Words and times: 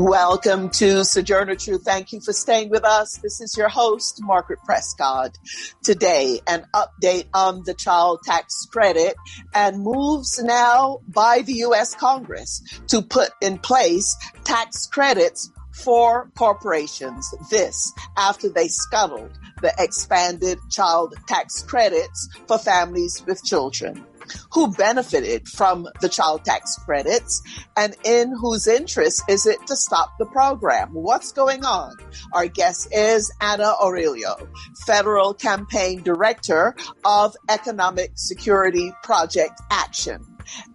Welcome 0.00 0.70
to 0.74 1.04
Sojourner 1.04 1.56
Truth. 1.56 1.82
Thank 1.84 2.12
you 2.12 2.20
for 2.20 2.32
staying 2.32 2.70
with 2.70 2.84
us. 2.84 3.18
This 3.20 3.40
is 3.40 3.56
your 3.56 3.68
host, 3.68 4.20
Margaret 4.22 4.60
Prescott. 4.64 5.36
Today, 5.82 6.40
an 6.46 6.66
update 6.72 7.26
on 7.34 7.64
the 7.64 7.74
child 7.74 8.20
tax 8.22 8.64
credit 8.70 9.16
and 9.52 9.82
moves 9.82 10.40
now 10.40 11.00
by 11.08 11.42
the 11.44 11.54
U.S. 11.54 11.96
Congress 11.96 12.62
to 12.86 13.02
put 13.02 13.30
in 13.42 13.58
place 13.58 14.16
tax 14.44 14.86
credits 14.86 15.50
for 15.72 16.30
corporations. 16.38 17.28
This 17.50 17.92
after 18.16 18.48
they 18.48 18.68
scuttled 18.68 19.36
the 19.62 19.74
expanded 19.80 20.60
child 20.70 21.16
tax 21.26 21.60
credits 21.64 22.28
for 22.46 22.56
families 22.56 23.24
with 23.26 23.42
children 23.42 24.06
who 24.52 24.72
benefited 24.72 25.48
from 25.48 25.88
the 26.00 26.08
child 26.08 26.44
tax 26.44 26.76
credits 26.84 27.42
and 27.76 27.94
in 28.04 28.32
whose 28.40 28.66
interest 28.66 29.22
is 29.28 29.46
it 29.46 29.58
to 29.66 29.76
stop 29.76 30.16
the 30.18 30.26
program? 30.26 30.90
What's 30.92 31.32
going 31.32 31.64
on? 31.64 31.96
Our 32.32 32.46
guest 32.46 32.88
is 32.92 33.32
Anna 33.40 33.74
Aurelio, 33.82 34.48
Federal 34.86 35.34
Campaign 35.34 36.02
Director 36.02 36.74
of 37.04 37.36
Economic 37.48 38.12
Security 38.14 38.92
Project 39.02 39.60
Action. 39.70 40.24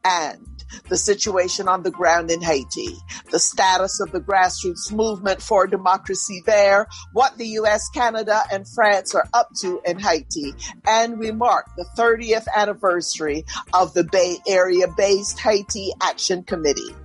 And 0.03 0.52
the 0.89 0.97
situation 0.97 1.67
on 1.67 1.83
the 1.83 1.91
ground 1.91 2.31
in 2.31 2.41
Haiti, 2.41 2.95
the 3.31 3.39
status 3.39 3.99
of 3.99 4.11
the 4.11 4.21
grassroots 4.21 4.91
movement 4.91 5.41
for 5.41 5.67
democracy 5.67 6.41
there, 6.45 6.87
what 7.13 7.37
the 7.37 7.47
US, 7.59 7.89
Canada, 7.89 8.41
and 8.51 8.67
France 8.67 9.15
are 9.15 9.27
up 9.33 9.49
to 9.61 9.81
in 9.85 9.99
Haiti, 9.99 10.53
and 10.87 11.19
we 11.19 11.31
mark 11.31 11.67
the 11.77 11.85
30th 11.97 12.45
anniversary 12.55 13.45
of 13.73 13.93
the 13.93 14.03
Bay 14.03 14.37
Area 14.47 14.87
based 14.97 15.39
Haiti 15.39 15.91
Action 16.01 16.43
Committee. 16.43 16.95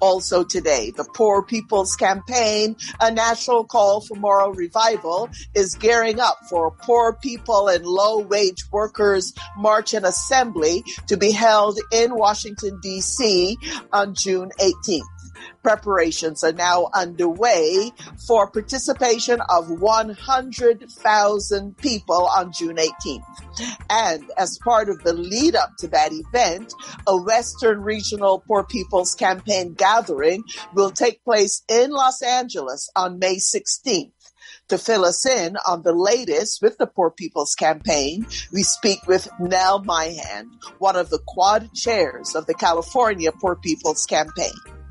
Also 0.00 0.44
today, 0.44 0.90
the 0.90 1.04
Poor 1.04 1.42
People's 1.42 1.96
Campaign, 1.96 2.76
a 3.00 3.10
national 3.10 3.64
call 3.64 4.00
for 4.00 4.14
moral 4.16 4.52
revival, 4.52 5.28
is 5.54 5.74
gearing 5.74 6.20
up 6.20 6.38
for 6.48 6.70
poor 6.70 7.12
people 7.12 7.68
and 7.68 7.84
low 7.84 8.18
wage 8.18 8.64
workers 8.72 9.34
march 9.56 9.94
and 9.94 10.04
assembly 10.04 10.84
to 11.06 11.16
be 11.16 11.30
held 11.30 11.78
in 11.92 12.14
Washington 12.14 12.80
DC 12.82 13.56
on 13.92 14.14
June 14.14 14.50
18th. 14.58 15.19
Preparations 15.62 16.44
are 16.44 16.52
now 16.52 16.88
underway 16.94 17.92
for 18.26 18.50
participation 18.50 19.40
of 19.48 19.70
100,000 19.70 21.76
people 21.76 22.26
on 22.26 22.52
June 22.52 22.76
18th. 22.76 23.24
And 23.88 24.30
as 24.38 24.58
part 24.58 24.88
of 24.88 25.02
the 25.02 25.12
lead 25.12 25.54
up 25.54 25.76
to 25.78 25.88
that 25.88 26.12
event, 26.12 26.72
a 27.06 27.16
Western 27.16 27.82
Regional 27.82 28.42
Poor 28.46 28.64
People's 28.64 29.14
Campaign 29.14 29.74
gathering 29.74 30.44
will 30.74 30.90
take 30.90 31.24
place 31.24 31.62
in 31.68 31.90
Los 31.90 32.22
Angeles 32.22 32.90
on 32.96 33.18
May 33.18 33.36
16th. 33.36 34.12
To 34.68 34.78
fill 34.78 35.04
us 35.04 35.26
in 35.26 35.56
on 35.66 35.82
the 35.82 35.92
latest 35.92 36.62
with 36.62 36.78
the 36.78 36.86
Poor 36.86 37.10
People's 37.10 37.56
Campaign, 37.56 38.26
we 38.52 38.62
speak 38.62 39.04
with 39.06 39.28
Nell 39.40 39.82
Myhand, 39.82 40.46
one 40.78 40.94
of 40.94 41.10
the 41.10 41.18
quad 41.26 41.74
chairs 41.74 42.36
of 42.36 42.46
the 42.46 42.54
California 42.54 43.32
Poor 43.32 43.56
People's 43.56 44.06
Campaign. 44.06 44.52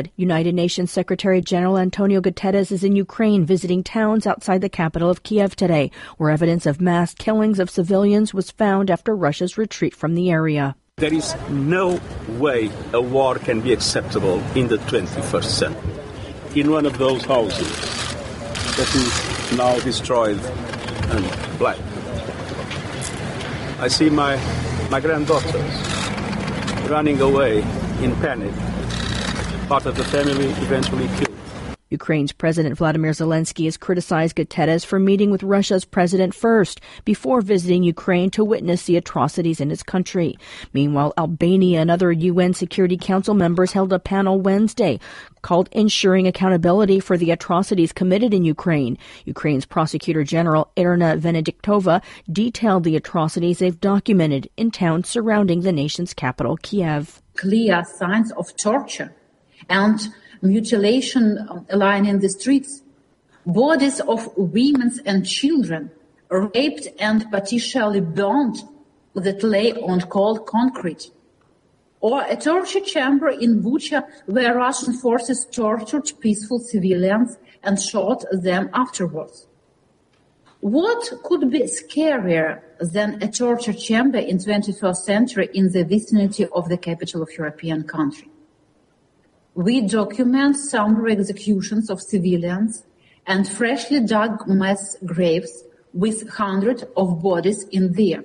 Aanestad. 0.00 0.10
United 0.16 0.54
Nations 0.54 0.90
Secretary 0.90 1.40
General 1.40 1.78
Antonio 1.78 2.20
Guterres 2.20 2.72
is 2.72 2.84
in 2.84 2.96
Ukraine 2.96 3.44
visiting 3.44 3.82
towns 3.82 4.26
outside 4.26 4.60
the 4.60 4.68
capital 4.68 5.10
of 5.10 5.22
Kiev 5.22 5.56
today, 5.56 5.90
where 6.18 6.30
evidence 6.30 6.66
of 6.66 6.80
mass 6.80 7.14
killings 7.14 7.58
of 7.58 7.70
civilians 7.70 8.34
was 8.34 8.50
found 8.50 8.90
after 8.90 9.14
Russia's 9.14 9.58
retreat 9.58 9.94
from 9.94 10.14
the 10.14 10.30
area. 10.30 10.76
There 10.96 11.14
is 11.14 11.34
no 11.48 12.00
way 12.38 12.70
a 12.92 13.00
war 13.00 13.36
can 13.36 13.60
be 13.60 13.72
acceptable 13.72 14.42
in 14.54 14.68
the 14.68 14.76
21st 14.76 15.44
century. 15.44 15.94
In 16.54 16.70
one 16.70 16.84
of 16.84 16.98
those 16.98 17.24
houses 17.24 17.70
that 18.76 18.94
is 18.94 19.56
now 19.56 19.78
destroyed 19.80 20.38
and 21.10 21.58
black, 21.58 21.78
I 23.78 23.88
see 23.88 24.10
my, 24.10 24.36
my 24.90 25.00
granddaughters 25.00 26.90
running 26.90 27.20
away 27.20 27.62
in 28.02 28.14
panic 28.16 28.52
part 29.70 29.86
of 29.86 29.96
the 29.96 30.02
family 30.02 30.46
eventually 30.64 31.06
killed. 31.16 31.28
Ukraine's 31.90 32.32
President 32.32 32.76
Vladimir 32.76 33.12
Zelensky 33.12 33.66
has 33.66 33.76
criticized 33.76 34.34
Guterres 34.34 34.84
for 34.84 34.98
meeting 34.98 35.30
with 35.30 35.44
Russia's 35.44 35.84
president 35.84 36.34
first 36.34 36.80
before 37.04 37.40
visiting 37.40 37.84
Ukraine 37.84 38.30
to 38.30 38.44
witness 38.44 38.82
the 38.82 38.96
atrocities 38.96 39.60
in 39.60 39.70
his 39.70 39.84
country. 39.84 40.36
Meanwhile, 40.72 41.14
Albania 41.16 41.80
and 41.80 41.88
other 41.88 42.10
UN 42.10 42.52
Security 42.52 42.96
Council 42.96 43.32
members 43.34 43.70
held 43.70 43.92
a 43.92 44.00
panel 44.00 44.40
Wednesday 44.40 44.98
called 45.42 45.68
Ensuring 45.70 46.26
Accountability 46.26 46.98
for 46.98 47.16
the 47.16 47.30
Atrocities 47.30 47.92
Committed 47.92 48.34
in 48.34 48.44
Ukraine. 48.44 48.98
Ukraine's 49.24 49.66
Prosecutor 49.66 50.24
General 50.24 50.68
Irina 50.76 51.16
Venediktova 51.16 52.02
detailed 52.32 52.82
the 52.82 52.96
atrocities 52.96 53.60
they've 53.60 53.80
documented 53.80 54.50
in 54.56 54.72
towns 54.72 55.08
surrounding 55.08 55.60
the 55.60 55.70
nation's 55.70 56.12
capital, 56.12 56.56
Kiev. 56.56 57.22
Clear 57.36 57.84
signs 57.84 58.32
of 58.32 58.46
torture 58.56 59.14
and 59.68 60.00
mutilation 60.42 61.48
lying 61.72 62.06
in 62.06 62.20
the 62.20 62.28
streets. 62.28 62.82
Bodies 63.46 64.00
of 64.00 64.28
women 64.36 64.92
and 65.04 65.26
children 65.26 65.90
raped 66.30 66.88
and 66.98 67.26
partially 67.30 68.00
burned 68.00 68.62
that 69.14 69.42
lay 69.42 69.72
on 69.72 70.00
cold 70.02 70.46
concrete. 70.46 71.10
Or 72.00 72.22
a 72.22 72.36
torture 72.36 72.80
chamber 72.80 73.28
in 73.28 73.62
Bucha 73.62 74.04
where 74.26 74.56
Russian 74.56 74.94
forces 74.94 75.46
tortured 75.50 76.10
peaceful 76.20 76.58
civilians 76.60 77.36
and 77.62 77.80
shot 77.80 78.24
them 78.32 78.70
afterwards. 78.72 79.46
What 80.60 81.10
could 81.24 81.50
be 81.50 81.62
scarier 81.62 82.60
than 82.80 83.22
a 83.22 83.30
torture 83.30 83.72
chamber 83.72 84.18
in 84.18 84.38
21st 84.38 84.96
century 84.96 85.48
in 85.54 85.72
the 85.72 85.84
vicinity 85.84 86.46
of 86.54 86.68
the 86.68 86.76
capital 86.76 87.22
of 87.22 87.30
European 87.36 87.84
country? 87.84 88.30
We 89.54 89.80
document 89.82 90.56
summary 90.56 91.12
executions 91.12 91.90
of 91.90 92.00
civilians 92.00 92.84
and 93.26 93.48
freshly 93.48 94.00
dug 94.00 94.46
mass 94.46 94.96
graves 95.04 95.64
with 95.92 96.28
hundreds 96.28 96.84
of 96.96 97.22
bodies 97.22 97.64
in 97.70 97.92
there. 97.92 98.24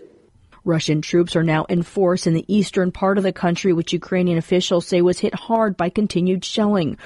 Russian 0.64 1.02
troops 1.02 1.36
are 1.36 1.44
now 1.44 1.66
in 1.66 1.84
force 1.84 2.26
in 2.26 2.34
the 2.34 2.46
eastern 2.48 2.92
part 2.92 3.18
of 3.18 3.24
the 3.24 3.34
country, 3.34 3.72
which 3.72 3.94
Ukrainian 3.94 4.38
officials 4.38 4.88
say 4.88 5.02
was 5.02 5.20
hit 5.20 5.36
hard 5.36 5.78
by 5.78 5.90
continued 5.90 6.44
shelling 6.44 6.98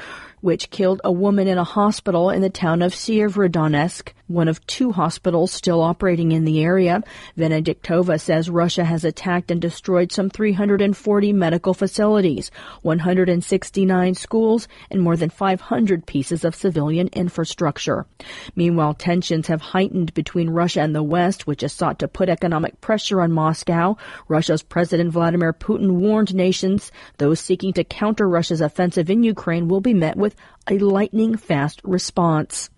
which 0.41 0.69
killed 0.69 1.01
a 1.03 1.11
woman 1.11 1.47
in 1.47 1.57
a 1.57 1.63
hospital 1.63 2.29
in 2.29 2.41
the 2.41 2.49
town 2.49 2.81
of 2.81 2.93
Severodonetsk, 2.93 4.13
one 4.29 4.47
of 4.47 4.65
two 4.67 4.91
hospitals 4.91 5.51
still 5.51 5.81
operating 5.81 6.31
in 6.31 6.45
the 6.45 6.61
area. 6.63 7.03
Venediktova 7.37 8.21
says 8.21 8.49
Russia 8.49 8.85
has 8.85 9.03
attacked 9.03 9.49
and 9.49 9.59
destroyed 9.59 10.11
some 10.11 10.29
340 10.29 11.33
medical 11.33 11.73
facilities, 11.73 12.51
169 12.83 14.13
schools, 14.13 14.67
and 14.91 15.01
more 15.01 15.17
than 15.17 15.29
500 15.29 16.05
pieces 16.05 16.45
of 16.45 16.55
civilian 16.55 17.09
infrastructure. 17.13 18.05
Meanwhile, 18.55 18.93
tensions 18.93 19.47
have 19.47 19.61
heightened 19.61 20.13
between 20.13 20.51
Russia 20.51 20.81
and 20.81 20.95
the 20.95 21.03
West, 21.03 21.47
which 21.47 21.61
has 21.61 21.73
sought 21.73 21.99
to 21.99 22.07
put 22.07 22.29
economic 22.29 22.79
pressure 22.81 23.21
on 23.21 23.31
Moscow. 23.31 23.97
Russia's 24.27 24.61
President 24.61 25.11
Vladimir 25.11 25.53
Putin 25.53 25.93
warned 25.93 26.35
nations 26.35 26.91
those 27.17 27.39
seeking 27.39 27.73
to 27.73 27.83
counter 27.83 28.29
Russia's 28.29 28.61
offensive 28.61 29.09
in 29.09 29.23
Ukraine 29.23 29.67
will 29.67 29.81
be 29.81 29.93
met 29.95 30.15
with 30.15 30.35
a 30.69 30.77
lightning 30.77 31.35
fast 31.35 31.81
response. 31.83 32.69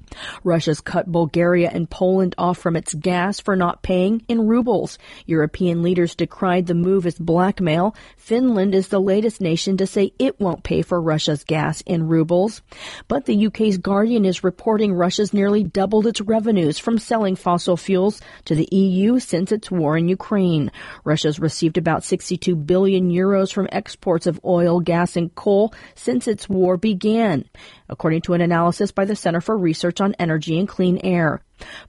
Russia's 0.44 0.81
cut 0.81 1.12
Bulgaria 1.12 1.69
and 1.72 1.90
Poland 1.90 2.36
off 2.38 2.58
from 2.58 2.75
its 2.75 2.94
gas 2.94 3.40
for 3.40 3.56
not 3.56 3.81
paying 3.81 4.24
in 4.28 4.48
rubles. 4.48 4.98
European 5.25 5.81
leaders 5.81 6.16
decried 6.16 6.68
the 6.68 6.74
move 6.74 7.06
as 7.06 7.18
blackmail. 7.18 7.96
Finland 8.18 8.75
is 8.75 8.88
the 8.88 9.00
latest 9.00 9.42
nation 9.42 9.78
to 9.78 9.88
say 9.88 10.13
it 10.19 10.40
won't 10.40 10.63
pay 10.63 10.81
for 10.81 11.02
Russia's 11.02 11.44
gas 11.44 11.81
in 11.81 12.08
rubles. 12.08 12.62
But 13.08 13.25
the 13.25 13.48
UK's 13.48 13.78
Guardian 13.78 14.25
is 14.25 14.44
reporting 14.44 14.94
Russia's 14.94 15.34
nearly 15.34 15.63
doubled 15.63 16.08
its 16.08 16.22
revenues 16.22 16.78
from 16.78 16.98
selling 16.98 17.36
fossil 17.36 17.78
fuels 17.78 18.22
to 18.46 18.56
the 18.56 18.69
EU 18.72 19.19
since 19.19 19.52
its 19.52 19.72
war 19.72 19.98
in 19.98 20.07
Ukraine. 20.07 20.72
Russia's 21.04 21.40
received 21.40 21.78
about 21.78 22.04
62 22.04 22.56
billion 22.56 23.10
euros 23.10 23.54
from 23.54 23.68
exports 23.72 24.28
of 24.28 24.40
oil, 24.46 24.80
gas, 24.80 25.16
and 25.16 25.34
coal 25.36 25.74
since 25.96 26.28
its 26.28 26.48
war 26.50 26.78
began. 26.78 27.46
According 27.92 28.22
to 28.22 28.34
an 28.34 28.42
analysis 28.42 28.92
by 28.92 29.06
the 29.06 29.16
Center 29.16 29.42
for 29.42 29.56
Research 29.56 30.02
on 30.02 30.16
Energy 30.18 30.58
and 30.58 30.68
Clean 30.68 30.98
Air. 31.04 31.42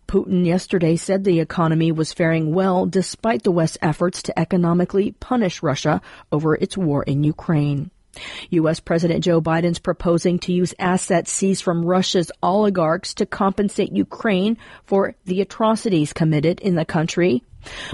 Putin 0.07 0.45
yesterday 0.45 0.97
said 0.97 1.25
the 1.25 1.41
economy 1.41 1.93
was 1.93 2.13
faring 2.13 2.53
well 2.53 2.85
despite 2.85 3.45
the 3.45 3.53
West's 3.53 3.79
efforts 3.81 4.23
to 4.25 4.39
economically 4.39 5.13
punish 5.13 5.63
Russia 5.63 6.03
over 6.31 6.55
its 6.55 6.77
war 6.77 7.03
in 7.03 7.25
Ukraine. 7.25 7.91
U.S. 8.51 8.81
President 8.81 9.25
Joe 9.25 9.41
Biden's 9.41 9.79
proposing 9.79 10.39
to 10.41 10.53
use 10.53 10.75
assets 10.79 11.33
seized 11.33 11.63
from 11.63 11.85
Russia's 11.85 12.31
oligarchs 12.43 13.15
to 13.15 13.27
compensate 13.27 13.93
Ukraine 13.93 14.59
for 14.85 15.15
the 15.25 15.41
atrocities 15.41 16.13
committed 16.13 16.61
in 16.61 16.75
the 16.75 16.85
country. 16.85 17.43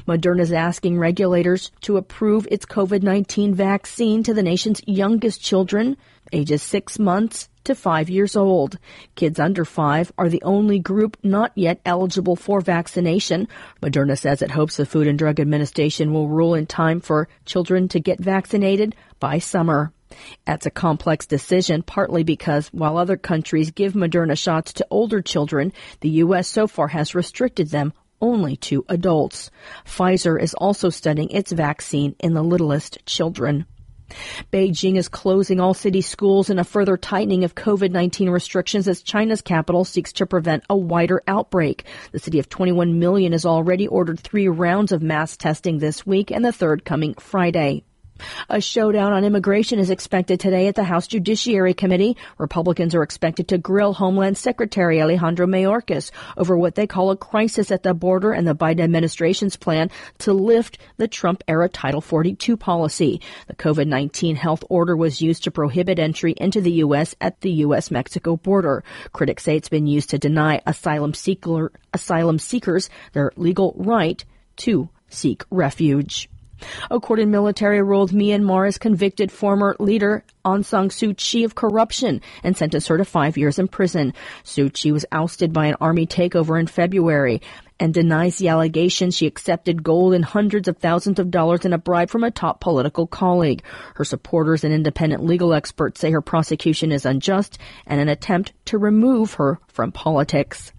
Moderna 0.06 0.41
is 0.41 0.53
asking 0.53 0.99
regulators 0.99 1.70
to 1.82 1.97
approve 1.97 2.47
its 2.50 2.67
COVID-19 2.67 3.55
vaccine 3.55 4.23
to 4.23 4.35
the 4.35 4.43
nation's 4.43 4.81
youngest 4.87 5.41
children, 5.41 5.97
ages 6.32 6.62
six 6.62 6.99
months 6.99 7.49
to 7.65 7.75
five 7.75 8.09
years 8.09 8.35
old. 8.35 8.79
Kids 9.15 9.38
under 9.38 9.65
five 9.65 10.11
are 10.17 10.29
the 10.29 10.43
only 10.43 10.79
group 10.79 11.17
not 11.23 11.53
yet 11.55 11.81
eligible 11.85 12.37
for 12.37 12.61
vaccination. 12.61 13.47
Moderna 13.82 14.19
says 14.19 14.41
it 14.41 14.50
hopes 14.50 14.79
the 14.79 14.87
Food 14.87 15.06
and 15.06 15.19
Drug 15.19 15.38
Administration 15.38 16.12
will 16.12 16.29
rule 16.29 16.55
in 16.55 16.67
time 16.67 17.00
for 17.00 17.29
children 17.44 17.88
to 17.88 18.00
get 18.00 18.19
vaccinated 18.19 18.97
by 19.21 19.38
summer. 19.38 19.93
That's 20.47 20.64
a 20.64 20.71
complex 20.71 21.26
decision, 21.26 21.82
partly 21.82 22.25
because 22.25 22.69
while 22.69 22.97
other 22.97 23.19
countries 23.19 23.71
give 23.71 23.93
Moderna 23.93 24.38
shots 24.38 24.73
to 24.75 24.87
older 24.91 25.21
children, 25.21 25.73
the 26.00 26.09
U.S. 26.25 26.49
so 26.49 26.67
far 26.67 26.88
has 26.88 27.14
restricted 27.14 27.69
them 27.69 27.93
only 28.20 28.56
to 28.56 28.85
adults. 28.88 29.50
Pfizer 29.85 30.41
is 30.41 30.55
also 30.55 30.91
studying 30.91 31.31
its 31.31 31.53
vaccine 31.53 32.15
in 32.19 32.35
the 32.35 32.43
littlest 32.43 33.05
children. 33.06 33.67
Beijing 34.50 34.97
is 34.97 35.09
closing 35.09 35.61
all 35.61 35.75
city 35.75 36.00
schools 36.00 36.49
in 36.49 36.59
a 36.59 36.65
further 36.65 36.97
tightening 36.97 37.44
of 37.44 37.55
COVID-19 37.55 38.31
restrictions 38.31 38.88
as 38.88 39.03
China's 39.03 39.43
capital 39.43 39.85
seeks 39.85 40.12
to 40.15 40.26
prevent 40.26 40.65
a 40.70 40.76
wider 40.76 41.23
outbreak. 41.29 41.85
The 42.12 42.19
city 42.19 42.38
of 42.38 42.49
21 42.49 42.99
million 42.99 43.32
has 43.32 43.44
already 43.44 43.87
ordered 43.87 44.21
three 44.21 44.49
rounds 44.49 44.93
of 44.93 45.03
mass 45.03 45.37
testing 45.37 45.79
this 45.79 46.06
week 46.06 46.31
and 46.31 46.44
the 46.44 46.53
third 46.53 46.85
coming 46.85 47.14
Friday. 47.14 47.85
A 48.49 48.61
showdown 48.61 49.12
on 49.12 49.25
immigration 49.25 49.79
is 49.79 49.91
expected 49.91 50.41
today 50.41 50.67
at 50.67 50.75
the 50.75 50.85
House 50.85 51.06
Judiciary 51.06 51.75
Committee. 51.75 52.17
Republicans 52.38 52.94
are 52.94 53.03
expected 53.03 53.49
to 53.49 53.59
grill 53.59 53.93
Homeland 53.93 54.37
Secretary 54.38 55.00
Alejandro 55.00 55.47
Mayorkas 55.47 56.11
over 56.37 56.56
what 56.56 56.75
they 56.75 56.87
call 56.87 57.11
a 57.11 57.17
crisis 57.17 57.70
at 57.70 57.82
the 57.82 57.94
border 57.94 58.32
and 58.32 58.47
the 58.47 58.55
Biden 58.55 58.81
administration's 58.81 59.56
plan 59.56 59.91
to 60.19 60.32
lift 60.32 60.79
the 60.97 61.09
Trump 61.09 61.44
era 61.47 61.69
Title 61.69 62.00
42 62.00 62.56
policy. 62.56 63.20
The 63.47 63.56
COVID-19 63.56 64.37
health 64.37 64.64
order 64.69 64.97
was 64.97 65.21
used 65.21 65.44
to 65.44 65.50
prohibit 65.50 65.99
entry 65.99 66.35
into 66.37 66.61
the 66.61 66.73
U.S. 66.73 67.14
at 67.21 67.41
the 67.41 67.53
U.S. 67.53 67.91
Mexico 67.91 68.37
border. 68.37 68.82
Critics 69.12 69.43
say 69.44 69.56
it's 69.56 69.69
been 69.69 69.87
used 69.87 70.11
to 70.11 70.19
deny 70.19 70.61
asylum 70.67 71.14
seeker, 71.14 71.73
asylum 71.93 72.38
seekers 72.38 72.91
their 73.12 73.32
legal 73.37 73.75
right 73.76 74.25
to 74.56 74.88
seek 75.09 75.44
refuge. 75.50 76.29
A 76.91 77.01
court 77.01 77.21
in 77.21 77.31
military-ruled 77.31 78.13
Myanmar 78.13 78.67
has 78.67 78.79
convicted 78.79 79.31
former 79.31 79.77
leader 79.79 80.25
Aung 80.45 80.65
San 80.65 80.89
Suu 80.89 81.17
Kyi 81.17 81.45
of 81.45 81.55
corruption 81.55 82.21
and 82.43 82.57
sentenced 82.57 82.89
her 82.89 82.99
to 82.99 83.05
five 83.05 83.37
years 83.37 83.59
in 83.59 83.69
prison. 83.69 84.15
Suu 84.45 84.73
Kyi 84.73 84.93
was 84.93 85.07
ousted 85.13 85.53
by 85.53 85.67
an 85.67 85.77
army 85.81 86.07
takeover 86.07 86.59
in 86.59 86.67
February 86.67 87.43
and 87.81 87.95
denies 87.95 88.39
the 88.39 88.49
allegation 88.49 89.11
she 89.11 89.27
accepted 89.27 89.83
gold 89.83 90.15
and 90.15 90.25
hundreds 90.25 90.69
of 90.69 90.79
thousands 90.79 91.19
of 91.19 91.31
dollars 91.31 91.65
in 91.65 91.73
a 91.73 91.79
bribe 91.79 92.11
from 92.11 92.25
a 92.25 92.31
top 92.31 92.61
political 92.61 93.07
colleague. 93.07 93.63
Her 93.95 94.05
supporters 94.05 94.65
and 94.65 94.75
independent 94.75 95.25
legal 95.25 95.55
experts 95.55 96.01
say 96.01 96.11
her 96.11 96.23
prosecution 96.23 96.93
is 96.93 97.07
unjust 97.07 97.59
and 97.87 98.01
an 98.01 98.09
attempt 98.09 98.53
to 98.67 98.79
remove 98.79 99.35
her 99.35 99.61
from 99.69 99.93
politics. 99.93 100.73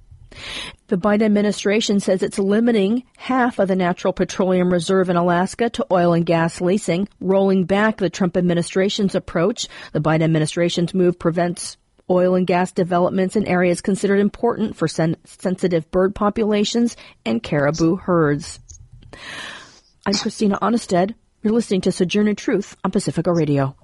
The 0.88 0.98
Biden 0.98 1.24
administration 1.24 2.00
says 2.00 2.24
it's 2.24 2.40
limiting 2.40 3.04
half 3.18 3.60
of 3.60 3.68
the 3.68 3.76
natural 3.76 4.14
petroleum 4.14 4.72
reserve 4.72 5.10
in 5.10 5.16
Alaska 5.16 5.70
to 5.72 5.86
oil 5.92 6.14
and 6.14 6.26
gas 6.26 6.62
leasing, 6.62 7.08
rolling 7.20 7.66
back 7.66 7.98
the 7.98 8.10
Trump 8.10 8.38
administration's 8.38 9.16
approach. 9.16 9.68
The 9.92 10.02
Biden 10.02 10.24
administration's 10.24 10.94
move 10.94 11.20
prevents 11.20 11.78
oil 12.10 12.36
and 12.36 12.48
gas 12.48 12.72
developments 12.72 13.36
in 13.36 13.46
areas 13.46 13.81
considered 13.81 14.20
important 14.20 14.76
for 14.76 14.88
sen- 14.88 15.18
sensitive 15.26 15.90
bird 15.92 16.16
populations 16.16 16.98
and 17.26 17.44
caribou 17.44 17.98
herds. 17.98 18.60
I'm 20.06 20.14
Christina 20.14 20.58
Aanestad. 20.60 21.14
You're 21.44 21.54
listening 21.54 21.81
to 21.81 21.92
Sojourner 21.92 22.34
Truth 22.34 22.76
on 22.84 22.92
Pacifica 22.92 23.31
Radio. 23.31 23.76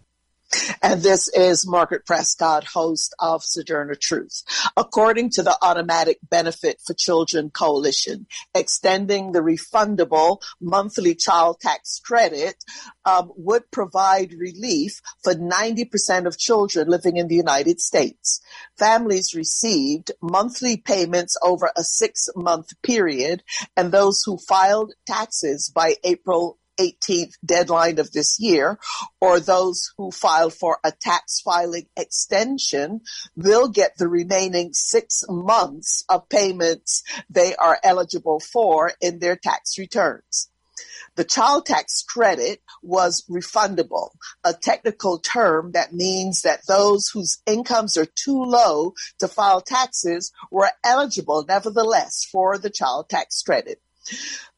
And 0.82 1.02
this 1.02 1.28
is 1.30 1.68
Margaret 1.68 2.06
Prescott, 2.06 2.66
host 2.66 3.14
of 3.20 3.44
Sojourner 3.44 3.96
Truth. 3.96 4.44
According 4.78 5.32
to 5.32 5.44
the 5.44 5.58
Automatic 5.62 6.20
Benefit 6.30 6.80
for 6.86 6.94
Children 6.94 7.50
Coalition, 7.50 8.28
extending 8.54 9.32
the 9.32 9.40
refundable 9.40 10.42
monthly 10.62 11.16
child 11.16 11.60
tax 11.60 12.00
credit 12.04 12.64
um, 13.06 13.32
would 13.36 13.70
provide 13.72 14.34
relief 14.34 15.02
for 15.24 15.34
90% 15.34 16.26
of 16.26 16.38
children 16.38 16.88
living 16.88 17.18
in 17.18 17.28
the 17.28 17.36
United 17.36 17.82
States. 17.82 18.42
Families 18.78 19.34
received 19.36 20.12
monthly 20.22 20.78
payments 20.78 21.36
over 21.42 21.72
a 21.76 21.84
six 21.84 22.30
month 22.36 22.70
period, 22.84 23.44
and 23.76 23.92
those 23.92 24.22
who 24.26 24.38
filed 24.38 24.94
taxes 25.06 25.72
by 25.74 25.96
April 26.04 26.58
18th 26.78 27.34
deadline 27.46 28.00
of 28.00 28.12
this 28.12 28.40
year, 28.40 28.80
or 29.22 29.40
those 29.40 29.94
who 29.98 30.12
file 30.12 30.50
for 30.50 30.80
a 30.84 30.92
tax 30.92 31.42
filing 31.42 31.88
extension 31.98 33.02
will 33.36 33.68
get 33.68 33.98
the 33.98 34.08
remaining 34.08 34.74
six 34.74 35.24
months 35.30 36.06
of 36.10 36.30
payments 36.30 37.04
they 37.30 37.56
are 37.56 37.80
eligible 37.84 38.40
for 38.40 38.94
in 39.02 39.20
their 39.20 39.36
tax 39.36 39.78
returns. 39.78 40.50
The 41.16 41.24
child 41.24 41.66
tax 41.66 42.04
credit 42.04 42.62
was 42.84 43.24
refundable, 43.30 44.10
a 44.44 44.54
technical 44.54 45.18
term 45.18 45.72
that 45.72 45.94
means 45.94 46.42
that 46.42 46.68
those 46.68 47.08
whose 47.08 47.42
incomes 47.46 47.96
are 47.96 48.06
too 48.06 48.44
low 48.44 48.94
to 49.20 49.30
file 49.30 49.62
taxes 49.62 50.34
were 50.52 50.72
eligible 50.84 51.46
nevertheless 51.48 52.26
for 52.30 52.58
the 52.58 52.70
child 52.70 53.08
tax 53.08 53.42
credit. 53.44 53.82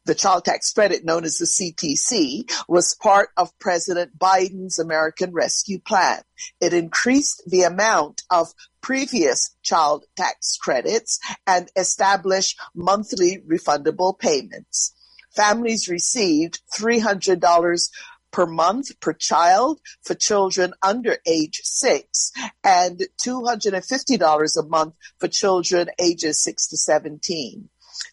The 0.04 0.14
child 0.14 0.46
tax 0.46 0.72
credit, 0.72 1.04
known 1.04 1.24
as 1.24 1.36
the 1.36 1.44
CTC, 1.44 2.50
was 2.66 2.94
part 2.94 3.28
of 3.36 3.56
President 3.58 4.18
Biden's 4.18 4.78
American 4.78 5.32
Rescue 5.32 5.80
Plan. 5.80 6.22
It 6.60 6.72
increased 6.72 7.42
the 7.46 7.62
amount 7.62 8.22
of 8.30 8.54
previous 8.80 9.54
child 9.62 10.06
tax 10.16 10.56
credits 10.56 11.18
and 11.46 11.70
established 11.76 12.58
monthly 12.74 13.42
refundable 13.46 14.18
payments. 14.18 14.94
Families 15.36 15.88
received 15.88 16.60
$300 16.74 17.90
per 18.30 18.46
month 18.46 18.98
per 19.00 19.12
child 19.12 19.80
for 20.02 20.14
children 20.14 20.72
under 20.82 21.18
age 21.26 21.60
six 21.64 22.32
and 22.64 23.02
$250 23.24 24.56
a 24.56 24.62
month 24.68 24.94
for 25.18 25.28
children 25.28 25.88
ages 25.98 26.42
six 26.42 26.66
to 26.68 26.76
17. 26.76 27.68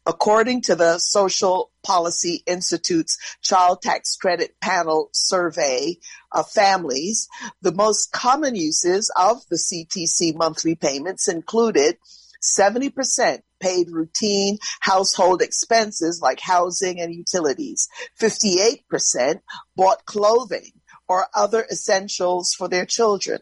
According 0.06 0.62
to 0.64 0.76
the 0.76 1.00
Social 1.00 1.72
Policy 1.84 2.44
Institute's 2.46 3.18
Child 3.42 3.82
Tax 3.82 4.16
Credit 4.16 4.56
Panel 4.62 5.10
survey 5.14 5.98
of 6.32 6.50
families, 6.50 7.28
the 7.62 7.72
most 7.72 8.12
common 8.12 8.56
uses 8.56 9.12
of 9.18 9.42
the 9.50 9.58
CTC 9.58 10.36
monthly 10.36 10.76
payments 10.76 11.28
included 11.28 11.98
70% 12.42 13.40
paid 13.60 13.90
routine 13.90 14.58
household 14.82 15.42
expenses 15.42 16.20
like 16.22 16.40
housing 16.40 17.00
and 17.00 17.14
utilities. 17.14 17.88
58% 18.20 19.40
bought 19.76 20.06
clothing 20.06 20.72
or 21.08 21.28
other 21.34 21.66
essentials 21.72 22.54
for 22.54 22.68
their 22.68 22.86
children. 22.86 23.40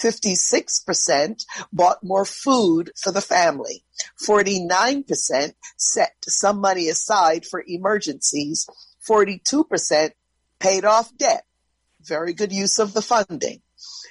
56% 0.00 1.44
bought 1.72 2.02
more 2.02 2.24
food 2.24 2.92
for 2.96 3.12
the 3.12 3.20
family. 3.20 3.84
49% 4.26 5.54
set 5.76 6.14
some 6.26 6.60
money 6.60 6.88
aside 6.88 7.44
for 7.46 7.64
emergencies. 7.66 8.68
42% 9.08 10.10
paid 10.58 10.84
off 10.84 11.16
debt. 11.16 11.44
Very 12.02 12.32
good 12.32 12.52
use 12.52 12.78
of 12.78 12.94
the 12.94 13.02
funding. 13.02 13.62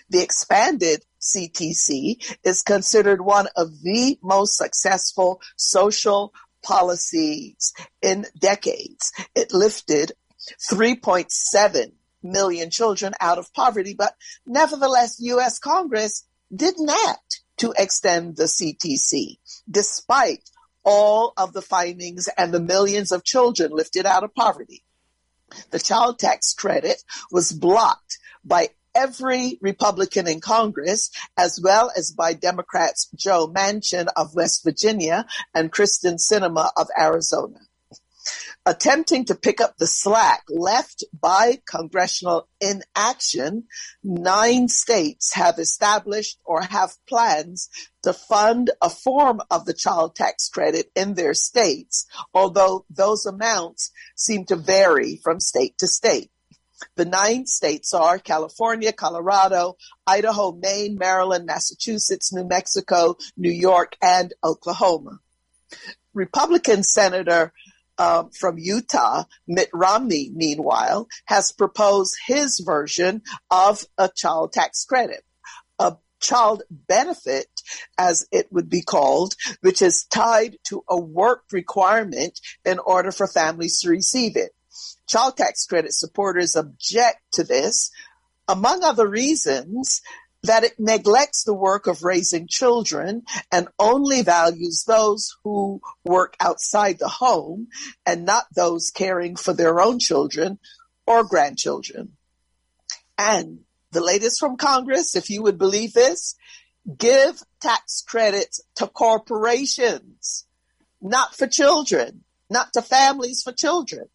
The 0.09 0.21
expanded 0.21 1.05
CTC 1.21 2.37
is 2.43 2.61
considered 2.61 3.21
one 3.21 3.47
of 3.55 3.81
the 3.81 4.17
most 4.21 4.57
successful 4.57 5.41
social 5.55 6.33
policies 6.63 7.73
in 8.01 8.25
decades. 8.37 9.11
It 9.35 9.53
lifted 9.53 10.13
3.7 10.71 11.91
million 12.23 12.69
children 12.69 13.13
out 13.19 13.37
of 13.37 13.53
poverty, 13.53 13.93
but 13.93 14.15
nevertheless, 14.45 15.17
U.S. 15.19 15.59
Congress 15.59 16.25
didn't 16.53 16.89
act 17.07 17.41
to 17.57 17.73
extend 17.77 18.35
the 18.35 18.43
CTC, 18.43 19.37
despite 19.69 20.49
all 20.83 21.33
of 21.37 21.53
the 21.53 21.61
findings 21.61 22.27
and 22.37 22.53
the 22.53 22.59
millions 22.59 23.11
of 23.11 23.23
children 23.23 23.71
lifted 23.71 24.05
out 24.05 24.23
of 24.23 24.33
poverty. 24.33 24.83
The 25.69 25.79
child 25.79 26.17
tax 26.17 26.53
credit 26.53 27.03
was 27.31 27.51
blocked 27.51 28.17
by 28.43 28.69
every 28.95 29.57
Republican 29.61 30.27
in 30.27 30.41
Congress, 30.41 31.11
as 31.37 31.59
well 31.61 31.91
as 31.95 32.11
by 32.11 32.33
Democrats 32.33 33.09
Joe 33.15 33.47
Manchin 33.47 34.07
of 34.15 34.35
West 34.35 34.63
Virginia 34.63 35.25
and 35.53 35.71
Kyrsten 35.71 36.17
Sinema 36.17 36.71
of 36.75 36.87
Arizona 36.99 37.59
attempting 38.65 39.25
to 39.25 39.35
pick 39.35 39.59
up 39.59 39.77
the 39.77 39.87
slack 39.87 40.43
left 40.49 41.03
by 41.19 41.59
congressional 41.67 42.47
inaction, 42.59 43.63
nine 44.03 44.67
states 44.67 45.33
have 45.33 45.57
established 45.57 46.39
or 46.45 46.61
have 46.61 46.93
plans 47.07 47.69
to 48.03 48.13
fund 48.13 48.69
a 48.81 48.89
form 48.89 49.41
of 49.49 49.65
the 49.65 49.73
child 49.73 50.15
tax 50.15 50.49
credit 50.49 50.91
in 50.95 51.15
their 51.15 51.33
states, 51.33 52.05
although 52.33 52.85
those 52.89 53.25
amounts 53.25 53.91
seem 54.15 54.45
to 54.45 54.55
vary 54.55 55.19
from 55.23 55.39
state 55.39 55.77
to 55.79 55.87
state. 55.87 56.29
The 56.95 57.05
nine 57.05 57.45
states 57.45 57.93
are 57.93 58.17
California, 58.17 58.91
Colorado, 58.91 59.77
Idaho, 60.05 60.51
Maine, 60.51 60.97
Maryland, 60.97 61.45
Massachusetts, 61.45 62.33
New 62.33 62.47
Mexico, 62.47 63.17
New 63.37 63.51
York, 63.51 63.95
and 64.01 64.33
Oklahoma. 64.43 65.19
Republican 66.13 66.83
Senator 66.83 67.53
uh, 68.01 68.23
from 68.33 68.57
Utah, 68.57 69.25
Mitt 69.47 69.69
Romney, 69.71 70.31
meanwhile, 70.33 71.07
has 71.25 71.51
proposed 71.51 72.15
his 72.25 72.59
version 72.65 73.21
of 73.51 73.85
a 73.95 74.09
child 74.09 74.53
tax 74.53 74.85
credit, 74.85 75.23
a 75.77 75.97
child 76.19 76.63
benefit, 76.71 77.45
as 77.99 78.27
it 78.31 78.47
would 78.51 78.71
be 78.71 78.81
called, 78.81 79.35
which 79.61 79.83
is 79.83 80.05
tied 80.05 80.57
to 80.63 80.83
a 80.89 80.99
work 80.99 81.43
requirement 81.51 82.39
in 82.65 82.79
order 82.79 83.11
for 83.11 83.27
families 83.27 83.81
to 83.81 83.89
receive 83.89 84.35
it. 84.35 84.51
Child 85.07 85.37
tax 85.37 85.67
credit 85.67 85.93
supporters 85.93 86.55
object 86.55 87.19
to 87.33 87.43
this, 87.43 87.91
among 88.47 88.83
other 88.83 89.07
reasons, 89.07 90.01
that 90.43 90.63
it 90.63 90.73
neglects 90.79 91.43
the 91.43 91.53
work 91.53 91.87
of 91.87 92.03
raising 92.03 92.47
children 92.47 93.23
and 93.51 93.67
only 93.77 94.21
values 94.21 94.85
those 94.87 95.35
who 95.43 95.81
work 96.03 96.35
outside 96.39 96.97
the 96.99 97.07
home 97.07 97.67
and 98.05 98.25
not 98.25 98.45
those 98.55 98.91
caring 98.91 99.35
for 99.35 99.53
their 99.53 99.79
own 99.79 99.99
children 99.99 100.57
or 101.05 101.23
grandchildren. 101.23 102.13
And 103.17 103.59
the 103.91 104.01
latest 104.01 104.39
from 104.39 104.57
Congress, 104.57 105.15
if 105.15 105.29
you 105.29 105.43
would 105.43 105.57
believe 105.57 105.93
this, 105.93 106.35
give 106.97 107.43
tax 107.59 108.01
credits 108.01 108.61
to 108.75 108.87
corporations, 108.87 110.47
not 111.01 111.35
for 111.35 111.45
children, 111.45 112.23
not 112.49 112.73
to 112.73 112.81
families 112.81 113.43
for 113.43 113.51
children. 113.51 114.05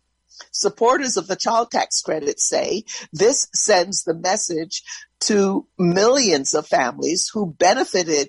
Supporters 0.50 1.16
of 1.16 1.28
the 1.28 1.36
child 1.36 1.70
tax 1.70 2.02
credit 2.02 2.40
say 2.40 2.84
this 3.12 3.48
sends 3.54 4.04
the 4.04 4.14
message 4.14 4.82
to 5.20 5.66
millions 5.78 6.54
of 6.54 6.66
families 6.66 7.30
who 7.32 7.54
benefited 7.58 8.28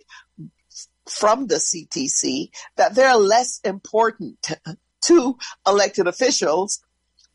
from 1.10 1.48
the 1.48 1.56
CTC 1.56 2.50
that 2.76 2.96
they're 2.96 3.16
less 3.16 3.60
important 3.64 4.46
to 5.02 5.38
elected 5.66 6.08
officials 6.08 6.82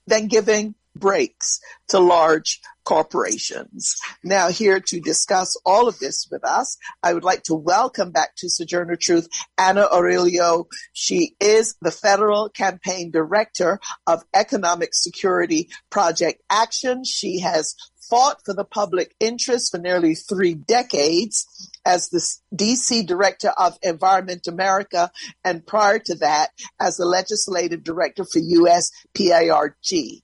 than 0.06 0.28
giving 0.28 0.74
breaks 0.94 1.58
to 1.88 1.98
large 1.98 2.60
corporations. 2.84 3.96
Now, 4.24 4.48
here 4.48 4.80
to 4.80 5.00
discuss 5.00 5.56
all 5.64 5.88
of 5.88 5.98
this 5.98 6.28
with 6.30 6.44
us, 6.44 6.76
I 7.02 7.14
would 7.14 7.24
like 7.24 7.44
to 7.44 7.54
welcome 7.54 8.10
back 8.10 8.34
to 8.36 8.50
Sojourner 8.50 8.96
Truth 8.96 9.28
Anna 9.56 9.88
Aurelio. 9.92 10.66
She 10.92 11.36
is 11.40 11.76
the 11.80 11.92
Federal 11.92 12.48
Campaign 12.48 13.10
Director 13.10 13.80
of 14.06 14.24
Economic 14.34 14.94
Security 14.94 15.70
Project 15.90 16.42
Action. 16.50 17.04
She 17.04 17.40
has 17.40 17.74
fought 18.12 18.44
for 18.44 18.52
the 18.52 18.64
public 18.64 19.14
interest 19.20 19.70
for 19.72 19.78
nearly 19.78 20.14
three 20.14 20.52
decades 20.52 21.70
as 21.86 22.10
the 22.10 22.20
DC 22.54 23.06
Director 23.06 23.48
of 23.56 23.78
Environment 23.82 24.46
America, 24.46 25.10
and 25.42 25.66
prior 25.66 25.98
to 25.98 26.16
that, 26.16 26.50
as 26.78 26.98
the 26.98 27.06
Legislative 27.06 27.82
Director 27.82 28.26
for 28.30 28.38
U.S. 28.38 28.90
PIRG. 29.14 30.22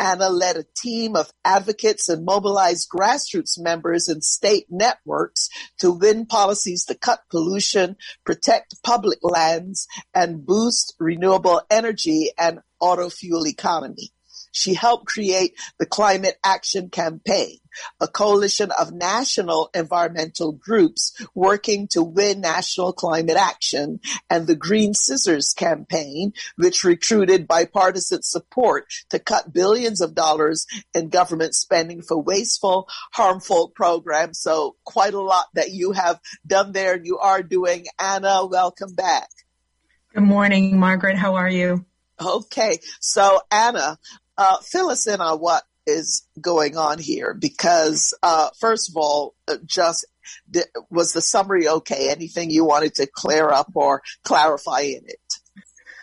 Anna 0.00 0.30
led 0.30 0.56
a 0.56 0.66
team 0.76 1.14
of 1.14 1.30
advocates 1.44 2.08
and 2.08 2.24
mobilized 2.24 2.88
grassroots 2.90 3.56
members 3.56 4.08
and 4.08 4.24
state 4.24 4.66
networks 4.68 5.48
to 5.78 5.92
win 5.92 6.26
policies 6.26 6.86
to 6.86 6.96
cut 6.96 7.20
pollution, 7.30 7.96
protect 8.24 8.82
public 8.82 9.20
lands, 9.22 9.86
and 10.12 10.44
boost 10.44 10.96
renewable 10.98 11.62
energy 11.70 12.30
and 12.36 12.58
auto 12.80 13.08
fuel 13.08 13.46
economy. 13.46 14.10
She 14.52 14.74
helped 14.74 15.06
create 15.06 15.54
the 15.78 15.86
Climate 15.86 16.38
Action 16.44 16.90
Campaign, 16.90 17.58
a 18.00 18.08
coalition 18.08 18.70
of 18.78 18.92
national 18.92 19.70
environmental 19.74 20.52
groups 20.52 21.12
working 21.34 21.88
to 21.88 22.02
win 22.02 22.40
national 22.40 22.92
climate 22.92 23.36
action, 23.36 24.00
and 24.30 24.46
the 24.46 24.56
Green 24.56 24.94
Scissors 24.94 25.52
Campaign, 25.52 26.32
which 26.56 26.84
recruited 26.84 27.48
bipartisan 27.48 28.22
support 28.22 28.86
to 29.10 29.18
cut 29.18 29.52
billions 29.52 30.00
of 30.00 30.14
dollars 30.14 30.66
in 30.94 31.08
government 31.08 31.54
spending 31.54 32.02
for 32.02 32.20
wasteful, 32.20 32.88
harmful 33.12 33.68
programs. 33.68 34.38
So 34.38 34.76
quite 34.84 35.14
a 35.14 35.20
lot 35.20 35.46
that 35.54 35.72
you 35.72 35.92
have 35.92 36.20
done 36.46 36.72
there. 36.72 36.94
And 36.94 37.06
you 37.06 37.18
are 37.18 37.42
doing. 37.42 37.86
Anna, 37.98 38.46
welcome 38.46 38.94
back. 38.94 39.28
Good 40.14 40.22
morning, 40.22 40.78
Margaret. 40.78 41.16
How 41.16 41.34
are 41.34 41.48
you? 41.48 41.84
Okay. 42.20 42.80
So 43.00 43.40
Anna, 43.50 43.98
uh, 44.38 44.58
fill 44.58 44.88
us 44.88 45.06
in 45.06 45.20
on 45.20 45.38
what 45.38 45.64
is 45.86 46.26
going 46.40 46.76
on 46.76 46.98
here 46.98 47.34
because, 47.34 48.14
uh, 48.22 48.50
first 48.60 48.90
of 48.90 48.96
all, 48.96 49.34
uh, 49.48 49.56
just 49.66 50.06
was 50.90 51.12
the 51.12 51.20
summary 51.20 51.68
okay? 51.68 52.10
Anything 52.10 52.50
you 52.50 52.64
wanted 52.64 52.94
to 52.96 53.06
clear 53.06 53.48
up 53.48 53.70
or 53.74 54.02
clarify 54.22 54.80
in 54.80 55.02
it? 55.06 55.20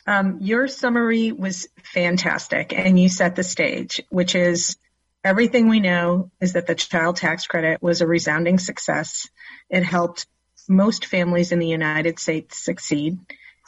Um, 0.08 0.40
your 0.42 0.68
summary 0.68 1.32
was 1.32 1.68
fantastic 1.94 2.74
and 2.74 3.00
you 3.00 3.10
set 3.10 3.36
the 3.36 3.44
stage, 3.44 4.02
which 4.10 4.36
is 4.36 4.78
everything 5.24 5.68
we 5.68 5.80
know 5.80 6.32
is 6.40 6.54
that 6.54 6.68
the 6.68 6.76
child 6.76 7.16
tax 7.16 7.48
credit 7.48 7.82
was 7.82 8.02
a 8.02 8.08
resounding 8.08 8.60
success. 8.60 9.28
It 9.70 9.84
helped 9.84 10.28
most 10.68 11.06
families 11.06 11.52
in 11.52 11.60
the 11.60 11.68
United 11.68 12.20
States 12.20 12.64
succeed. 12.64 13.20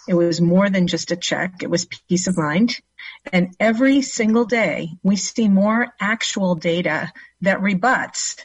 It 0.07 0.13
was 0.13 0.39
more 0.39 0.69
than 0.69 0.87
just 0.87 1.11
a 1.11 1.17
check. 1.17 1.61
It 1.61 1.69
was 1.69 1.85
peace 1.85 2.27
of 2.27 2.37
mind. 2.37 2.79
And 3.31 3.55
every 3.59 4.01
single 4.01 4.45
day, 4.45 4.91
we 5.03 5.15
see 5.15 5.47
more 5.47 5.87
actual 5.99 6.55
data 6.55 7.11
that 7.41 7.61
rebuts 7.61 8.37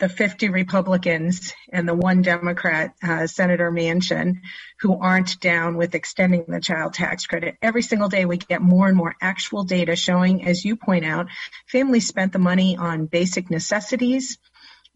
the 0.00 0.08
50 0.08 0.48
Republicans 0.48 1.52
and 1.70 1.86
the 1.86 1.94
one 1.94 2.22
Democrat, 2.22 2.94
uh, 3.02 3.26
Senator 3.26 3.70
Manchin, 3.70 4.40
who 4.80 4.98
aren't 4.98 5.38
down 5.40 5.76
with 5.76 5.94
extending 5.94 6.46
the 6.48 6.60
child 6.60 6.94
tax 6.94 7.26
credit. 7.26 7.56
Every 7.60 7.82
single 7.82 8.08
day 8.08 8.24
we 8.24 8.38
get 8.38 8.62
more 8.62 8.88
and 8.88 8.96
more 8.96 9.14
actual 9.20 9.62
data 9.62 9.96
showing, 9.96 10.46
as 10.46 10.64
you 10.64 10.76
point 10.76 11.04
out, 11.04 11.26
families 11.66 12.08
spent 12.08 12.32
the 12.32 12.38
money 12.38 12.78
on 12.78 13.06
basic 13.06 13.50
necessities, 13.50 14.38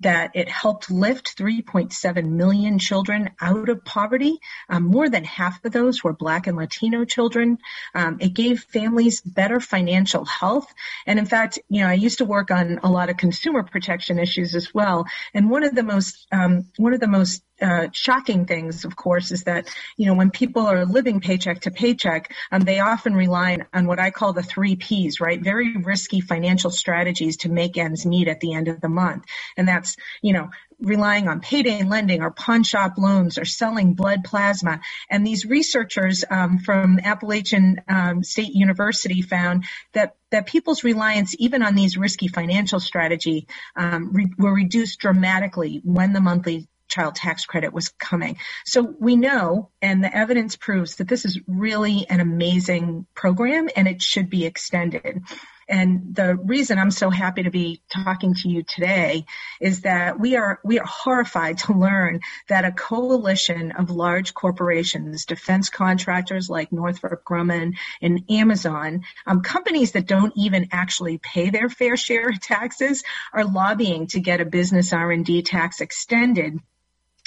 that 0.00 0.32
it 0.34 0.48
helped 0.48 0.90
lift 0.90 1.36
3.7 1.36 2.28
million 2.28 2.78
children 2.78 3.30
out 3.40 3.68
of 3.68 3.84
poverty. 3.84 4.38
Um, 4.68 4.84
more 4.84 5.08
than 5.08 5.24
half 5.24 5.64
of 5.64 5.72
those 5.72 6.02
were 6.02 6.12
Black 6.12 6.46
and 6.46 6.56
Latino 6.56 7.04
children. 7.04 7.58
Um, 7.94 8.18
it 8.20 8.34
gave 8.34 8.64
families 8.64 9.20
better 9.20 9.60
financial 9.60 10.24
health. 10.24 10.72
And 11.06 11.18
in 11.18 11.26
fact, 11.26 11.58
you 11.68 11.80
know, 11.80 11.88
I 11.88 11.94
used 11.94 12.18
to 12.18 12.24
work 12.24 12.50
on 12.50 12.80
a 12.82 12.90
lot 12.90 13.08
of 13.08 13.16
consumer 13.16 13.62
protection 13.62 14.18
issues 14.18 14.54
as 14.54 14.74
well. 14.74 15.06
And 15.32 15.50
one 15.50 15.64
of 15.64 15.74
the 15.74 15.82
most, 15.82 16.26
um, 16.32 16.66
one 16.76 16.92
of 16.92 17.00
the 17.00 17.08
most 17.08 17.42
uh, 17.60 17.88
shocking 17.92 18.46
things, 18.46 18.84
of 18.84 18.96
course, 18.96 19.30
is 19.30 19.44
that 19.44 19.68
you 19.96 20.06
know 20.06 20.14
when 20.14 20.30
people 20.30 20.66
are 20.66 20.84
living 20.84 21.20
paycheck 21.20 21.60
to 21.62 21.70
paycheck, 21.70 22.32
um, 22.50 22.62
they 22.62 22.80
often 22.80 23.14
rely 23.14 23.58
on 23.72 23.86
what 23.86 24.00
I 24.00 24.10
call 24.10 24.32
the 24.32 24.42
three 24.42 24.76
Ps, 24.76 25.20
right? 25.20 25.40
Very 25.40 25.76
risky 25.76 26.20
financial 26.20 26.70
strategies 26.70 27.38
to 27.38 27.48
make 27.48 27.76
ends 27.76 28.04
meet 28.04 28.28
at 28.28 28.40
the 28.40 28.54
end 28.54 28.68
of 28.68 28.80
the 28.80 28.88
month, 28.88 29.24
and 29.56 29.68
that's 29.68 29.96
you 30.22 30.32
know 30.32 30.50
relying 30.80 31.28
on 31.28 31.40
payday 31.40 31.82
lending 31.82 32.22
or 32.22 32.30
pawn 32.30 32.62
shop 32.62 32.94
loans 32.98 33.38
or 33.38 33.44
selling 33.44 33.94
blood 33.94 34.24
plasma. 34.24 34.80
And 35.08 35.26
these 35.26 35.46
researchers 35.46 36.24
um, 36.28 36.58
from 36.58 36.98
Appalachian 36.98 37.80
um, 37.88 38.22
State 38.22 38.54
University 38.54 39.22
found 39.22 39.64
that 39.92 40.16
that 40.30 40.46
people's 40.46 40.82
reliance 40.82 41.36
even 41.38 41.62
on 41.62 41.76
these 41.76 41.96
risky 41.96 42.26
financial 42.26 42.80
strategy 42.80 43.46
um, 43.76 44.12
re- 44.12 44.32
were 44.36 44.52
reduced 44.52 44.98
dramatically 44.98 45.80
when 45.84 46.12
the 46.12 46.20
monthly 46.20 46.66
child 46.94 47.16
tax 47.16 47.44
credit 47.44 47.72
was 47.72 47.88
coming. 47.88 48.36
So 48.64 48.94
we 49.00 49.16
know, 49.16 49.70
and 49.82 50.02
the 50.02 50.14
evidence 50.14 50.56
proves 50.56 50.96
that 50.96 51.08
this 51.08 51.24
is 51.24 51.40
really 51.46 52.06
an 52.08 52.20
amazing 52.20 53.06
program 53.14 53.68
and 53.74 53.88
it 53.88 54.00
should 54.00 54.30
be 54.30 54.46
extended. 54.46 55.22
And 55.68 56.14
the 56.14 56.36
reason 56.36 56.78
I'm 56.78 56.90
so 56.90 57.10
happy 57.10 57.44
to 57.44 57.50
be 57.50 57.80
talking 57.92 58.34
to 58.34 58.48
you 58.48 58.62
today 58.62 59.24
is 59.60 59.82
that 59.82 60.20
we 60.20 60.36
are 60.36 60.60
we 60.62 60.78
are 60.78 60.86
horrified 60.86 61.58
to 61.58 61.72
learn 61.72 62.20
that 62.48 62.64
a 62.64 62.72
coalition 62.72 63.72
of 63.72 63.90
large 63.90 64.34
corporations, 64.34 65.24
defense 65.24 65.70
contractors 65.70 66.50
like 66.50 66.72
Northrop 66.72 67.24
Grumman 67.24 67.76
and 68.02 68.24
Amazon, 68.28 69.04
um, 69.26 69.40
companies 69.40 69.92
that 69.92 70.06
don't 70.06 70.34
even 70.36 70.68
actually 70.70 71.18
pay 71.18 71.50
their 71.50 71.70
fair 71.70 71.96
share 71.96 72.28
of 72.28 72.40
taxes, 72.40 73.02
are 73.32 73.44
lobbying 73.44 74.06
to 74.08 74.20
get 74.20 74.40
a 74.40 74.44
business 74.44 74.92
R&D 74.92 75.42
tax 75.42 75.80
extended 75.80 76.58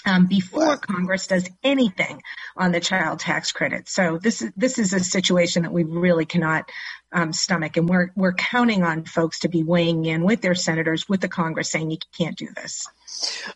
um, 0.07 0.25
before 0.25 0.67
wow. 0.67 0.75
Congress 0.77 1.27
does 1.27 1.49
anything 1.63 2.21
on 2.55 2.71
the 2.71 2.79
child 2.79 3.19
tax 3.19 3.51
credit. 3.51 3.89
So 3.89 4.17
this 4.17 4.41
is 4.41 4.51
this 4.55 4.79
is 4.79 4.93
a 4.93 5.01
situation 5.01 5.63
that 5.63 5.73
we 5.73 5.83
really 5.83 6.25
cannot 6.25 6.69
um, 7.11 7.33
stomach, 7.33 7.77
and 7.77 7.87
we're 7.87 8.11
we're 8.15 8.33
counting 8.33 8.83
on 8.83 9.03
folks 9.03 9.39
to 9.39 9.49
be 9.49 9.63
weighing 9.63 10.05
in 10.05 10.23
with 10.23 10.41
their 10.41 10.55
senators, 10.55 11.07
with 11.09 11.21
the 11.21 11.27
Congress, 11.27 11.69
saying 11.69 11.91
you 11.91 11.97
can't 12.17 12.37
do 12.37 12.47
this. 12.55 12.87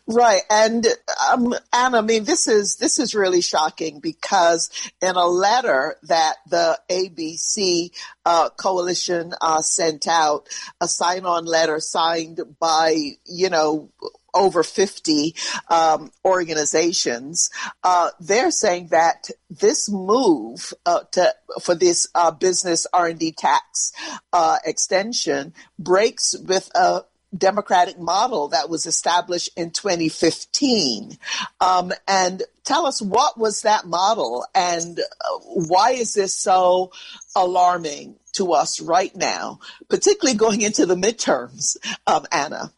Right, 0.06 0.42
and 0.50 0.86
um, 1.30 1.54
Anna, 1.72 1.98
I 1.98 2.00
mean 2.02 2.24
this 2.24 2.46
is 2.48 2.76
this 2.76 2.98
is 2.98 3.14
really 3.14 3.40
shocking 3.40 4.00
because 4.00 4.70
in 5.00 5.16
a 5.16 5.26
letter 5.26 5.96
that 6.04 6.36
the 6.48 6.78
ABC 6.90 7.90
uh, 8.24 8.50
coalition 8.50 9.32
uh, 9.40 9.62
sent 9.62 10.06
out, 10.06 10.48
a 10.80 10.88
sign-on 10.88 11.44
letter 11.46 11.80
signed 11.80 12.40
by 12.58 13.16
you 13.26 13.50
know 13.50 13.90
over 14.34 14.62
50 14.62 15.34
um, 15.68 16.10
organizations, 16.24 17.50
uh, 17.82 18.10
they're 18.20 18.50
saying 18.50 18.88
that 18.88 19.30
this 19.50 19.90
move 19.90 20.72
uh, 20.86 21.00
to, 21.12 21.34
for 21.60 21.74
this 21.74 22.08
uh, 22.14 22.30
business 22.30 22.86
R&D 22.92 23.32
tax 23.32 23.92
uh, 24.32 24.58
extension 24.64 25.52
breaks 25.78 26.36
with 26.38 26.70
a 26.74 27.02
democratic 27.36 27.98
model 27.98 28.48
that 28.48 28.68
was 28.68 28.86
established 28.86 29.50
in 29.56 29.70
2015. 29.70 31.18
Um, 31.60 31.92
and 32.06 32.42
tell 32.64 32.86
us 32.86 33.00
what 33.00 33.38
was 33.38 33.62
that 33.62 33.86
model 33.86 34.44
and 34.54 34.98
uh, 34.98 35.38
why 35.44 35.92
is 35.92 36.14
this 36.14 36.34
so 36.34 36.92
alarming 37.34 38.16
to 38.32 38.52
us 38.52 38.80
right 38.80 39.14
now, 39.16 39.60
particularly 39.88 40.36
going 40.36 40.62
into 40.62 40.86
the 40.86 40.94
midterms, 40.94 41.76
um, 42.06 42.26
Anna? 42.30 42.72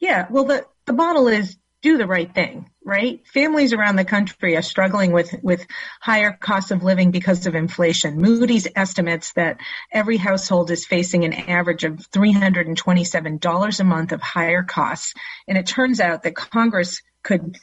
Yeah, 0.00 0.26
well, 0.30 0.44
the, 0.44 0.66
the 0.86 0.92
model 0.92 1.28
is 1.28 1.56
do 1.82 1.98
the 1.98 2.06
right 2.06 2.34
thing, 2.34 2.68
right? 2.84 3.24
Families 3.28 3.72
around 3.72 3.96
the 3.96 4.04
country 4.04 4.56
are 4.56 4.62
struggling 4.62 5.12
with, 5.12 5.32
with 5.42 5.66
higher 6.00 6.32
costs 6.32 6.70
of 6.70 6.82
living 6.82 7.10
because 7.10 7.46
of 7.46 7.54
inflation. 7.54 8.18
Moody's 8.18 8.66
estimates 8.74 9.32
that 9.34 9.58
every 9.92 10.16
household 10.16 10.70
is 10.70 10.86
facing 10.86 11.24
an 11.24 11.32
average 11.32 11.84
of 11.84 11.98
$327 12.10 13.80
a 13.80 13.84
month 13.84 14.12
of 14.12 14.20
higher 14.20 14.62
costs. 14.62 15.14
And 15.46 15.56
it 15.56 15.66
turns 15.66 16.00
out 16.00 16.24
that 16.24 16.34
Congress 16.34 17.02
could 17.22 17.56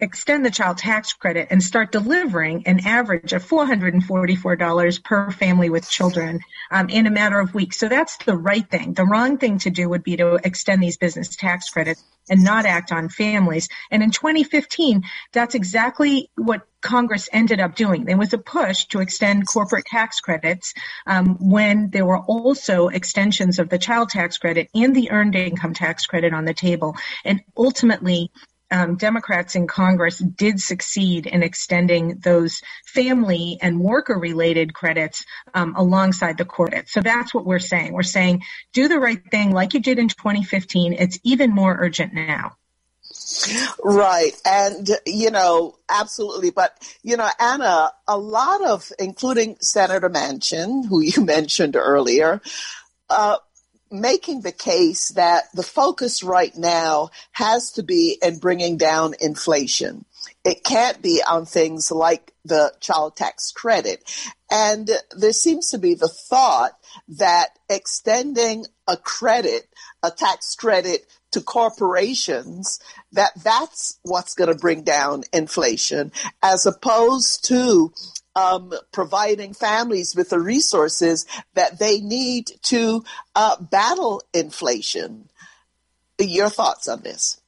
extend 0.00 0.44
the 0.44 0.50
child 0.50 0.78
tax 0.78 1.12
credit 1.12 1.48
and 1.50 1.62
start 1.62 1.92
delivering 1.92 2.66
an 2.66 2.84
average 2.86 3.32
of 3.32 3.46
$444 3.46 5.04
per 5.04 5.30
family 5.30 5.70
with 5.70 5.88
children 5.88 6.40
um, 6.70 6.88
in 6.88 7.06
a 7.06 7.10
matter 7.10 7.38
of 7.38 7.54
weeks. 7.54 7.78
So 7.78 7.88
that's 7.88 8.16
the 8.18 8.36
right 8.36 8.68
thing. 8.68 8.94
The 8.94 9.04
wrong 9.04 9.38
thing 9.38 9.58
to 9.58 9.70
do 9.70 9.88
would 9.88 10.02
be 10.02 10.16
to 10.16 10.34
extend 10.42 10.82
these 10.82 10.96
business 10.96 11.36
tax 11.36 11.70
credits 11.70 12.02
and 12.28 12.42
not 12.42 12.66
act 12.66 12.90
on 12.90 13.08
families. 13.08 13.68
And 13.90 14.02
in 14.02 14.10
2015, 14.10 15.04
that's 15.32 15.54
exactly 15.54 16.30
what 16.36 16.62
Congress 16.80 17.28
ended 17.32 17.60
up 17.60 17.76
doing. 17.76 18.04
There 18.04 18.16
was 18.16 18.32
a 18.32 18.38
push 18.38 18.86
to 18.86 19.00
extend 19.00 19.46
corporate 19.46 19.86
tax 19.86 20.20
credits 20.20 20.74
um, 21.06 21.36
when 21.38 21.90
there 21.90 22.04
were 22.04 22.18
also 22.18 22.88
extensions 22.88 23.58
of 23.58 23.68
the 23.68 23.78
child 23.78 24.10
tax 24.10 24.38
credit 24.38 24.68
and 24.74 24.94
the 24.94 25.10
earned 25.10 25.34
income 25.34 25.74
tax 25.74 26.06
credit 26.06 26.34
on 26.34 26.44
the 26.44 26.54
table. 26.54 26.96
And 27.24 27.42
ultimately, 27.56 28.30
um, 28.70 28.96
Democrats 28.96 29.54
in 29.54 29.66
Congress 29.66 30.18
did 30.18 30.60
succeed 30.60 31.26
in 31.26 31.42
extending 31.42 32.18
those 32.18 32.62
family 32.86 33.58
and 33.60 33.80
worker 33.80 34.18
related 34.18 34.74
credits 34.74 35.24
um, 35.52 35.74
alongside 35.76 36.38
the 36.38 36.44
credits. 36.44 36.92
So 36.92 37.00
that's 37.00 37.34
what 37.34 37.46
we're 37.46 37.58
saying. 37.58 37.92
We're 37.92 38.02
saying 38.02 38.42
do 38.72 38.88
the 38.88 38.98
right 38.98 39.22
thing 39.30 39.52
like 39.52 39.74
you 39.74 39.80
did 39.80 39.98
in 39.98 40.08
2015. 40.08 40.94
It's 40.94 41.18
even 41.22 41.50
more 41.50 41.76
urgent 41.78 42.14
now. 42.14 42.56
Right. 43.82 44.32
And, 44.44 44.88
you 45.06 45.30
know, 45.30 45.76
absolutely. 45.88 46.50
But, 46.50 46.76
you 47.02 47.16
know, 47.16 47.28
Anna, 47.38 47.92
a 48.08 48.18
lot 48.18 48.64
of, 48.64 48.90
including 48.98 49.56
Senator 49.60 50.10
Manchin, 50.10 50.86
who 50.86 51.00
you 51.00 51.24
mentioned 51.24 51.76
earlier, 51.76 52.40
uh, 53.08 53.36
making 54.00 54.42
the 54.42 54.52
case 54.52 55.10
that 55.10 55.44
the 55.54 55.62
focus 55.62 56.22
right 56.22 56.54
now 56.56 57.10
has 57.32 57.72
to 57.72 57.82
be 57.82 58.18
in 58.22 58.38
bringing 58.38 58.76
down 58.76 59.14
inflation. 59.20 60.04
It 60.44 60.64
can't 60.64 61.00
be 61.00 61.22
on 61.26 61.46
things 61.46 61.90
like 61.90 62.32
the 62.44 62.72
child 62.80 63.16
tax 63.16 63.52
credit. 63.52 64.02
And 64.50 64.90
there 65.16 65.32
seems 65.32 65.70
to 65.70 65.78
be 65.78 65.94
the 65.94 66.08
thought 66.08 66.72
that 67.08 67.58
extending 67.68 68.66
a 68.86 68.96
credit, 68.96 69.68
a 70.02 70.10
tax 70.10 70.54
credit 70.54 71.06
to 71.32 71.40
corporations, 71.40 72.80
that 73.12 73.32
that's 73.42 73.98
what's 74.02 74.34
going 74.34 74.52
to 74.52 74.58
bring 74.58 74.82
down 74.82 75.24
inflation 75.32 76.12
as 76.42 76.66
opposed 76.66 77.46
to 77.46 77.92
um, 78.36 78.72
providing 78.92 79.54
families 79.54 80.14
with 80.14 80.30
the 80.30 80.40
resources 80.40 81.26
that 81.54 81.78
they 81.78 82.00
need 82.00 82.50
to 82.62 83.04
uh, 83.34 83.56
battle 83.60 84.22
inflation. 84.32 85.28
Your 86.18 86.48
thoughts 86.48 86.88
on 86.88 87.02
this? 87.02 87.40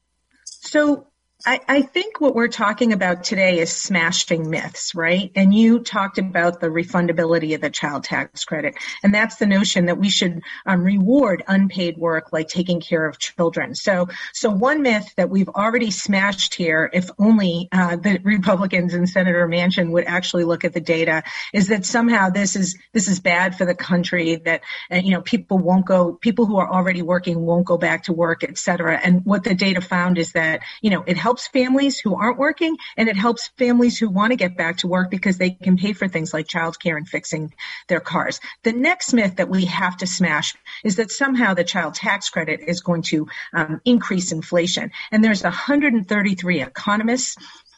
So, 0.45 1.07
I, 1.47 1.61
I, 1.69 1.83
think 1.83 2.21
what 2.21 2.35
we're 2.35 2.49
talking 2.49 2.93
about 2.93 3.23
today 3.23 3.61
is 3.61 3.71
smashing 3.71 4.51
myths, 4.51 4.97
right? 4.97 5.31
And 5.37 5.55
you 5.55 5.79
talked 5.79 6.19
about 6.19 6.59
the 6.59 6.67
refundability 6.67 7.55
of 7.55 7.61
the 7.61 7.71
child 7.71 8.03
tax 8.03 8.45
credit. 8.45 8.75
And 9.05 9.15
that's 9.15 9.37
the 9.37 9.47
notion 9.47 9.87
that 9.87 9.97
we 9.97 10.11
should 10.11 10.43
um, 10.67 10.83
reward 10.83 11.45
unpaid 11.47 11.99
work 11.99 12.33
like 12.33 12.49
taking 12.49 12.81
care 12.81 13.07
of 13.07 13.21
children. 13.21 13.77
So, 13.77 14.09
so 14.35 14.51
one 14.51 14.83
myth 14.83 15.09
that 15.17 15.31
we've 15.31 15.49
already 15.49 15.93
smashed 15.93 16.55
here, 16.55 16.91
if 16.93 17.11
only 17.17 17.69
uh, 17.71 17.95
the 17.95 18.19
Republicans 18.25 18.93
and 18.93 19.09
Senator 19.09 19.47
Manchin 19.47 19.93
would 19.93 20.05
actually 20.07 20.43
look 20.43 20.65
at 20.65 20.73
the 20.73 20.81
data, 20.81 21.23
is 21.55 21.69
that 21.69 21.87
somehow 21.87 22.29
this 22.29 22.57
is, 22.57 22.77
this 22.93 23.07
is 23.07 23.21
bad 23.21 23.57
for 23.57 23.65
the 23.65 23.75
country, 23.77 24.35
that, 24.35 24.63
uh, 24.91 24.97
you 24.97 25.13
know, 25.13 25.21
people 25.21 25.59
won't 25.59 25.87
go, 25.87 26.13
people 26.13 26.47
who 26.47 26.57
are 26.57 26.69
already 26.69 27.03
working 27.03 27.41
won't 27.41 27.67
go 27.67 27.79
back 27.79 28.05
to 28.05 28.13
work, 28.13 28.43
et 28.43 28.59
cetera. 28.59 28.97
And 28.97 29.25
what 29.25 29.45
the 29.45 29.55
data 29.55 29.81
found 29.81 30.19
is 30.19 30.33
that, 30.33 30.63
you 30.83 30.91
know, 30.91 31.05
it 31.07 31.17
helps 31.17 31.36
helps 31.37 31.49
families 31.49 31.99
who 31.99 32.15
aren't 32.17 32.39
working 32.39 32.79
and 32.97 33.11
it 33.11 33.17
helps 33.17 33.49
families 33.59 33.99
who 33.99 34.09
want 34.09 34.31
to 34.31 34.37
get 34.37 34.57
back 34.57 34.79
to 34.79 34.87
work 34.87 35.11
because 35.11 35.37
they 35.37 35.51
can 35.51 35.77
pay 35.77 35.93
for 35.93 36.09
things 36.09 36.33
like 36.33 36.47
childcare 36.47 36.97
and 36.97 37.07
fixing 37.07 37.53
their 37.89 38.01
cars. 38.01 38.41
The 38.63 38.73
next 38.73 39.13
myth 39.13 39.37
that 39.37 39.51
we 39.51 39.67
have 39.67 39.99
to 39.99 40.07
smash 40.07 40.55
is 40.83 40.97
that 40.97 41.11
somehow 41.11 41.53
the 41.53 41.63
child 41.63 41.93
tax 41.93 42.31
credit 42.31 42.61
is 42.67 42.81
going 42.81 43.03
to 43.13 43.27
um, 43.53 43.83
increase 43.85 44.33
inflation. 44.33 44.93
And 45.13 45.23
there's 45.23 45.43
133 45.43 46.63
economists 46.63 47.37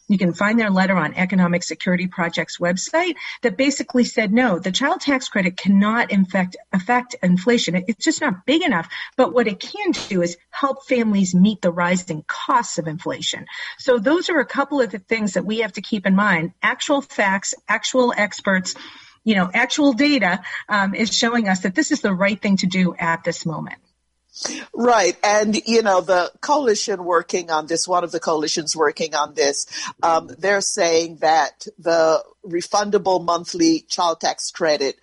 you 0.09 0.19
can 0.19 0.33
find 0.33 0.59
their 0.59 0.71
letter 0.71 0.97
on 0.97 1.15
Economic 1.15 1.63
Security 1.63 2.07
Project's 2.07 2.59
website 2.59 3.15
that 3.43 3.57
basically 3.57 4.05
said 4.05 4.33
no, 4.33 4.59
the 4.59 4.73
child 4.73 5.01
tax 5.01 5.29
credit 5.29 5.57
cannot 5.57 6.11
infect, 6.11 6.57
affect 6.73 7.15
inflation. 7.23 7.85
It's 7.87 8.05
just 8.05 8.21
not 8.21 8.47
big 8.47 8.63
enough. 8.63 8.89
But 9.17 9.33
what 9.33 9.47
it 9.47 9.61
can 9.61 9.93
do 10.09 10.23
is 10.23 10.37
help 10.51 10.87
families 10.87 11.35
meet 11.35 11.61
the 11.61 11.71
rising 11.71 12.25
costs 12.27 12.79
of 12.79 12.87
inflation. 12.87 13.47
So 13.79 13.99
those 13.99 14.31
are 14.31 14.41
a 14.41 14.47
couple 14.47 14.81
of 14.81 14.91
the 14.91 14.99
things 14.99 15.35
that 15.35 15.45
we 15.45 15.59
have 15.59 15.73
to 15.75 15.83
keep 15.83 16.07
in 16.07 16.17
mind. 16.17 16.53
Actual 16.63 17.03
facts, 17.03 17.55
actual 17.69 18.13
experts, 18.17 18.75
you 19.25 19.35
know, 19.35 19.51
actual 19.53 19.93
data 19.93 20.41
um, 20.69 20.95
is 20.95 21.15
showing 21.15 21.49
us 21.49 21.61
that 21.61 21.75
this 21.75 21.91
is 21.91 22.01
the 22.01 22.15
right 22.15 22.41
thing 22.41 22.57
to 22.59 22.67
do 22.67 22.95
at 22.99 23.25
this 23.25 23.45
moment. 23.45 23.79
Right. 24.73 25.17
And, 25.23 25.57
you 25.67 25.83
know, 25.83 26.01
the 26.01 26.31
coalition 26.41 27.05
working 27.05 27.51
on 27.51 27.67
this, 27.67 27.89
one 27.89 28.05
of 28.05 28.13
the 28.13 28.21
coalitions 28.21 28.77
working 28.77 29.15
on 29.15 29.35
this, 29.35 29.67
um, 30.03 30.31
they're 30.39 30.61
saying 30.61 31.17
that 31.17 31.67
the 31.79 32.23
refundable 32.47 33.23
monthly 33.23 33.81
child 33.81 34.21
tax 34.21 34.51
credit 34.51 34.99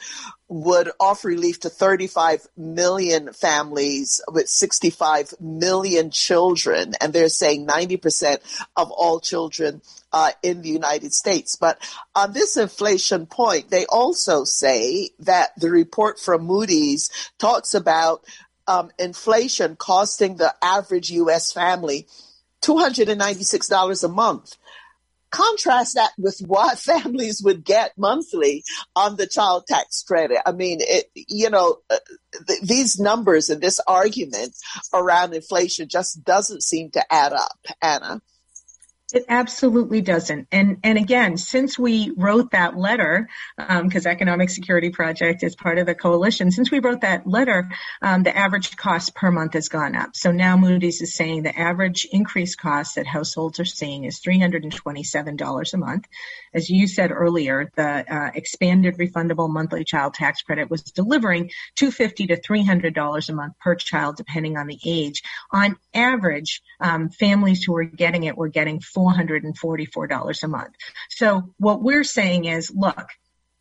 would 0.48 0.92
offer 1.00 1.28
relief 1.28 1.60
to 1.60 1.70
35 1.70 2.48
million 2.56 3.34
families 3.34 4.22
with 4.32 4.48
65 4.48 5.34
million 5.40 6.12
children. 6.12 6.94
And 7.02 7.14
they're 7.14 7.30
saying 7.30 7.68
90% 7.68 8.38
of 8.76 8.92
all 8.92 9.20
children 9.20 9.82
uh, 10.14 10.32
in 10.44 10.62
the 10.62 10.70
United 10.70 11.14
States. 11.14 11.56
But 11.56 11.80
on 12.16 12.32
this 12.32 12.58
inflation 12.58 13.26
point, 13.26 13.70
they 13.70 13.86
also 13.88 14.44
say 14.44 15.10
that 15.20 15.50
the 15.58 15.70
report 15.70 16.20
from 16.20 16.44
Moody's 16.46 17.10
talks 17.38 17.74
about 17.74 18.24
um, 18.68 18.92
inflation 19.00 19.76
costing 19.76 20.38
the 20.38 20.54
average 20.64 21.12
U.S. 21.12 21.52
family 21.52 22.08
$296 22.64 24.04
a 24.04 24.08
month. 24.08 24.58
contrast 25.32 25.96
that 25.96 26.12
with 26.18 26.40
what 26.48 26.80
families 26.92 27.42
would 27.44 27.64
get 27.64 27.94
monthly 27.98 28.64
on 28.96 29.18
the 29.18 29.28
child 29.28 29.66
tax 29.68 30.04
credit. 30.04 30.40
I 30.46 30.52
mean, 30.54 30.80
it, 30.82 31.06
you 31.16 31.50
know, 31.50 31.78
uh, 31.90 31.98
th- 32.48 32.62
these 32.62 33.00
numbers 33.00 33.50
and 33.50 33.62
this 33.62 33.80
argument 33.88 34.56
around 34.94 35.34
inflation 35.34 35.90
just 35.90 36.24
doesn't 36.24 36.64
seem 36.64 36.92
to 36.92 37.14
add 37.14 37.34
up, 37.34 37.60
Anna. 37.82 38.22
It 39.16 39.24
absolutely 39.30 40.02
doesn't. 40.02 40.50
And 40.52 40.80
and 40.84 40.98
again, 40.98 41.38
since 41.38 41.80
we 41.80 42.12
wrote 42.18 42.52
that 42.52 42.76
letter, 42.76 43.30
because 43.58 44.06
um, 44.06 44.12
Economic 44.12 44.50
Security 44.50 44.90
Project 44.90 45.42
is 45.42 45.56
part 45.56 45.78
of 45.78 45.86
the 45.86 45.96
coalition, 45.96 46.52
since 46.52 46.70
we 46.70 46.80
wrote 46.80 47.00
that 47.00 47.26
letter, 47.26 47.70
um, 48.02 48.24
the 48.24 48.36
average 48.36 48.76
cost 48.76 49.16
per 49.16 49.32
month 49.32 49.54
has 49.54 49.70
gone 49.70 49.96
up. 49.96 50.18
So 50.18 50.34
now 50.34 50.58
Moody's 50.58 51.00
is 51.00 51.16
saying 51.16 51.44
the 51.44 51.58
average 51.58 52.06
increased 52.12 52.60
cost 52.60 52.96
that 52.96 53.08
households 53.08 53.62
are 53.62 53.66
seeing 53.66 54.04
is 54.04 54.20
$327 54.20 55.74
a 55.74 55.78
month. 55.78 56.08
As 56.54 56.70
you 56.70 56.86
said 56.86 57.12
earlier, 57.12 57.72
the 57.78 58.14
uh, 58.14 58.32
expanded 58.36 58.98
refundable 58.98 59.50
monthly 59.50 59.86
child 59.86 60.14
tax 60.14 60.42
credit 60.42 60.70
was 60.70 60.84
delivering 60.84 61.52
$250 61.78 62.28
to 62.28 62.42
$300 62.42 63.30
a 63.30 63.34
month 63.34 63.54
per 63.62 63.76
child, 63.76 64.18
depending 64.18 64.58
on 64.58 64.68
the 64.68 64.80
age. 64.86 65.24
On 65.52 65.78
average, 65.94 66.62
um, 66.82 67.08
families 67.10 67.64
who 67.64 67.72
were 67.72 67.86
getting 67.86 68.26
it 68.26 68.38
were 68.38 68.50
getting 68.50 68.82
$444 69.06 70.44
a 70.44 70.48
month. 70.48 70.76
So 71.10 71.54
what 71.58 71.82
we're 71.82 72.04
saying 72.04 72.46
is, 72.46 72.72
look, 72.74 73.10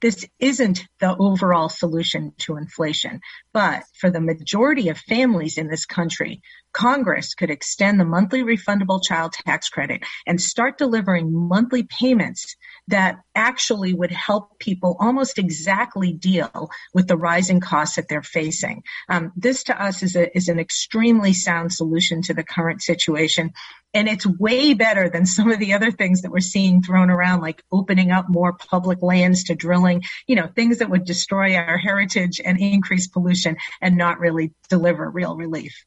this 0.04 0.26
isn't 0.38 0.84
the 1.00 1.16
overall 1.16 1.70
solution 1.70 2.34
to 2.36 2.58
inflation, 2.58 3.22
but 3.54 3.84
for 3.98 4.10
the 4.10 4.20
majority 4.20 4.90
of 4.90 4.98
families 4.98 5.56
in 5.56 5.68
this 5.68 5.86
country, 5.86 6.42
Congress 6.74 7.34
could 7.34 7.48
extend 7.48 7.98
the 7.98 8.04
monthly 8.04 8.42
refundable 8.42 9.02
child 9.02 9.32
tax 9.32 9.70
credit 9.70 10.02
and 10.26 10.38
start 10.38 10.76
delivering 10.76 11.32
monthly 11.32 11.84
payments 11.84 12.56
that 12.88 13.16
actually 13.34 13.94
would 13.94 14.10
help 14.10 14.58
people 14.58 14.98
almost 15.00 15.38
exactly 15.38 16.12
deal 16.12 16.68
with 16.92 17.08
the 17.08 17.16
rising 17.16 17.60
costs 17.60 17.96
that 17.96 18.06
they're 18.06 18.22
facing. 18.22 18.82
Um, 19.08 19.32
this 19.36 19.64
to 19.64 19.82
us 19.82 20.02
is, 20.02 20.16
a, 20.16 20.36
is 20.36 20.48
an 20.48 20.58
extremely 20.58 21.32
sound 21.32 21.72
solution 21.72 22.20
to 22.22 22.34
the 22.34 22.44
current 22.44 22.82
situation. 22.82 23.54
And 23.94 24.08
it's 24.08 24.26
way 24.26 24.74
better 24.74 25.08
than 25.08 25.24
some 25.24 25.50
of 25.50 25.58
the 25.58 25.74
other 25.74 25.90
things 25.90 26.22
that 26.22 26.30
we're 26.30 26.40
seeing 26.40 26.82
thrown 26.82 27.10
around, 27.10 27.40
like 27.40 27.62
opening 27.70 28.10
up 28.10 28.26
more 28.28 28.52
public 28.52 29.02
lands 29.02 29.44
to 29.44 29.54
drilling, 29.54 30.02
you 30.26 30.36
know, 30.36 30.48
things 30.48 30.78
that 30.78 30.90
would 30.90 31.04
destroy 31.04 31.54
our 31.54 31.78
heritage 31.78 32.40
and 32.44 32.60
increase 32.60 33.06
pollution 33.06 33.56
and 33.80 33.96
not 33.96 34.18
really 34.18 34.52
deliver 34.68 35.08
real 35.08 35.36
relief 35.36 35.84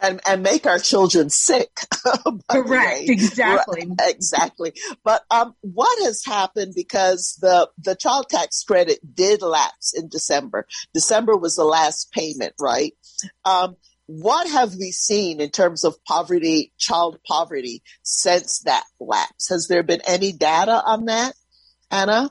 and, 0.00 0.20
and 0.26 0.42
make 0.42 0.66
our 0.66 0.78
children 0.78 1.30
sick. 1.30 1.70
Correct. 2.50 3.08
Exactly. 3.08 3.86
Exactly. 4.00 4.72
But 5.04 5.22
um, 5.30 5.54
what 5.60 6.02
has 6.04 6.24
happened 6.24 6.72
because 6.74 7.38
the 7.40 7.68
the 7.78 7.94
child 7.94 8.26
tax 8.28 8.64
credit 8.64 8.98
did 9.14 9.42
lapse 9.42 9.94
in 9.96 10.08
December. 10.08 10.66
December 10.94 11.36
was 11.36 11.56
the 11.56 11.64
last 11.64 12.10
payment, 12.12 12.54
right? 12.58 12.92
Um, 13.44 13.76
what 14.10 14.50
have 14.50 14.74
we 14.74 14.90
seen 14.90 15.40
in 15.40 15.50
terms 15.50 15.84
of 15.84 15.94
poverty, 16.04 16.72
child 16.78 17.18
poverty, 17.24 17.82
since 18.02 18.60
that 18.60 18.82
lapse? 18.98 19.50
Has 19.50 19.68
there 19.68 19.84
been 19.84 20.00
any 20.04 20.32
data 20.32 20.82
on 20.84 21.04
that, 21.04 21.34
Anna? 21.92 22.28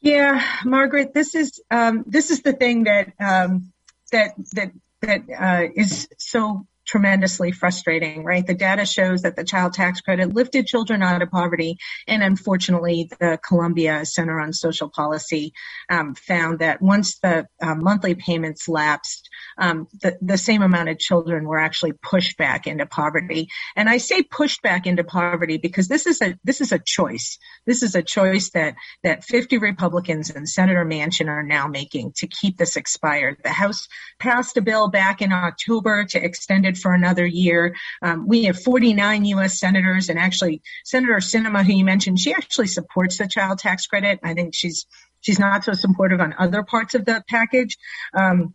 Yeah, 0.00 0.44
Margaret, 0.64 1.12
this 1.12 1.34
is 1.34 1.60
um, 1.68 2.04
this 2.06 2.30
is 2.30 2.42
the 2.42 2.52
thing 2.52 2.84
that 2.84 3.12
um, 3.18 3.72
that 4.12 4.34
that 4.52 4.70
that 5.00 5.22
uh, 5.36 5.68
is 5.74 6.06
so 6.18 6.64
tremendously 6.86 7.52
frustrating, 7.52 8.24
right? 8.24 8.46
The 8.46 8.54
data 8.54 8.84
shows 8.84 9.22
that 9.22 9.36
the 9.36 9.44
child 9.44 9.72
tax 9.72 10.00
credit 10.00 10.34
lifted 10.34 10.66
children 10.66 11.02
out 11.02 11.22
of 11.22 11.30
poverty. 11.30 11.78
And 12.06 12.22
unfortunately, 12.22 13.10
the 13.18 13.38
Columbia 13.46 14.04
Center 14.04 14.40
on 14.40 14.52
Social 14.52 14.88
Policy 14.88 15.52
um, 15.88 16.14
found 16.14 16.58
that 16.58 16.82
once 16.82 17.18
the 17.18 17.46
uh, 17.62 17.74
monthly 17.74 18.14
payments 18.14 18.68
lapsed, 18.68 19.28
um, 19.58 19.88
the, 20.02 20.18
the 20.20 20.38
same 20.38 20.62
amount 20.62 20.88
of 20.88 20.98
children 20.98 21.44
were 21.44 21.58
actually 21.58 21.92
pushed 21.92 22.36
back 22.36 22.66
into 22.66 22.86
poverty. 22.86 23.48
And 23.76 23.88
I 23.88 23.98
say 23.98 24.22
pushed 24.22 24.62
back 24.62 24.86
into 24.86 25.04
poverty 25.04 25.58
because 25.58 25.88
this 25.88 26.06
is 26.06 26.20
a, 26.20 26.38
this 26.44 26.60
is 26.60 26.72
a 26.72 26.78
choice. 26.78 27.38
This 27.66 27.82
is 27.82 27.94
a 27.94 28.02
choice 28.02 28.50
that, 28.50 28.74
that 29.02 29.24
50 29.24 29.58
Republicans 29.58 30.30
and 30.30 30.48
Senator 30.48 30.84
Manchin 30.84 31.28
are 31.28 31.42
now 31.42 31.66
making 31.66 32.12
to 32.16 32.26
keep 32.26 32.58
this 32.58 32.76
expired. 32.76 33.38
The 33.42 33.50
House 33.50 33.88
passed 34.18 34.56
a 34.56 34.62
bill 34.62 34.88
back 34.88 35.22
in 35.22 35.32
October 35.32 36.04
to 36.10 36.22
extend 36.22 36.66
it 36.66 36.73
for 36.74 36.92
another 36.92 37.26
year. 37.26 37.74
Um, 38.02 38.26
we 38.26 38.44
have 38.44 38.60
49 38.60 39.24
U.S. 39.26 39.58
senators, 39.58 40.08
and 40.08 40.18
actually, 40.18 40.62
Senator 40.84 41.16
Sinema, 41.16 41.64
who 41.64 41.72
you 41.72 41.84
mentioned, 41.84 42.18
she 42.18 42.32
actually 42.32 42.68
supports 42.68 43.18
the 43.18 43.28
child 43.28 43.58
tax 43.58 43.86
credit. 43.86 44.20
I 44.22 44.34
think 44.34 44.54
she's 44.54 44.86
she's 45.20 45.38
not 45.38 45.64
so 45.64 45.72
supportive 45.72 46.20
on 46.20 46.34
other 46.38 46.62
parts 46.62 46.94
of 46.94 47.04
the 47.04 47.24
package. 47.28 47.76
Um, 48.12 48.54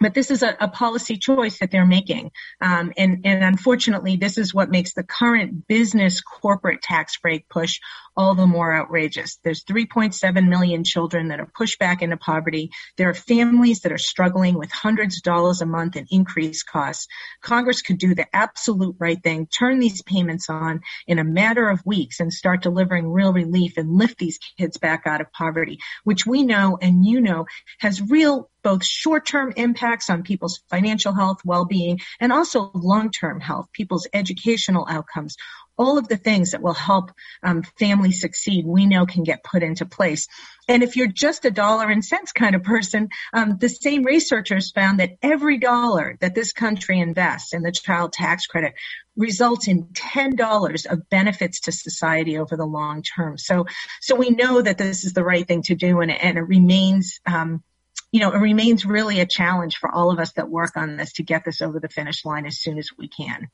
but 0.00 0.14
this 0.14 0.30
is 0.30 0.42
a, 0.42 0.56
a, 0.60 0.68
policy 0.68 1.16
choice 1.16 1.58
that 1.60 1.70
they're 1.70 1.86
making. 1.86 2.30
Um, 2.60 2.92
and, 2.96 3.22
and 3.24 3.42
unfortunately, 3.42 4.16
this 4.16 4.36
is 4.36 4.52
what 4.52 4.70
makes 4.70 4.94
the 4.94 5.02
current 5.02 5.66
business 5.66 6.20
corporate 6.20 6.82
tax 6.82 7.16
break 7.18 7.48
push 7.48 7.80
all 8.16 8.34
the 8.34 8.46
more 8.46 8.74
outrageous. 8.74 9.38
There's 9.44 9.64
3.7 9.64 10.48
million 10.48 10.84
children 10.84 11.28
that 11.28 11.40
are 11.40 11.50
pushed 11.54 11.78
back 11.78 12.02
into 12.02 12.16
poverty. 12.16 12.70
There 12.96 13.10
are 13.10 13.14
families 13.14 13.80
that 13.80 13.92
are 13.92 13.98
struggling 13.98 14.54
with 14.54 14.72
hundreds 14.72 15.16
of 15.16 15.22
dollars 15.22 15.60
a 15.60 15.66
month 15.66 15.96
in 15.96 16.06
increased 16.10 16.66
costs. 16.66 17.08
Congress 17.42 17.82
could 17.82 17.98
do 17.98 18.14
the 18.14 18.26
absolute 18.34 18.96
right 18.98 19.22
thing, 19.22 19.46
turn 19.46 19.78
these 19.78 20.02
payments 20.02 20.48
on 20.48 20.80
in 21.06 21.18
a 21.18 21.24
matter 21.24 21.68
of 21.68 21.84
weeks 21.84 22.20
and 22.20 22.32
start 22.32 22.62
delivering 22.62 23.10
real 23.10 23.32
relief 23.32 23.76
and 23.76 23.96
lift 23.96 24.18
these 24.18 24.38
kids 24.58 24.78
back 24.78 25.02
out 25.06 25.20
of 25.20 25.32
poverty, 25.32 25.78
which 26.04 26.26
we 26.26 26.42
know 26.42 26.78
and 26.80 27.04
you 27.04 27.20
know 27.20 27.46
has 27.78 28.00
real 28.00 28.48
both 28.66 28.84
short-term 28.84 29.52
impacts 29.54 30.10
on 30.10 30.24
people's 30.24 30.60
financial 30.68 31.12
health, 31.12 31.38
well-being, 31.44 32.00
and 32.18 32.32
also 32.32 32.72
long-term 32.74 33.38
health, 33.38 33.68
people's 33.72 34.08
educational 34.12 34.84
outcomes. 34.90 35.36
All 35.78 35.98
of 35.98 36.08
the 36.08 36.16
things 36.16 36.50
that 36.50 36.62
will 36.62 36.74
help 36.74 37.12
um, 37.44 37.62
families 37.78 38.20
succeed, 38.20 38.66
we 38.66 38.86
know 38.86 39.06
can 39.06 39.22
get 39.22 39.44
put 39.44 39.62
into 39.62 39.86
place. 39.86 40.26
And 40.66 40.82
if 40.82 40.96
you're 40.96 41.06
just 41.06 41.44
a 41.44 41.50
dollar 41.52 41.88
and 41.88 42.04
cents 42.04 42.32
kind 42.32 42.56
of 42.56 42.64
person, 42.64 43.10
um, 43.32 43.56
the 43.60 43.68
same 43.68 44.02
researchers 44.02 44.72
found 44.72 44.98
that 44.98 45.12
every 45.22 45.58
dollar 45.58 46.16
that 46.20 46.34
this 46.34 46.52
country 46.52 46.98
invests 46.98 47.54
in 47.54 47.62
the 47.62 47.70
child 47.70 48.14
tax 48.14 48.46
credit 48.46 48.74
results 49.16 49.68
in 49.68 49.84
$10 49.84 50.86
of 50.86 51.08
benefits 51.08 51.60
to 51.60 51.72
society 51.72 52.36
over 52.36 52.56
the 52.56 52.66
long 52.66 53.04
term. 53.04 53.38
So, 53.38 53.66
so 54.00 54.16
we 54.16 54.30
know 54.30 54.60
that 54.60 54.76
this 54.76 55.04
is 55.04 55.12
the 55.12 55.22
right 55.22 55.46
thing 55.46 55.62
to 55.62 55.76
do 55.76 56.00
and, 56.00 56.10
and 56.10 56.36
it 56.36 56.42
remains, 56.42 57.20
um, 57.26 57.62
you 58.12 58.20
know, 58.20 58.32
it 58.32 58.38
remains 58.38 58.86
really 58.86 59.20
a 59.20 59.26
challenge 59.26 59.76
for 59.76 59.90
all 59.92 60.10
of 60.10 60.18
us 60.18 60.32
that 60.32 60.48
work 60.48 60.76
on 60.76 60.96
this 60.96 61.14
to 61.14 61.22
get 61.22 61.44
this 61.44 61.60
over 61.60 61.80
the 61.80 61.88
finish 61.88 62.24
line 62.24 62.46
as 62.46 62.58
soon 62.58 62.78
as 62.78 62.90
we 62.98 63.08
can. 63.08 63.48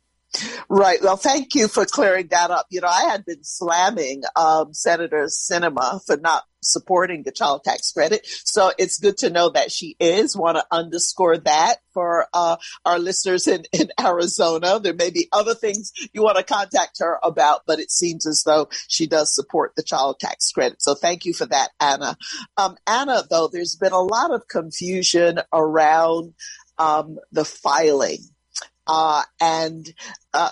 Right. 0.69 0.99
Well, 1.03 1.17
thank 1.17 1.55
you 1.55 1.69
for 1.69 1.85
clearing 1.85 2.29
that 2.29 2.51
up. 2.51 2.67
You 2.71 2.81
know, 2.81 2.89
I 2.89 3.11
had 3.11 3.25
been 3.25 3.45
slamming 3.45 4.23
um, 4.35 4.73
Senator 4.73 5.25
Sinema 5.25 6.05
for 6.05 6.17
not 6.17 6.45
supporting 6.63 7.23
the 7.23 7.33
child 7.33 7.65
tax 7.65 7.93
credit. 7.93 8.25
So 8.25 8.73
it's 8.79 8.99
good 8.99 9.19
to 9.19 9.31
know 9.31 9.51
that 9.51 9.71
she 9.71 9.97
is. 9.99 10.37
Want 10.37 10.57
to 10.57 10.65
underscore 10.71 11.37
that 11.39 11.77
for 11.93 12.27
uh, 12.33 12.57
our 12.85 12.99
listeners 12.99 13.47
in, 13.47 13.65
in 13.73 13.91
Arizona. 14.01 14.81
There 14.81 14.95
may 14.95 15.11
be 15.11 15.29
other 15.33 15.55
things 15.55 15.93
you 16.13 16.23
want 16.23 16.39
to 16.39 16.45
contact 16.45 16.99
her 17.01 17.19
about, 17.23 17.63
but 17.67 17.81
it 17.81 17.91
seems 17.91 18.27
as 18.27 18.43
though 18.45 18.69
she 18.89 19.07
does 19.07 19.35
support 19.35 19.73
the 19.77 19.83
child 19.83 20.19
tax 20.21 20.51
credit. 20.53 20.81
So 20.81 20.95
thank 20.95 21.25
you 21.25 21.35
for 21.35 21.47
that, 21.47 21.71
Anna. 21.81 22.17
Um, 22.57 22.77
Anna, 22.87 23.23
though, 23.29 23.49
there's 23.53 23.77
been 23.77 23.93
a 23.93 24.01
lot 24.01 24.31
of 24.31 24.49
confusion 24.49 25.41
around 25.53 26.35
um, 26.79 27.19
the 27.33 27.45
filing 27.45 28.19
uh, 28.95 29.23
and 29.41 29.89
uh, 30.35 30.51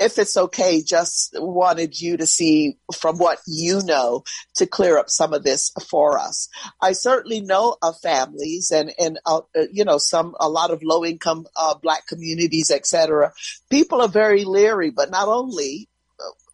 if 0.00 0.18
it's 0.18 0.36
okay, 0.36 0.82
just 0.82 1.36
wanted 1.38 2.00
you 2.00 2.16
to 2.16 2.26
see 2.26 2.78
from 2.92 3.16
what 3.16 3.38
you 3.46 3.80
know 3.84 4.24
to 4.56 4.66
clear 4.66 4.98
up 4.98 5.08
some 5.08 5.32
of 5.32 5.44
this 5.44 5.70
for 5.88 6.18
us. 6.18 6.48
I 6.82 6.90
certainly 6.92 7.40
know 7.40 7.76
of 7.82 7.94
families 8.00 8.72
and 8.72 8.92
and 8.98 9.20
uh, 9.24 9.42
you 9.70 9.84
know 9.84 9.98
some 9.98 10.34
a 10.40 10.48
lot 10.48 10.72
of 10.72 10.82
low 10.82 11.04
income 11.04 11.46
uh, 11.54 11.76
black 11.80 12.08
communities, 12.08 12.72
etc. 12.72 13.32
People 13.70 14.02
are 14.02 14.08
very 14.08 14.42
leery, 14.42 14.90
but 14.90 15.12
not 15.12 15.28
only 15.28 15.88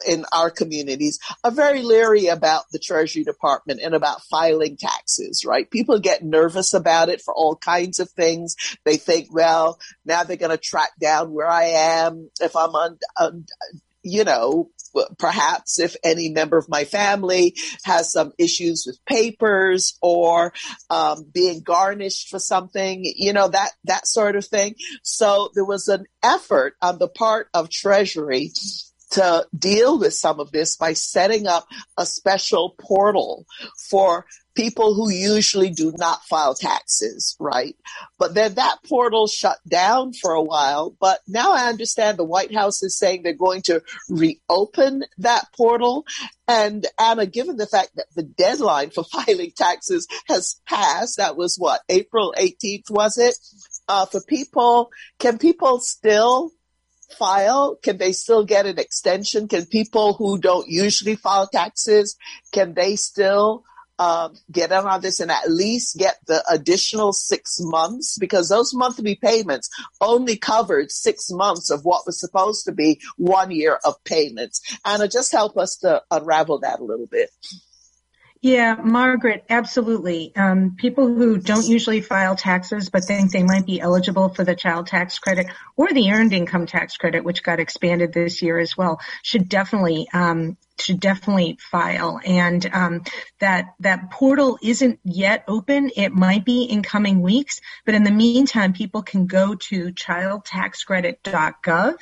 in 0.06 0.24
our 0.32 0.50
communities 0.50 1.18
are 1.44 1.50
very 1.50 1.82
leery 1.82 2.26
about 2.26 2.64
the 2.72 2.78
Treasury 2.78 3.24
Department 3.24 3.80
and 3.82 3.94
about 3.94 4.22
filing 4.22 4.76
taxes, 4.76 5.44
right? 5.44 5.70
People 5.70 5.98
get 5.98 6.24
nervous 6.24 6.74
about 6.74 7.08
it 7.08 7.20
for 7.20 7.34
all 7.34 7.56
kinds 7.56 8.00
of 8.00 8.10
things. 8.10 8.56
They 8.84 8.96
think, 8.96 9.32
well, 9.32 9.78
now 10.04 10.24
they're 10.24 10.36
going 10.36 10.50
to 10.50 10.58
track 10.58 10.90
down 11.00 11.32
where 11.32 11.48
I 11.48 11.64
am 11.64 12.30
if 12.40 12.56
I'm 12.56 12.70
on, 12.70 12.98
on 13.18 13.46
you 14.02 14.24
know, 14.24 14.68
perhaps 15.18 15.78
if 15.78 15.96
any 16.04 16.28
member 16.28 16.58
of 16.58 16.68
my 16.68 16.84
family 16.84 17.56
has 17.84 18.12
some 18.12 18.32
issues 18.38 18.84
with 18.86 19.04
papers 19.04 19.96
or 20.02 20.52
um, 20.90 21.24
being 21.32 21.60
garnished 21.60 22.28
for 22.28 22.38
something, 22.38 23.02
you 23.04 23.32
know, 23.32 23.48
that, 23.48 23.70
that 23.84 24.06
sort 24.06 24.36
of 24.36 24.44
thing. 24.44 24.74
So 25.02 25.50
there 25.54 25.64
was 25.64 25.88
an 25.88 26.06
effort 26.22 26.74
on 26.82 26.98
the 26.98 27.08
part 27.08 27.48
of 27.54 27.70
Treasury 27.70 28.50
to 29.12 29.46
deal 29.56 29.98
with 29.98 30.14
some 30.14 30.40
of 30.40 30.52
this 30.52 30.76
by 30.76 30.92
setting 30.92 31.46
up 31.46 31.66
a 31.96 32.06
special 32.06 32.74
portal 32.78 33.46
for 33.90 34.26
people 34.54 34.94
who 34.94 35.10
usually 35.10 35.70
do 35.70 35.92
not 35.96 36.22
file 36.24 36.54
taxes, 36.54 37.36
right? 37.40 37.74
But 38.18 38.34
then 38.34 38.54
that 38.54 38.78
portal 38.86 39.26
shut 39.26 39.58
down 39.68 40.12
for 40.12 40.32
a 40.32 40.42
while. 40.42 40.94
But 41.00 41.20
now 41.26 41.52
I 41.52 41.68
understand 41.68 42.18
the 42.18 42.24
White 42.24 42.54
House 42.54 42.82
is 42.82 42.98
saying 42.98 43.22
they're 43.22 43.32
going 43.32 43.62
to 43.62 43.82
reopen 44.08 45.04
that 45.18 45.46
portal. 45.56 46.04
And 46.46 46.86
Anna, 46.98 47.26
given 47.26 47.56
the 47.56 47.66
fact 47.66 47.90
that 47.96 48.06
the 48.14 48.22
deadline 48.22 48.90
for 48.90 49.04
filing 49.12 49.52
taxes 49.56 50.06
has 50.26 50.60
passed, 50.66 51.16
that 51.16 51.36
was 51.36 51.56
what, 51.56 51.80
April 51.88 52.34
18th, 52.38 52.90
was 52.90 53.18
it? 53.18 53.34
Uh, 53.88 54.06
for 54.06 54.20
people, 54.26 54.90
can 55.18 55.38
people 55.38 55.80
still 55.80 56.52
file? 57.14 57.76
Can 57.82 57.98
they 57.98 58.12
still 58.12 58.44
get 58.44 58.66
an 58.66 58.78
extension? 58.78 59.48
Can 59.48 59.66
people 59.66 60.14
who 60.14 60.38
don't 60.38 60.68
usually 60.68 61.16
file 61.16 61.48
taxes, 61.48 62.16
can 62.52 62.74
they 62.74 62.96
still 62.96 63.64
um, 63.98 64.34
get 64.50 64.72
in 64.72 64.78
on 64.78 65.00
this 65.00 65.20
and 65.20 65.30
at 65.30 65.50
least 65.50 65.96
get 65.96 66.16
the 66.26 66.42
additional 66.50 67.12
six 67.12 67.58
months 67.60 68.18
because 68.18 68.48
those 68.48 68.74
monthly 68.74 69.14
payments 69.14 69.70
only 70.00 70.36
covered 70.36 70.90
six 70.90 71.30
months 71.30 71.70
of 71.70 71.84
what 71.84 72.04
was 72.06 72.18
supposed 72.18 72.64
to 72.64 72.72
be 72.72 73.00
one 73.16 73.50
year 73.50 73.78
of 73.84 74.02
payments. 74.04 74.60
Anna, 74.84 75.08
just 75.08 75.30
help 75.30 75.56
us 75.56 75.76
to 75.76 76.02
unravel 76.10 76.58
that 76.60 76.80
a 76.80 76.84
little 76.84 77.06
bit. 77.06 77.30
Yeah, 78.42 78.74
Margaret, 78.74 79.44
absolutely. 79.48 80.34
Um, 80.34 80.74
people 80.76 81.14
who 81.14 81.38
don't 81.38 81.68
usually 81.68 82.00
file 82.00 82.34
taxes 82.34 82.90
but 82.90 83.04
think 83.04 83.30
they 83.30 83.44
might 83.44 83.66
be 83.66 83.80
eligible 83.80 84.30
for 84.30 84.42
the 84.42 84.56
child 84.56 84.88
tax 84.88 85.20
credit 85.20 85.46
or 85.76 85.92
the 85.92 86.10
earned 86.10 86.32
income 86.32 86.66
tax 86.66 86.96
credit, 86.96 87.22
which 87.22 87.44
got 87.44 87.60
expanded 87.60 88.12
this 88.12 88.42
year 88.42 88.58
as 88.58 88.76
well, 88.76 89.00
should 89.22 89.48
definitely 89.48 90.08
um, 90.12 90.56
should 90.80 90.98
definitely 90.98 91.56
file. 91.60 92.18
And 92.24 92.68
um, 92.72 93.04
that 93.38 93.74
that 93.78 94.10
portal 94.10 94.58
isn't 94.60 94.98
yet 95.04 95.44
open. 95.46 95.92
It 95.94 96.12
might 96.12 96.44
be 96.44 96.64
in 96.64 96.82
coming 96.82 97.22
weeks, 97.22 97.60
but 97.86 97.94
in 97.94 98.02
the 98.02 98.10
meantime, 98.10 98.72
people 98.72 99.02
can 99.02 99.28
go 99.28 99.54
to 99.54 99.92
childtaxcredit.gov 99.92 101.94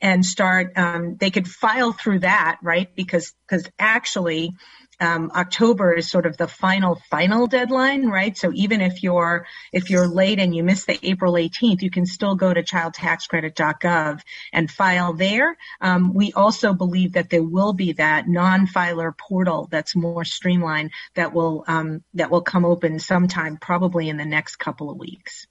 and 0.00 0.24
start. 0.24 0.78
Um, 0.78 1.16
they 1.16 1.30
could 1.30 1.48
file 1.48 1.92
through 1.92 2.20
that, 2.20 2.60
right? 2.62 2.94
Because 2.94 3.34
because 3.48 3.68
actually 3.80 4.54
um, 5.00 5.30
October 5.34 5.94
is 5.94 6.10
sort 6.10 6.26
of 6.26 6.36
the 6.36 6.48
final 6.48 6.96
final 7.10 7.46
deadline, 7.46 8.06
right? 8.06 8.36
So 8.36 8.52
even 8.54 8.80
if 8.80 9.02
you're 9.02 9.46
if 9.72 9.90
you're 9.90 10.06
late 10.06 10.38
and 10.38 10.54
you 10.54 10.62
miss 10.62 10.84
the 10.84 10.98
April 11.02 11.32
18th, 11.34 11.82
you 11.82 11.90
can 11.90 12.06
still 12.06 12.36
go 12.36 12.54
to 12.54 12.62
childtaxcredit.gov 12.62 14.20
and 14.52 14.70
file 14.70 15.12
there. 15.12 15.56
Um, 15.80 16.14
we 16.14 16.32
also 16.32 16.72
believe 16.72 17.12
that 17.14 17.30
there 17.30 17.42
will 17.42 17.72
be 17.72 17.92
that 17.94 18.28
non-filer 18.28 19.12
portal 19.12 19.68
that's 19.70 19.96
more 19.96 20.24
streamlined 20.24 20.92
that 21.14 21.32
will 21.32 21.64
um, 21.66 22.04
that 22.14 22.30
will 22.30 22.42
come 22.42 22.64
open 22.64 22.98
sometime, 23.00 23.56
probably 23.56 24.08
in 24.08 24.16
the 24.16 24.24
next 24.24 24.56
couple 24.56 24.90
of 24.90 24.98
weeks. 24.98 25.47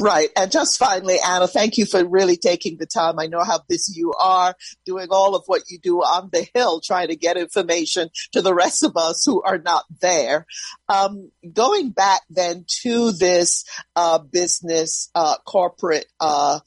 Right. 0.00 0.28
And 0.36 0.50
just 0.50 0.78
finally, 0.78 1.16
Anna, 1.24 1.46
thank 1.46 1.78
you 1.78 1.86
for 1.86 2.04
really 2.06 2.36
taking 2.36 2.76
the 2.76 2.86
time. 2.86 3.18
I 3.18 3.26
know 3.26 3.42
how 3.42 3.60
busy 3.68 3.98
you 3.98 4.12
are 4.14 4.54
doing 4.84 5.08
all 5.10 5.34
of 5.34 5.44
what 5.46 5.70
you 5.70 5.78
do 5.78 5.98
on 6.00 6.30
the 6.32 6.46
Hill, 6.54 6.80
trying 6.80 7.08
to 7.08 7.16
get 7.16 7.36
information 7.36 8.10
to 8.32 8.42
the 8.42 8.54
rest 8.54 8.82
of 8.82 8.96
us 8.96 9.24
who 9.24 9.42
are 9.42 9.58
not 9.58 9.84
there. 10.00 10.46
Um, 10.88 11.30
going 11.52 11.90
back 11.90 12.22
then 12.30 12.64
to 12.82 13.12
this 13.12 13.64
uh, 13.96 14.18
business 14.18 15.10
uh, 15.14 15.36
corporate 15.46 16.06
uh, 16.20 16.60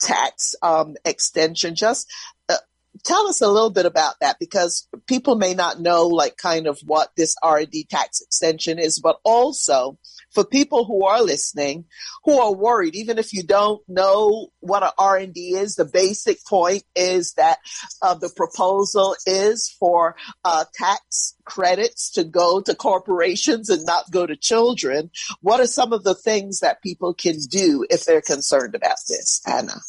tax 0.00 0.54
um, 0.62 0.96
extension, 1.04 1.74
just 1.74 2.10
uh, 2.48 2.56
tell 3.04 3.26
us 3.28 3.40
a 3.40 3.48
little 3.48 3.70
bit 3.70 3.86
about 3.86 4.14
that 4.20 4.36
because 4.38 4.88
people 5.06 5.36
may 5.36 5.54
not 5.54 5.80
know 5.80 6.08
like 6.08 6.36
kind 6.36 6.66
of 6.66 6.78
what 6.84 7.10
this 7.16 7.36
R&D 7.42 7.86
tax 7.90 8.20
extension 8.20 8.78
is, 8.78 8.98
but 8.98 9.18
also 9.24 9.98
for 10.32 10.44
people 10.44 10.84
who 10.84 11.04
are 11.04 11.22
listening, 11.22 11.84
who 12.24 12.38
are 12.40 12.54
worried, 12.54 12.94
even 12.94 13.18
if 13.18 13.32
you 13.32 13.42
don't 13.42 13.82
know 13.88 14.48
what 14.60 14.82
an 14.82 14.90
R&D 14.98 15.56
is, 15.56 15.74
the 15.74 15.84
basic 15.84 16.44
point 16.46 16.84
is 16.96 17.34
that 17.34 17.58
uh, 18.00 18.14
the 18.14 18.30
proposal 18.34 19.14
is 19.26 19.74
for 19.78 20.16
uh, 20.44 20.64
tax 20.74 21.34
credits 21.44 22.10
to 22.12 22.24
go 22.24 22.60
to 22.60 22.74
corporations 22.74 23.68
and 23.68 23.84
not 23.84 24.10
go 24.10 24.26
to 24.26 24.36
children. 24.36 25.10
What 25.40 25.60
are 25.60 25.66
some 25.66 25.92
of 25.92 26.04
the 26.04 26.14
things 26.14 26.60
that 26.60 26.82
people 26.82 27.14
can 27.14 27.38
do 27.48 27.86
if 27.90 28.04
they're 28.04 28.22
concerned 28.22 28.74
about 28.74 28.98
this, 29.08 29.42
Anna? 29.46 29.80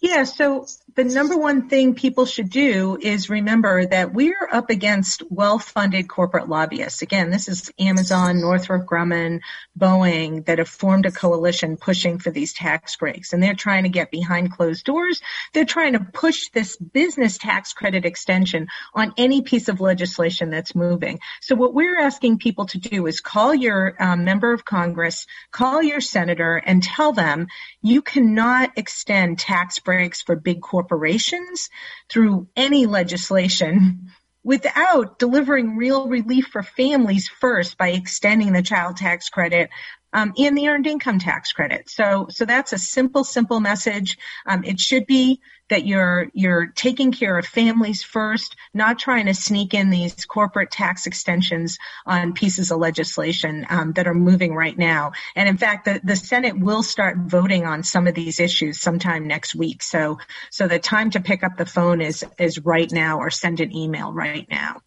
Yeah, 0.00 0.24
so 0.24 0.66
the 0.94 1.04
number 1.04 1.38
one 1.38 1.68
thing 1.68 1.94
people 1.94 2.26
should 2.26 2.50
do 2.50 2.98
is 3.00 3.30
remember 3.30 3.86
that 3.86 4.12
we're 4.12 4.48
up 4.52 4.68
against 4.68 5.22
well-funded 5.30 6.08
corporate 6.08 6.48
lobbyists. 6.48 7.00
Again, 7.00 7.30
this 7.30 7.48
is 7.48 7.72
Amazon, 7.78 8.40
Northrop 8.40 8.84
Grumman, 8.86 9.40
Boeing 9.78 10.44
that 10.44 10.58
have 10.58 10.68
formed 10.68 11.06
a 11.06 11.10
coalition 11.10 11.78
pushing 11.78 12.18
for 12.18 12.30
these 12.30 12.52
tax 12.52 12.96
breaks. 12.96 13.32
And 13.32 13.42
they're 13.42 13.54
trying 13.54 13.84
to 13.84 13.88
get 13.88 14.10
behind 14.10 14.52
closed 14.52 14.84
doors. 14.84 15.22
They're 15.54 15.64
trying 15.64 15.94
to 15.94 16.00
push 16.00 16.50
this 16.50 16.76
business 16.76 17.38
tax 17.38 17.72
credit 17.72 18.04
extension 18.04 18.68
on 18.92 19.14
any 19.16 19.40
piece 19.40 19.68
of 19.68 19.80
legislation 19.80 20.50
that's 20.50 20.74
moving. 20.74 21.20
So 21.40 21.54
what 21.54 21.74
we're 21.74 22.00
asking 22.00 22.38
people 22.38 22.66
to 22.66 22.78
do 22.78 23.06
is 23.06 23.20
call 23.20 23.54
your 23.54 23.94
um, 23.98 24.24
member 24.24 24.52
of 24.52 24.66
Congress, 24.66 25.26
call 25.50 25.82
your 25.82 26.02
senator 26.02 26.56
and 26.56 26.82
tell 26.82 27.12
them 27.12 27.46
you 27.80 28.02
cannot 28.02 28.72
extend 28.76 29.38
tax 29.38 29.78
breaks 29.78 30.20
for 30.20 30.36
big 30.36 30.60
corporations 30.60 30.81
corporations 30.82 31.70
through 32.10 32.48
any 32.56 32.86
legislation 32.86 34.10
without 34.44 35.18
delivering 35.20 35.76
real 35.76 36.08
relief 36.08 36.48
for 36.48 36.62
families 36.64 37.28
first 37.28 37.78
by 37.78 37.90
extending 37.90 38.52
the 38.52 38.62
child 38.62 38.96
tax 38.96 39.28
credit 39.28 39.70
um, 40.12 40.32
and 40.38 40.56
the 40.56 40.68
earned 40.68 40.86
income 40.86 41.18
tax 41.18 41.52
credit. 41.52 41.88
So, 41.90 42.26
so 42.30 42.44
that's 42.44 42.72
a 42.72 42.78
simple, 42.78 43.24
simple 43.24 43.60
message. 43.60 44.18
Um, 44.46 44.64
it 44.64 44.78
should 44.80 45.06
be 45.06 45.40
that 45.72 45.86
you're 45.86 46.28
you're 46.34 46.66
taking 46.66 47.12
care 47.12 47.38
of 47.38 47.46
families 47.46 48.02
first, 48.02 48.56
not 48.74 48.98
trying 48.98 49.24
to 49.24 49.34
sneak 49.34 49.72
in 49.72 49.88
these 49.88 50.26
corporate 50.26 50.70
tax 50.70 51.06
extensions 51.06 51.78
on 52.04 52.34
pieces 52.34 52.70
of 52.70 52.78
legislation 52.78 53.66
um, 53.70 53.92
that 53.92 54.06
are 54.06 54.14
moving 54.14 54.54
right 54.54 54.76
now. 54.76 55.12
And 55.34 55.48
in 55.48 55.56
fact, 55.56 55.86
the, 55.86 55.98
the 56.04 56.16
Senate 56.16 56.58
will 56.58 56.82
start 56.82 57.16
voting 57.16 57.64
on 57.64 57.84
some 57.84 58.06
of 58.06 58.14
these 58.14 58.38
issues 58.38 58.80
sometime 58.80 59.26
next 59.26 59.54
week. 59.54 59.82
So, 59.82 60.18
so 60.50 60.68
the 60.68 60.78
time 60.78 61.10
to 61.12 61.20
pick 61.20 61.42
up 61.42 61.56
the 61.56 61.64
phone 61.64 62.02
is 62.02 62.22
is 62.38 62.58
right 62.58 62.90
now, 62.92 63.18
or 63.18 63.30
send 63.30 63.60
an 63.60 63.74
email 63.74 64.12
right 64.12 64.46
now. 64.50 64.82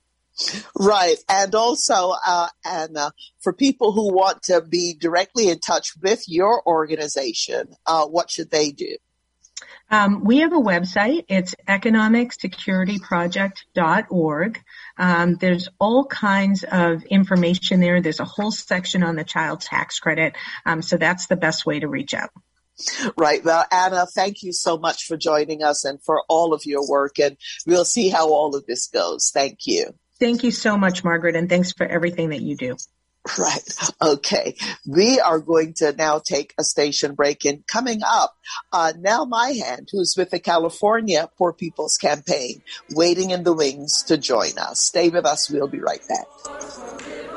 Right. 0.78 1.18
And 1.30 1.56
also, 1.56 2.14
uh, 2.26 2.50
Anna, 2.66 3.12
for 3.42 3.54
people 3.54 3.92
who 3.92 4.14
want 4.14 4.44
to 4.44 4.62
be 4.62 4.96
directly 5.00 5.50
in 5.50 5.60
touch 5.60 5.94
with 6.02 6.24
your 6.28 6.62
organization, 6.68 7.70
uh, 7.86 8.06
what 8.06 8.30
should 8.30 8.52
they 8.52 8.72
do? 8.72 8.98
Um, 9.90 10.24
we 10.24 10.40
have 10.40 10.52
a 10.52 10.58
website. 10.58 11.26
It's 11.28 11.54
economicsecurityproject.org. 11.68 14.64
Um, 14.98 15.36
there's 15.36 15.70
all 15.80 16.06
kinds 16.06 16.64
of 16.64 17.04
information 17.04 17.80
there. 17.80 18.02
There's 18.02 18.20
a 18.20 18.26
whole 18.26 18.50
section 18.52 19.04
on 19.04 19.16
the 19.16 19.24
child 19.24 19.62
tax 19.62 20.00
credit. 20.00 20.34
Um, 20.66 20.82
so 20.82 20.98
that's 20.98 21.28
the 21.28 21.36
best 21.36 21.68
way 21.68 21.80
to 21.80 21.88
reach 21.88 22.16
out. 22.16 22.32
Right. 23.18 23.46
Well, 23.46 23.64
Anna, 23.72 24.06
thank 24.06 24.44
you 24.44 24.52
so 24.52 24.78
much 24.78 25.06
for 25.06 25.16
joining 25.16 25.64
us 25.64 25.86
and 25.86 26.04
for 26.04 26.24
all 26.28 26.54
of 26.54 26.66
your 26.66 26.86
work. 26.86 27.18
And 27.20 27.38
we'll 27.66 27.86
see 27.86 28.10
how 28.10 28.28
all 28.30 28.54
of 28.56 28.66
this 28.66 28.88
goes. 28.88 29.32
Thank 29.34 29.60
you. 29.66 29.96
Thank 30.20 30.44
you 30.44 30.52
so 30.52 30.78
much, 30.78 31.04
Margaret, 31.04 31.36
and 31.36 31.50
thanks 31.50 31.74
for 31.74 31.86
everything 31.86 32.30
that 32.30 32.42
you 32.42 32.56
do. 32.56 32.78
Right. 33.40 33.62
Okay. 34.02 34.56
We 34.86 35.20
are 35.20 35.40
going 35.40 35.74
to 35.78 35.94
now 35.94 36.20
take 36.20 36.54
a 36.60 36.64
station 36.64 37.16
break. 37.16 37.44
And 37.44 37.66
coming 37.66 38.02
up, 38.06 38.36
uh, 38.72 38.94
Nell 39.00 39.28
Myhand, 39.28 39.88
who's 39.92 40.14
with 40.16 40.30
the 40.30 40.40
California 40.40 41.30
Poor 41.38 41.52
People's 41.52 41.98
Campaign, 41.98 42.62
waiting 42.92 43.32
in 43.32 43.44
the 43.44 43.54
wings 43.54 44.04
to 44.04 44.18
join 44.18 44.58
us. 44.60 44.82
Stay 44.82 45.10
with 45.10 45.26
us. 45.26 45.50
We'll 45.50 45.68
be 45.68 45.80
right 45.80 46.02
back. 46.08 47.35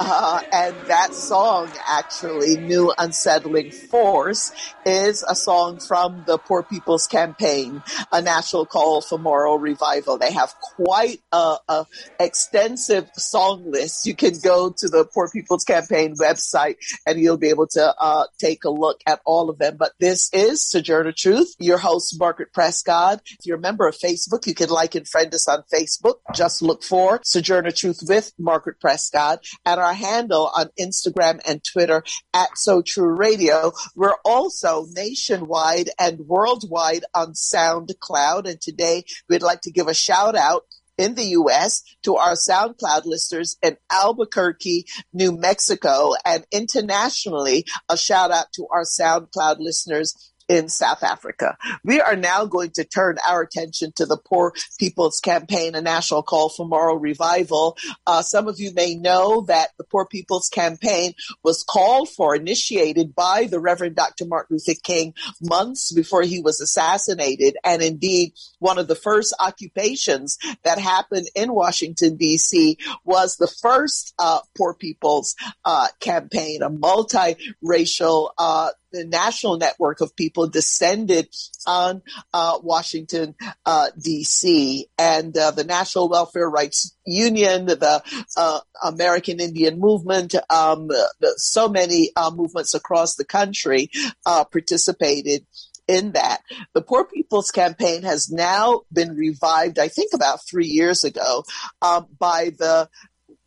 Uh, 0.00 0.40
and 0.52 0.76
that 0.86 1.14
song, 1.14 1.70
actually, 1.86 2.56
New 2.56 2.92
Unsettling 2.98 3.70
Force, 3.70 4.52
is 4.84 5.24
a 5.28 5.34
song 5.34 5.78
from 5.80 6.24
the 6.26 6.38
Poor 6.38 6.62
People's 6.62 7.06
Campaign, 7.06 7.82
a 8.12 8.22
national 8.22 8.66
call 8.66 9.00
for 9.00 9.18
moral 9.18 9.58
revival. 9.58 10.18
They 10.18 10.32
have 10.32 10.54
quite 10.60 11.20
a, 11.32 11.56
a 11.68 11.86
extensive 12.18 13.10
song 13.14 13.70
list. 13.70 14.06
You 14.06 14.14
can 14.14 14.38
go 14.42 14.70
to 14.70 14.88
the 14.88 15.04
Poor 15.04 15.28
People's 15.28 15.64
Campaign 15.64 16.14
website 16.16 16.76
and 17.06 17.20
you'll 17.20 17.36
be 17.36 17.48
able 17.48 17.66
to 17.68 17.94
uh, 17.98 18.24
take 18.38 18.64
a 18.64 18.70
look 18.70 19.00
at 19.06 19.20
all 19.24 19.50
of 19.50 19.58
them. 19.58 19.76
But 19.76 19.92
this 19.98 20.30
is 20.32 20.62
Sojourner 20.62 21.12
Truth, 21.12 21.54
your 21.58 21.78
host, 21.78 22.18
Margaret 22.18 22.52
Prescott. 22.52 23.20
If 23.38 23.46
you're 23.46 23.58
a 23.58 23.60
member 23.60 23.86
of 23.86 23.96
Facebook, 23.96 24.46
you 24.46 24.54
can 24.54 24.68
like 24.70 24.94
and 24.94 25.06
friend 25.06 25.32
us 25.34 25.48
on 25.48 25.64
Facebook. 25.72 26.16
Just 26.34 26.62
look 26.62 26.82
for 26.82 27.20
Sojourner 27.22 27.70
Truth 27.70 28.00
with 28.08 28.32
Margaret 28.38 28.80
Prescott 28.80 29.44
and 29.64 29.80
our 29.80 29.87
handle 29.94 30.50
on 30.56 30.70
Instagram 30.78 31.40
and 31.46 31.62
Twitter 31.64 32.02
at 32.34 32.56
So 32.56 32.82
True 32.82 33.14
Radio. 33.16 33.72
We're 33.94 34.16
also 34.24 34.86
nationwide 34.92 35.90
and 35.98 36.20
worldwide 36.20 37.04
on 37.14 37.32
SoundCloud. 37.32 38.48
And 38.48 38.60
today 38.60 39.04
we'd 39.28 39.42
like 39.42 39.62
to 39.62 39.72
give 39.72 39.88
a 39.88 39.94
shout 39.94 40.36
out 40.36 40.64
in 40.98 41.14
the 41.14 41.26
U.S. 41.26 41.82
to 42.02 42.16
our 42.16 42.34
SoundCloud 42.34 43.02
listeners 43.04 43.56
in 43.62 43.76
Albuquerque, 43.90 44.84
New 45.12 45.32
Mexico, 45.32 46.12
and 46.24 46.44
internationally, 46.50 47.64
a 47.88 47.96
shout 47.96 48.32
out 48.32 48.46
to 48.54 48.66
our 48.72 48.82
SoundCloud 48.82 49.58
listeners 49.60 50.32
in 50.48 50.68
South 50.68 51.02
Africa. 51.02 51.56
We 51.84 52.00
are 52.00 52.16
now 52.16 52.46
going 52.46 52.70
to 52.72 52.84
turn 52.84 53.18
our 53.28 53.42
attention 53.42 53.92
to 53.96 54.06
the 54.06 54.16
Poor 54.16 54.54
People's 54.78 55.20
Campaign, 55.20 55.74
a 55.74 55.82
national 55.82 56.22
call 56.22 56.48
for 56.48 56.66
moral 56.66 56.96
revival. 56.96 57.76
Uh, 58.06 58.22
some 58.22 58.48
of 58.48 58.58
you 58.58 58.72
may 58.72 58.94
know 58.94 59.42
that 59.42 59.70
the 59.78 59.84
Poor 59.84 60.06
People's 60.06 60.48
Campaign 60.48 61.12
was 61.42 61.62
called 61.62 62.08
for, 62.08 62.34
initiated 62.34 63.14
by 63.14 63.44
the 63.44 63.60
Reverend 63.60 63.96
Dr. 63.96 64.24
Martin 64.26 64.56
Luther 64.56 64.78
King 64.82 65.14
months 65.42 65.92
before 65.92 66.22
he 66.22 66.40
was 66.40 66.60
assassinated. 66.60 67.56
And 67.64 67.82
indeed, 67.82 68.32
one 68.58 68.78
of 68.78 68.88
the 68.88 68.94
first 68.94 69.34
occupations 69.38 70.38
that 70.62 70.78
happened 70.78 71.28
in 71.34 71.52
Washington, 71.52 72.16
D.C. 72.16 72.78
was 73.04 73.36
the 73.36 73.52
first 73.60 74.14
uh, 74.18 74.40
Poor 74.56 74.74
People's 74.74 75.36
uh, 75.64 75.88
Campaign, 76.00 76.62
a 76.62 76.70
multiracial 76.70 78.30
uh, 78.38 78.70
the 78.92 79.04
national 79.04 79.58
network 79.58 80.00
of 80.00 80.16
people 80.16 80.48
descended 80.48 81.28
on 81.66 82.02
uh, 82.32 82.58
Washington, 82.62 83.34
uh, 83.66 83.88
D.C., 84.00 84.86
and 84.98 85.36
uh, 85.36 85.50
the 85.50 85.64
National 85.64 86.08
Welfare 86.08 86.48
Rights 86.48 86.94
Union, 87.04 87.66
the 87.66 88.02
uh, 88.36 88.60
American 88.84 89.40
Indian 89.40 89.78
Movement, 89.78 90.34
um, 90.50 90.88
so 91.36 91.68
many 91.68 92.10
uh, 92.16 92.30
movements 92.30 92.74
across 92.74 93.16
the 93.16 93.24
country 93.24 93.90
uh, 94.26 94.44
participated 94.44 95.46
in 95.88 96.12
that. 96.12 96.42
The 96.74 96.82
Poor 96.82 97.04
People's 97.04 97.50
Campaign 97.50 98.02
has 98.02 98.30
now 98.30 98.82
been 98.92 99.16
revived, 99.16 99.78
I 99.78 99.88
think 99.88 100.12
about 100.14 100.46
three 100.46 100.66
years 100.66 101.02
ago, 101.02 101.44
um, 101.82 102.06
by 102.18 102.50
the 102.56 102.88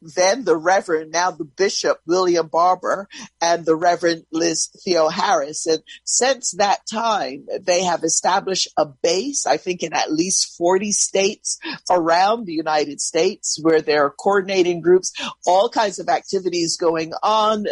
then 0.02 0.44
the 0.44 0.58
Reverend, 0.58 1.12
now 1.12 1.32
the 1.32 1.46
Bishop 1.46 2.00
William 2.06 2.48
Barber, 2.48 3.08
and 3.42 3.66
the 3.66 3.76
Reverend 3.76 4.26
Liz 4.32 4.70
Theoharis. 4.86 5.66
And 5.66 5.82
since 6.04 6.52
that 6.52 6.80
time, 6.92 7.46
they 7.62 7.84
have 7.84 8.04
established 8.04 8.68
a 8.78 8.86
base, 8.86 9.46
I 9.46 9.58
think, 9.58 9.84
in 9.84 9.94
at 9.94 10.12
least 10.12 10.58
40 10.58 10.92
states 10.92 11.60
around 11.90 12.46
the 12.46 12.54
United 12.54 13.02
States 13.02 13.60
where 13.62 13.82
there 13.82 14.06
are 14.06 14.12
coordinating 14.12 14.82
groups, 14.82 15.14
all 15.46 15.70
kinds 15.70 16.00
of 16.00 16.10
activities 16.10 16.78
going 16.78 17.14
on. 17.24 17.66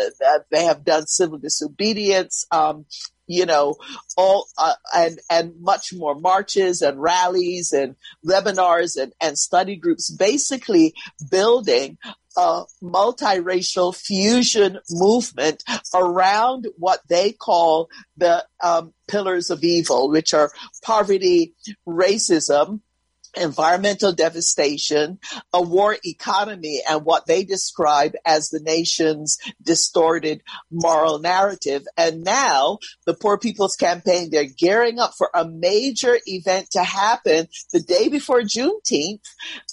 They 0.51 0.65
have 0.65 0.83
done 0.83 1.07
civil 1.07 1.37
disobedience. 1.37 2.45
Um, 2.51 2.85
you 3.29 3.45
know, 3.45 3.75
all 4.17 4.47
uh, 4.57 4.73
and 4.93 5.19
and 5.29 5.53
much 5.61 5.93
more 5.93 6.15
marches 6.15 6.81
and 6.81 6.99
rallies 6.99 7.71
and 7.71 7.95
webinars 8.25 9.01
and, 9.01 9.13
and 9.21 9.37
study 9.37 9.75
groups, 9.75 10.09
basically 10.09 10.95
building 11.29 11.97
a 12.35 12.63
multiracial 12.81 13.95
fusion 13.95 14.79
movement 14.89 15.63
around 15.93 16.67
what 16.77 17.01
they 17.07 17.31
call 17.31 17.87
the 18.17 18.43
um, 18.63 18.93
pillars 19.07 19.51
of 19.51 19.63
evil, 19.63 20.09
which 20.09 20.33
are 20.33 20.51
poverty, 20.83 21.53
racism, 21.87 22.81
environmental 23.35 24.13
devastation, 24.13 25.19
a 25.53 25.61
war 25.61 25.97
economy, 26.05 26.81
and 26.89 27.05
what 27.05 27.25
they 27.25 27.43
describe 27.43 28.13
as 28.25 28.49
the 28.49 28.59
nation's 28.59 29.37
distorted 29.61 30.41
moral 30.71 31.19
narrative. 31.19 31.85
And 31.97 32.23
now 32.23 32.79
the 33.05 33.13
Poor 33.13 33.37
People's 33.37 33.75
Campaign, 33.75 34.29
they're 34.31 34.45
gearing 34.45 34.99
up 34.99 35.13
for 35.17 35.29
a 35.33 35.47
major 35.47 36.17
event 36.25 36.71
to 36.71 36.83
happen 36.83 37.47
the 37.71 37.79
day 37.79 38.09
before 38.09 38.41
Juneteenth 38.41 39.21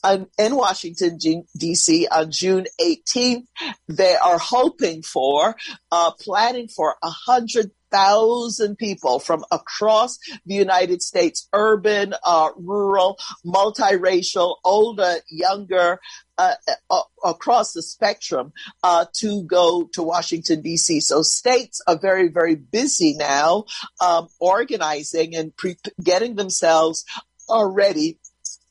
um, 0.05 0.29
in 0.39 0.57
Washington, 0.57 1.19
D.C. 1.57 2.09
on 2.11 2.31
June 2.31 2.67
18th. 2.81 3.47
They 3.89 4.17
are 4.17 4.39
hoping 4.39 5.03
for, 5.03 5.57
uh, 5.91 6.13
planning 6.21 6.69
for 6.69 6.97
a 7.03 7.11
hundred 7.11 7.71
thousand 7.91 8.77
people 8.77 9.19
from 9.19 9.45
across 9.51 10.19
the 10.45 10.55
United 10.55 11.03
States, 11.03 11.49
urban, 11.53 12.15
uh, 12.25 12.51
rural, 12.57 13.19
multiracial, 13.45 14.57
older, 14.65 15.17
younger, 15.31 16.01
uh, 16.39 16.55
uh, 16.91 17.01
across 17.25 17.73
the 17.73 17.83
spectrum 17.83 18.53
uh, 18.83 19.07
to 19.15 19.43
go 19.45 19.89
to 19.95 20.03
Washington 20.03 20.61
D.C. 20.61 21.01
So 21.01 21.23
states 21.23 21.81
are 21.87 21.99
very, 21.99 22.29
very 22.29 22.57
busy 22.57 23.15
now 23.15 23.65
um, 24.01 24.29
organizing 24.39 25.35
and 25.35 25.57
pre- 25.57 25.79
getting 26.03 26.35
themselves 26.35 27.05
ready 27.49 28.19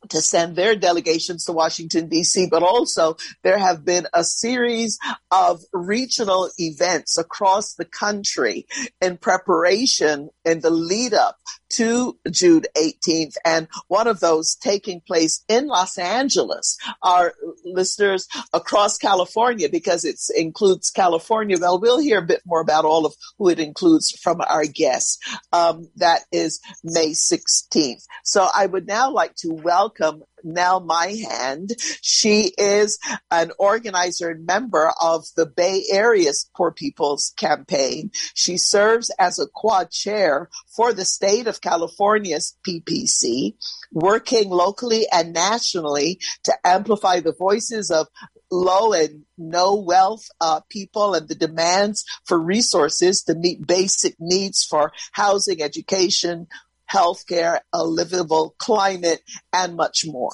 to 0.10 0.22
send 0.22 0.56
their 0.56 0.76
delegations 0.76 1.46
to 1.46 1.52
Washington, 1.52 2.10
D.C., 2.10 2.48
but 2.50 2.64
also 2.64 3.18
there 3.44 3.58
have 3.58 3.86
been 3.86 4.08
a 4.14 4.24
series 4.24 4.98
of 5.32 5.62
regional 5.74 6.50
events 6.58 7.18
across 7.18 7.74
the 7.74 7.86
country 7.86 8.66
in 9.02 9.18
preparation 9.18 10.30
in 10.44 10.62
the 10.62 10.70
lead 10.70 11.14
up 11.14 11.38
to 11.72 12.18
June 12.30 12.64
18th, 12.78 13.36
and 13.46 13.68
one 13.88 14.08
of 14.08 14.20
those 14.20 14.56
taking 14.56 15.02
place 15.02 15.44
in 15.48 15.68
Los 15.68 15.98
Angeles. 15.98 16.78
Our 17.02 17.34
listeners 17.64 18.28
across 18.54 18.98
California, 18.98 19.70
because 19.70 20.06
it 20.06 20.20
includes 20.36 20.90
California, 20.90 21.58
well, 21.60 21.80
we'll 21.80 22.00
hear 22.00 22.20
a 22.20 22.26
bit 22.26 22.42
more 22.46 22.62
about 22.62 22.86
all 22.86 23.06
of 23.06 23.14
who 23.38 23.50
it 23.50 23.60
includes 23.60 24.12
from 24.22 24.42
our 24.42 24.66
guests. 24.66 25.18
Um, 25.52 25.90
that 25.98 26.22
is 26.32 26.60
May 26.84 27.12
16th. 27.12 28.04
So 28.24 28.48
I 28.54 28.66
would 28.66 28.88
now 28.88 29.12
like 29.12 29.36
to 29.38 29.50
welcome 29.50 30.24
Nell 30.46 30.82
Myhand. 30.82 31.72
She 32.02 32.54
is 32.58 33.00
an 33.32 33.52
organizer 33.58 34.30
and 34.30 34.46
member 34.46 34.92
of 35.02 35.26
the 35.36 35.46
Bay 35.46 35.84
Area's 35.92 36.50
Poor 36.56 36.72
People's 36.72 37.34
Campaign. 37.38 38.12
She 38.34 38.58
serves 38.58 39.12
as 39.20 39.40
a 39.40 39.48
quad 39.48 39.92
chair 39.92 40.50
for 40.76 40.94
the 40.94 41.06
state 41.06 41.48
of 41.48 41.62
California's 41.62 42.56
PPC, 42.68 43.56
working 43.92 44.50
locally 44.50 45.08
and 45.12 45.34
nationally 45.34 46.20
to 46.44 46.54
amplify 46.64 47.20
the 47.20 47.34
voices 47.34 47.92
of 47.92 48.08
low 48.52 48.94
and 48.94 49.24
no 49.38 49.76
wealth 49.76 50.28
uh, 50.40 50.62
people 50.70 51.14
and 51.14 51.28
the 51.28 51.36
demands 51.36 52.06
for 52.26 52.40
resources 52.40 53.24
to 53.24 53.36
meet 53.36 53.66
basic 53.66 54.16
needs 54.20 54.64
for 54.64 54.92
housing, 55.12 55.62
education, 55.62 56.48
healthcare, 56.96 57.60
a 57.74 57.84
livable 57.84 58.56
climate, 58.58 59.22
and 59.52 59.76
much 59.76 60.06
more. 60.06 60.32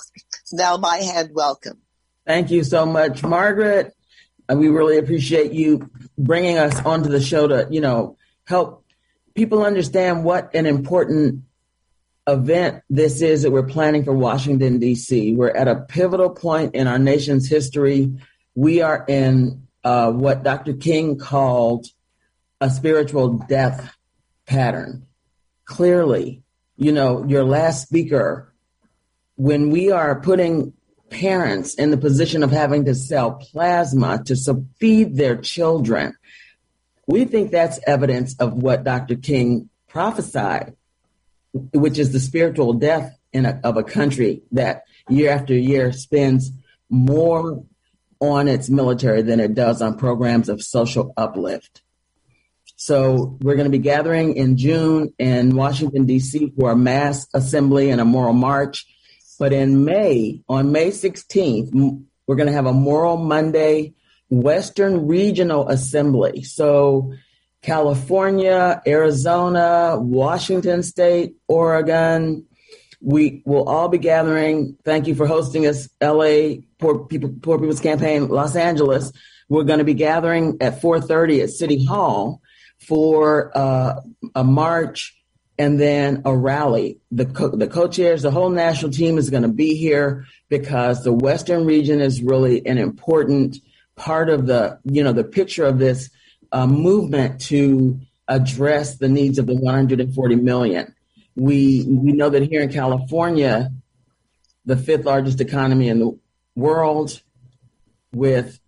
Nell 0.52 0.80
Myhand 0.80 1.32
welcome. 1.34 1.80
Thank 2.26 2.52
you 2.52 2.64
so 2.64 2.86
much, 2.86 3.24
Margaret. 3.24 3.96
And 4.48 4.60
we 4.60 4.68
really 4.68 4.98
appreciate 4.98 5.54
you 5.54 5.90
bringing 6.18 6.58
us 6.58 6.80
onto 6.86 7.10
the 7.10 7.22
show 7.22 7.48
to, 7.48 7.68
you 7.72 7.82
know, 7.82 8.18
help 8.46 8.86
people 9.34 9.66
understand 9.66 10.24
what 10.24 10.54
an 10.54 10.66
important 10.66 11.44
event 12.28 12.84
this 12.90 13.22
is 13.22 13.44
that 13.44 13.52
we're 13.52 13.64
planning 13.64 14.04
for 14.04 14.14
Washington, 14.14 14.80
D.C. 14.80 15.36
We're 15.36 15.50
at 15.52 15.68
a 15.68 15.76
pivotal 15.76 16.30
point 16.30 16.76
in 16.76 16.88
our 16.88 17.00
nation's 17.00 17.48
history. 17.50 18.14
We 18.56 18.82
are 18.82 19.06
in 19.08 19.68
uh, 19.84 20.12
what 20.12 20.44
Dr. 20.44 20.74
King 20.74 21.18
called 21.18 21.88
a 22.60 22.70
spiritual 22.70 23.40
death 23.50 23.96
pattern. 24.46 25.08
Clearly, 25.66 26.41
you 26.82 26.92
know, 26.92 27.24
your 27.28 27.44
last 27.44 27.84
speaker, 27.84 28.52
when 29.36 29.70
we 29.70 29.92
are 29.92 30.20
putting 30.20 30.74
parents 31.12 31.76
in 31.76 31.92
the 31.92 31.98
position 31.98 32.42
of 32.42 32.50
having 32.50 32.86
to 32.86 32.96
sell 32.96 33.34
plasma 33.34 34.24
to 34.26 34.36
feed 34.80 35.16
their 35.16 35.38
children, 35.38 36.16
we 37.06 37.26
think 37.26 37.52
that's 37.52 37.80
evidence 37.86 38.36
of 38.40 38.54
what 38.54 38.84
Dr. 38.84 39.16
King 39.16 39.70
prophesied, 39.90 40.76
which 41.54 42.00
is 42.00 42.14
the 42.14 42.20
spiritual 42.20 42.74
death 42.74 43.16
a, 43.32 43.60
of 43.64 43.78
a 43.78 43.84
country 43.84 44.42
that 44.52 44.86
year 45.08 45.30
after 45.30 45.54
year 45.54 45.94
spends 45.94 46.50
more 46.90 47.64
on 48.20 48.48
its 48.48 48.72
military 48.72 49.22
than 49.22 49.40
it 49.40 49.54
does 49.54 49.84
on 49.84 50.00
programs 50.00 50.50
of 50.50 50.64
social 50.64 51.14
uplift. 51.16 51.84
So 52.82 53.38
we're 53.42 53.54
going 53.54 53.72
to 53.72 53.78
be 53.78 53.78
gathering 53.78 54.38
in 54.38 54.58
June 54.58 55.14
in 55.20 55.56
Washington, 55.56 56.08
D.C. 56.08 56.52
for 56.58 56.72
a 56.72 56.76
mass 56.76 57.28
assembly 57.32 57.92
and 57.92 58.02
a 58.02 58.06
moral 58.06 58.34
march. 58.34 58.88
But 59.38 59.54
in 59.54 59.86
May, 59.86 60.42
on 60.50 60.72
May 60.72 60.90
16th, 60.90 62.04
we're 62.26 62.36
going 62.36 62.48
to 62.48 62.54
have 62.54 62.66
a 62.66 62.74
Moral 62.74 63.18
Monday 63.18 63.94
Western 64.32 65.06
Regional 65.06 65.70
Assembly. 65.70 66.42
So 66.42 67.14
California, 67.62 68.82
Arizona, 68.88 70.00
Washington 70.00 70.82
State, 70.82 71.36
Oregon, 71.48 72.48
we 73.00 73.44
will 73.46 73.70
all 73.70 73.90
be 73.90 74.00
gathering. 74.00 74.76
Thank 74.84 75.06
you 75.06 75.14
for 75.14 75.28
hosting 75.28 75.68
us, 75.68 75.88
LA 76.02 76.62
Poor 76.80 77.06
People 77.06 77.32
Poor 77.44 77.60
People's 77.60 77.80
Campaign, 77.80 78.28
Los 78.28 78.56
Angeles. 78.56 79.12
We're 79.50 79.66
going 79.66 79.80
to 79.80 79.86
be 79.86 79.94
gathering 79.94 80.58
at 80.62 80.82
4:30 80.82 81.44
at 81.44 81.52
City 81.52 81.86
Hall 81.86 82.42
for 82.82 83.56
uh, 83.56 84.02
a 84.36 84.44
march 84.44 85.16
and 85.58 85.80
then 85.80 86.24
a 86.26 86.36
rally. 86.36 87.00
The 87.12 87.26
co- 87.26 87.56
the 87.56 87.68
co-chairs, 87.68 88.24
the 88.24 88.32
whole 88.32 88.50
national 88.50 88.92
team 88.92 89.18
is 89.18 89.30
going 89.30 89.44
to 89.44 89.50
be 89.50 89.76
here 89.76 90.26
because 90.50 91.04
the 91.04 91.14
Western 91.14 91.66
region 91.66 92.02
is 92.02 92.22
really 92.22 92.66
an 92.66 92.78
important 92.78 93.58
part 93.96 94.30
of 94.30 94.48
the 94.48 94.80
you 94.84 95.04
know 95.04 95.14
the 95.14 95.24
picture 95.24 95.66
of 95.66 95.78
this 95.78 96.10
uh, 96.52 96.66
movement 96.66 97.40
to 97.42 98.00
address 98.28 98.98
the 98.98 99.10
needs 99.10 99.38
of 99.38 99.46
the 99.46 99.56
140 99.56 100.36
million. 100.36 100.96
We 101.36 101.86
we 101.88 102.14
know 102.14 102.30
that 102.30 102.44
here 102.44 102.62
in 102.62 102.72
California, 102.72 103.70
the 104.66 104.78
fifth 104.78 105.06
largest 105.06 105.42
economy 105.42 105.90
in 105.90 106.00
the 106.00 106.20
world, 106.56 107.22
with 108.12 108.60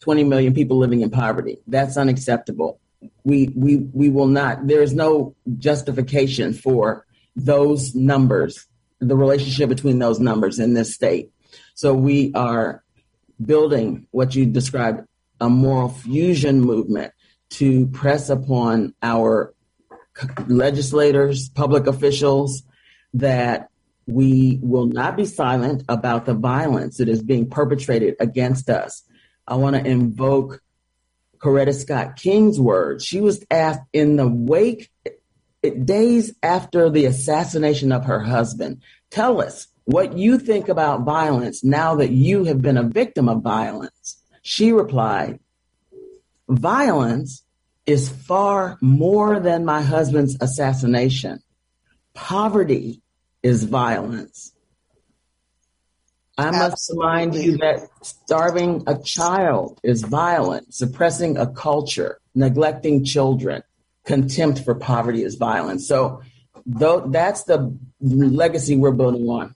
20 0.00 0.24
million 0.24 0.52
people 0.52 0.76
living 0.76 1.00
in 1.00 1.10
poverty. 1.10 1.58
That's 1.66 1.96
unacceptable 1.96 2.79
we 3.24 3.48
we 3.56 3.76
we 3.76 4.08
will 4.08 4.26
not 4.26 4.66
there 4.66 4.82
is 4.82 4.92
no 4.92 5.34
justification 5.58 6.52
for 6.52 7.06
those 7.34 7.94
numbers 7.94 8.66
the 9.00 9.16
relationship 9.16 9.68
between 9.68 9.98
those 9.98 10.20
numbers 10.20 10.58
in 10.58 10.74
this 10.74 10.94
state. 10.94 11.30
So 11.74 11.94
we 11.94 12.32
are 12.34 12.84
building 13.44 14.06
what 14.10 14.34
you 14.34 14.46
described 14.46 15.06
a 15.40 15.48
moral 15.48 15.88
fusion 15.88 16.60
movement 16.60 17.12
to 17.50 17.86
press 17.88 18.28
upon 18.28 18.94
our 19.02 19.54
legislators 20.46 21.48
public 21.48 21.86
officials 21.86 22.62
that 23.14 23.68
we 24.06 24.58
will 24.62 24.86
not 24.86 25.16
be 25.16 25.24
silent 25.24 25.82
about 25.88 26.26
the 26.26 26.34
violence 26.34 26.98
that 26.98 27.08
is 27.08 27.22
being 27.22 27.48
perpetrated 27.48 28.16
against 28.20 28.68
us. 28.68 29.02
I 29.46 29.56
want 29.56 29.76
to 29.76 29.84
invoke 29.84 30.60
Coretta 31.40 31.74
Scott 31.74 32.16
King's 32.16 32.60
words. 32.60 33.04
She 33.04 33.20
was 33.20 33.44
asked 33.50 33.82
in 33.92 34.16
the 34.16 34.28
wake, 34.28 34.90
days 35.84 36.34
after 36.42 36.90
the 36.90 37.06
assassination 37.06 37.92
of 37.92 38.04
her 38.04 38.20
husband, 38.20 38.82
tell 39.10 39.40
us 39.40 39.66
what 39.84 40.16
you 40.16 40.38
think 40.38 40.68
about 40.68 41.04
violence 41.04 41.64
now 41.64 41.96
that 41.96 42.10
you 42.10 42.44
have 42.44 42.62
been 42.62 42.76
a 42.76 42.82
victim 42.82 43.28
of 43.28 43.42
violence. 43.42 44.22
She 44.42 44.72
replied, 44.72 45.40
Violence 46.48 47.42
is 47.86 48.08
far 48.08 48.78
more 48.80 49.40
than 49.40 49.64
my 49.64 49.82
husband's 49.82 50.36
assassination. 50.40 51.42
Poverty 52.14 53.02
is 53.42 53.64
violence. 53.64 54.52
I 56.40 56.50
must 56.50 56.90
remind 56.90 57.34
you 57.34 57.58
that 57.58 57.88
starving 58.02 58.84
a 58.86 58.98
child 58.98 59.78
is 59.82 60.02
violent, 60.02 60.72
suppressing 60.74 61.36
a 61.36 61.46
culture, 61.46 62.18
neglecting 62.34 63.04
children, 63.04 63.62
contempt 64.04 64.64
for 64.64 64.74
poverty 64.74 65.22
is 65.22 65.34
violence. 65.34 65.86
So 65.86 66.22
though 66.66 67.00
that's 67.00 67.44
the 67.44 67.76
legacy 68.00 68.76
we're 68.76 68.92
building 68.92 69.28
on. 69.28 69.54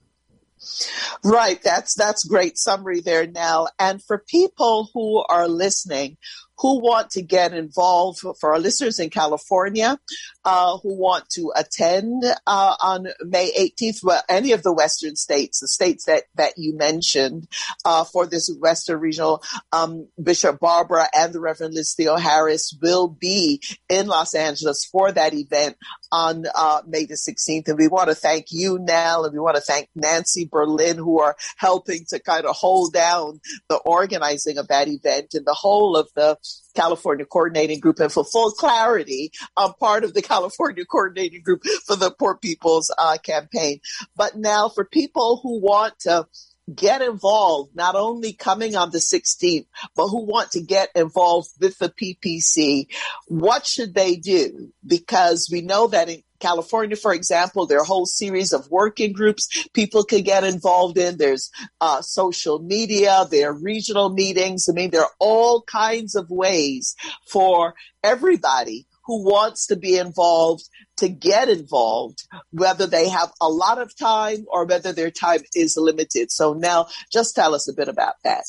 Right, 1.23 1.61
that's 1.61 1.93
that's 1.95 2.23
great 2.23 2.57
summary 2.57 3.01
there 3.01 3.27
Nell. 3.27 3.69
And 3.77 4.01
for 4.01 4.17
people 4.17 4.89
who 4.93 5.23
are 5.29 5.47
listening 5.47 6.17
who 6.57 6.79
want 6.81 7.11
to 7.11 7.21
get 7.21 7.53
involved 7.53 8.19
for 8.19 8.53
our 8.53 8.59
listeners 8.59 8.99
in 8.99 9.09
California, 9.09 9.99
uh, 10.45 10.77
who 10.77 10.95
want 10.95 11.27
to 11.31 11.51
attend 11.55 12.23
uh, 12.45 12.75
on 12.81 13.07
May 13.21 13.51
18th, 13.51 14.03
well, 14.03 14.21
any 14.29 14.51
of 14.51 14.63
the 14.63 14.71
Western 14.73 15.15
states, 15.15 15.59
the 15.59 15.67
states 15.67 16.05
that, 16.05 16.23
that 16.35 16.53
you 16.57 16.77
mentioned 16.77 17.47
uh, 17.83 18.03
for 18.03 18.27
this 18.27 18.55
Western 18.59 18.99
Regional, 18.99 19.43
um, 19.71 20.07
Bishop 20.21 20.59
Barber 20.59 21.07
and 21.15 21.33
the 21.33 21.39
Reverend 21.39 21.73
Liz 21.73 21.95
Theoharis 21.99 22.75
will 22.81 23.07
be 23.07 23.61
in 23.89 24.07
Los 24.07 24.35
Angeles 24.35 24.85
for 24.85 25.11
that 25.11 25.33
event 25.33 25.77
on 26.11 26.45
uh, 26.53 26.81
May 26.87 27.05
the 27.05 27.15
16th. 27.15 27.67
And 27.67 27.77
we 27.77 27.87
want 27.87 28.09
to 28.09 28.15
thank 28.15 28.47
you, 28.51 28.77
Nell, 28.79 29.25
and 29.25 29.33
we 29.33 29.39
want 29.39 29.55
to 29.55 29.61
thank 29.61 29.89
Nancy 29.95 30.47
Berlin, 30.49 30.97
who 30.97 31.19
are 31.19 31.35
helping 31.57 32.05
to 32.09 32.19
kind 32.19 32.45
of 32.45 32.55
hold 32.55 32.93
down 32.93 33.41
the 33.67 33.77
organizing 33.77 34.57
of 34.57 34.67
that 34.67 34.87
event 34.87 35.33
and 35.33 35.45
the 35.45 35.53
whole 35.53 35.97
of 35.97 36.07
the 36.15 36.37
California 36.75 37.25
Coordinating 37.25 37.79
Group. 37.79 37.99
And 37.99 38.11
for 38.11 38.23
full 38.23 38.51
clarity, 38.51 39.31
I'm 39.57 39.73
part 39.73 40.03
of 40.03 40.13
the 40.13 40.21
California 40.33 40.85
Coordinating 40.85 41.41
Group 41.41 41.63
for 41.85 41.95
the 41.95 42.11
Poor 42.11 42.35
People's 42.35 42.93
uh, 42.97 43.17
Campaign. 43.23 43.79
But 44.15 44.35
now 44.35 44.69
for 44.69 44.85
people 44.85 45.39
who 45.41 45.59
want 45.59 45.99
to 46.01 46.27
get 46.73 47.01
involved, 47.01 47.75
not 47.75 47.95
only 47.95 48.33
coming 48.33 48.75
on 48.75 48.89
the 48.89 48.97
16th, 48.97 49.67
but 49.95 50.07
who 50.07 50.25
want 50.25 50.51
to 50.51 50.61
get 50.61 50.89
involved 50.95 51.49
with 51.59 51.77
the 51.77 51.89
PPC, 51.89 52.87
what 53.27 53.65
should 53.65 53.93
they 53.93 54.15
do? 54.15 54.71
Because 54.85 55.49
we 55.51 55.61
know 55.61 55.87
that 55.87 56.09
in 56.09 56.23
California, 56.39 56.95
for 56.95 57.13
example, 57.13 57.65
there 57.65 57.79
are 57.79 57.85
whole 57.85 58.05
series 58.05 58.53
of 58.53 58.69
working 58.69 59.13
groups 59.13 59.67
people 59.73 60.03
could 60.03 60.25
get 60.25 60.43
involved 60.43 60.97
in. 60.97 61.17
There's 61.17 61.49
uh, 61.81 62.01
social 62.01 62.59
media, 62.59 63.25
there 63.29 63.49
are 63.49 63.53
regional 63.53 64.09
meetings. 64.09 64.67
I 64.69 64.73
mean, 64.73 64.91
there 64.91 65.01
are 65.01 65.15
all 65.19 65.61
kinds 65.61 66.15
of 66.15 66.29
ways 66.29 66.95
for 67.27 67.75
everybody 68.03 68.87
who 69.05 69.23
wants 69.23 69.67
to 69.67 69.75
be 69.75 69.97
involved 69.97 70.67
to 70.97 71.07
get 71.07 71.49
involved, 71.49 72.27
whether 72.51 72.87
they 72.87 73.07
have 73.09 73.31
a 73.39 73.47
lot 73.47 73.79
of 73.79 73.95
time 73.95 74.45
or 74.47 74.65
whether 74.65 74.93
their 74.93 75.11
time 75.11 75.41
is 75.53 75.77
limited. 75.77 76.31
So 76.31 76.53
now 76.53 76.87
just 77.11 77.35
tell 77.35 77.53
us 77.53 77.69
a 77.69 77.73
bit 77.73 77.87
about 77.87 78.15
that. 78.23 78.45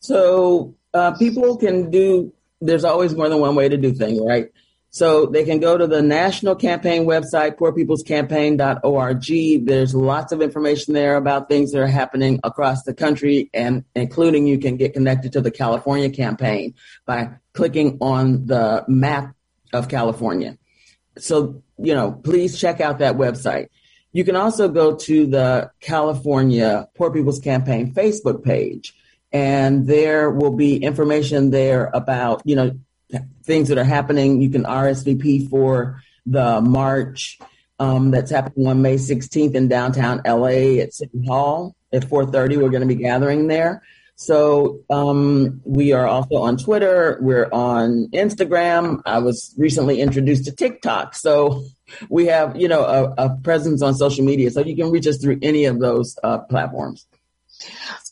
So 0.00 0.76
uh, 0.94 1.12
people 1.16 1.56
can 1.56 1.90
do, 1.90 2.32
there's 2.60 2.84
always 2.84 3.14
more 3.14 3.28
than 3.28 3.40
one 3.40 3.56
way 3.56 3.68
to 3.68 3.76
do 3.76 3.92
things, 3.92 4.20
right? 4.24 4.50
So 4.96 5.26
they 5.26 5.44
can 5.44 5.60
go 5.60 5.76
to 5.76 5.86
the 5.86 6.00
national 6.00 6.54
campaign 6.54 7.04
website, 7.04 7.58
poorpeoplescampaign.org. 7.58 9.66
There's 9.66 9.94
lots 9.94 10.32
of 10.32 10.40
information 10.40 10.94
there 10.94 11.16
about 11.16 11.50
things 11.50 11.72
that 11.72 11.82
are 11.82 11.86
happening 11.86 12.40
across 12.42 12.82
the 12.84 12.94
country 12.94 13.50
and 13.52 13.84
including 13.94 14.46
you 14.46 14.58
can 14.58 14.78
get 14.78 14.94
connected 14.94 15.34
to 15.34 15.42
the 15.42 15.50
California 15.50 16.08
campaign 16.08 16.72
by 17.04 17.28
clicking 17.52 17.98
on 18.00 18.46
the 18.46 18.86
map 18.88 19.34
of 19.74 19.90
California. 19.90 20.56
So, 21.18 21.62
you 21.76 21.94
know, 21.94 22.12
please 22.12 22.58
check 22.58 22.80
out 22.80 23.00
that 23.00 23.18
website. 23.18 23.68
You 24.12 24.24
can 24.24 24.34
also 24.34 24.66
go 24.66 24.96
to 24.96 25.26
the 25.26 25.72
California 25.80 26.88
Poor 26.96 27.12
People's 27.12 27.40
Campaign 27.40 27.92
Facebook 27.92 28.42
page, 28.42 28.94
and 29.30 29.86
there 29.86 30.30
will 30.30 30.56
be 30.56 30.82
information 30.82 31.50
there 31.50 31.90
about, 31.92 32.40
you 32.46 32.56
know, 32.56 32.78
things 33.44 33.68
that 33.68 33.78
are 33.78 33.84
happening. 33.84 34.40
You 34.40 34.50
can 34.50 34.64
RSVP 34.64 35.48
for 35.48 36.02
the 36.24 36.60
march 36.60 37.38
um, 37.78 38.10
that's 38.10 38.30
happening 38.30 38.66
on 38.66 38.82
May 38.82 38.96
16th 38.96 39.54
in 39.54 39.68
downtown 39.68 40.22
LA 40.26 40.80
at 40.80 40.94
City 40.94 41.24
Hall 41.26 41.76
at 41.92 42.02
4:30. 42.02 42.56
We're 42.56 42.70
going 42.70 42.80
to 42.80 42.86
be 42.86 42.94
gathering 42.94 43.48
there. 43.48 43.82
So 44.18 44.80
um, 44.88 45.60
we 45.64 45.92
are 45.92 46.06
also 46.06 46.36
on 46.36 46.56
Twitter. 46.56 47.18
We're 47.20 47.50
on 47.52 48.08
Instagram. 48.14 49.02
I 49.04 49.18
was 49.18 49.54
recently 49.58 50.00
introduced 50.00 50.46
to 50.46 50.52
TikTok, 50.52 51.14
so 51.14 51.64
we 52.08 52.26
have 52.26 52.56
you 52.56 52.68
know 52.68 52.82
a, 52.82 53.26
a 53.26 53.36
presence 53.36 53.82
on 53.82 53.94
social 53.94 54.24
media. 54.24 54.50
So 54.50 54.60
you 54.60 54.74
can 54.74 54.90
reach 54.90 55.06
us 55.06 55.18
through 55.18 55.38
any 55.42 55.66
of 55.66 55.80
those 55.80 56.18
uh, 56.24 56.38
platforms. 56.38 57.06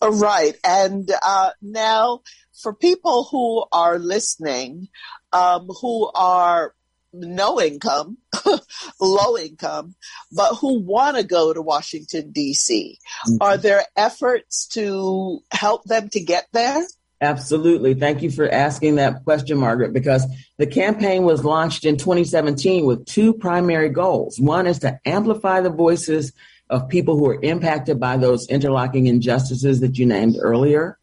All 0.02 0.12
right, 0.12 0.54
and 0.62 1.10
uh, 1.24 1.50
now 1.62 2.20
for 2.54 2.74
people 2.74 3.24
who 3.24 3.64
are 3.72 3.98
listening, 3.98 4.88
um, 5.32 5.68
who 5.80 6.10
are 6.14 6.74
no 7.12 7.60
income, 7.60 8.18
low 9.00 9.36
income, 9.36 9.94
but 10.32 10.54
who 10.56 10.80
want 10.80 11.16
to 11.16 11.22
go 11.22 11.52
to 11.52 11.62
Washington, 11.62 12.32
D.C. 12.32 12.98
Mm-hmm. 13.28 13.36
Are 13.40 13.56
there 13.56 13.84
efforts 13.96 14.66
to 14.68 15.40
help 15.52 15.84
them 15.84 16.08
to 16.10 16.20
get 16.20 16.46
there? 16.52 16.84
Absolutely. 17.20 17.94
Thank 17.94 18.22
you 18.22 18.30
for 18.30 18.50
asking 18.50 18.96
that 18.96 19.24
question, 19.24 19.58
Margaret, 19.58 19.92
because 19.92 20.26
the 20.58 20.66
campaign 20.66 21.22
was 21.22 21.44
launched 21.44 21.84
in 21.84 21.96
2017 21.96 22.84
with 22.84 23.06
two 23.06 23.32
primary 23.32 23.88
goals. 23.88 24.38
One 24.38 24.66
is 24.66 24.80
to 24.80 24.98
amplify 25.06 25.60
the 25.60 25.70
voices 25.70 26.32
of 26.68 26.88
people 26.88 27.16
who 27.16 27.26
are 27.28 27.40
impacted 27.42 28.00
by 28.00 28.16
those 28.16 28.48
interlocking 28.48 29.06
injustices 29.06 29.80
that 29.80 29.96
you 29.98 30.06
named 30.06 30.36
earlier. 30.40 30.98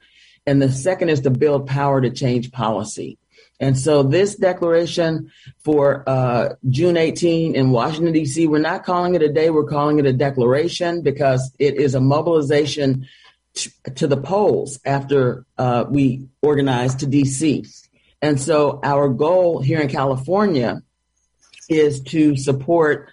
And 0.45 0.61
the 0.61 0.71
second 0.71 1.09
is 1.09 1.21
to 1.21 1.29
build 1.29 1.67
power 1.67 2.01
to 2.01 2.09
change 2.09 2.51
policy. 2.51 3.17
And 3.59 3.77
so 3.77 4.01
this 4.01 4.35
declaration 4.35 5.31
for 5.63 6.03
uh, 6.07 6.55
June 6.67 6.97
18 6.97 7.55
in 7.55 7.69
Washington, 7.69 8.11
D.C., 8.11 8.47
we're 8.47 8.59
not 8.59 8.83
calling 8.83 9.13
it 9.13 9.21
a 9.21 9.31
day, 9.31 9.51
we're 9.51 9.65
calling 9.65 9.99
it 9.99 10.05
a 10.07 10.13
declaration 10.13 11.03
because 11.03 11.53
it 11.59 11.75
is 11.75 11.93
a 11.93 12.01
mobilization 12.01 13.07
to, 13.53 13.71
to 13.95 14.07
the 14.07 14.17
polls 14.17 14.79
after 14.83 15.45
uh, 15.59 15.85
we 15.87 16.27
organized 16.41 17.01
to 17.01 17.05
D.C. 17.05 17.65
And 18.21 18.41
so 18.41 18.79
our 18.83 19.09
goal 19.09 19.61
here 19.61 19.79
in 19.79 19.89
California 19.89 20.81
is 21.69 22.01
to 22.01 22.35
support 22.35 23.11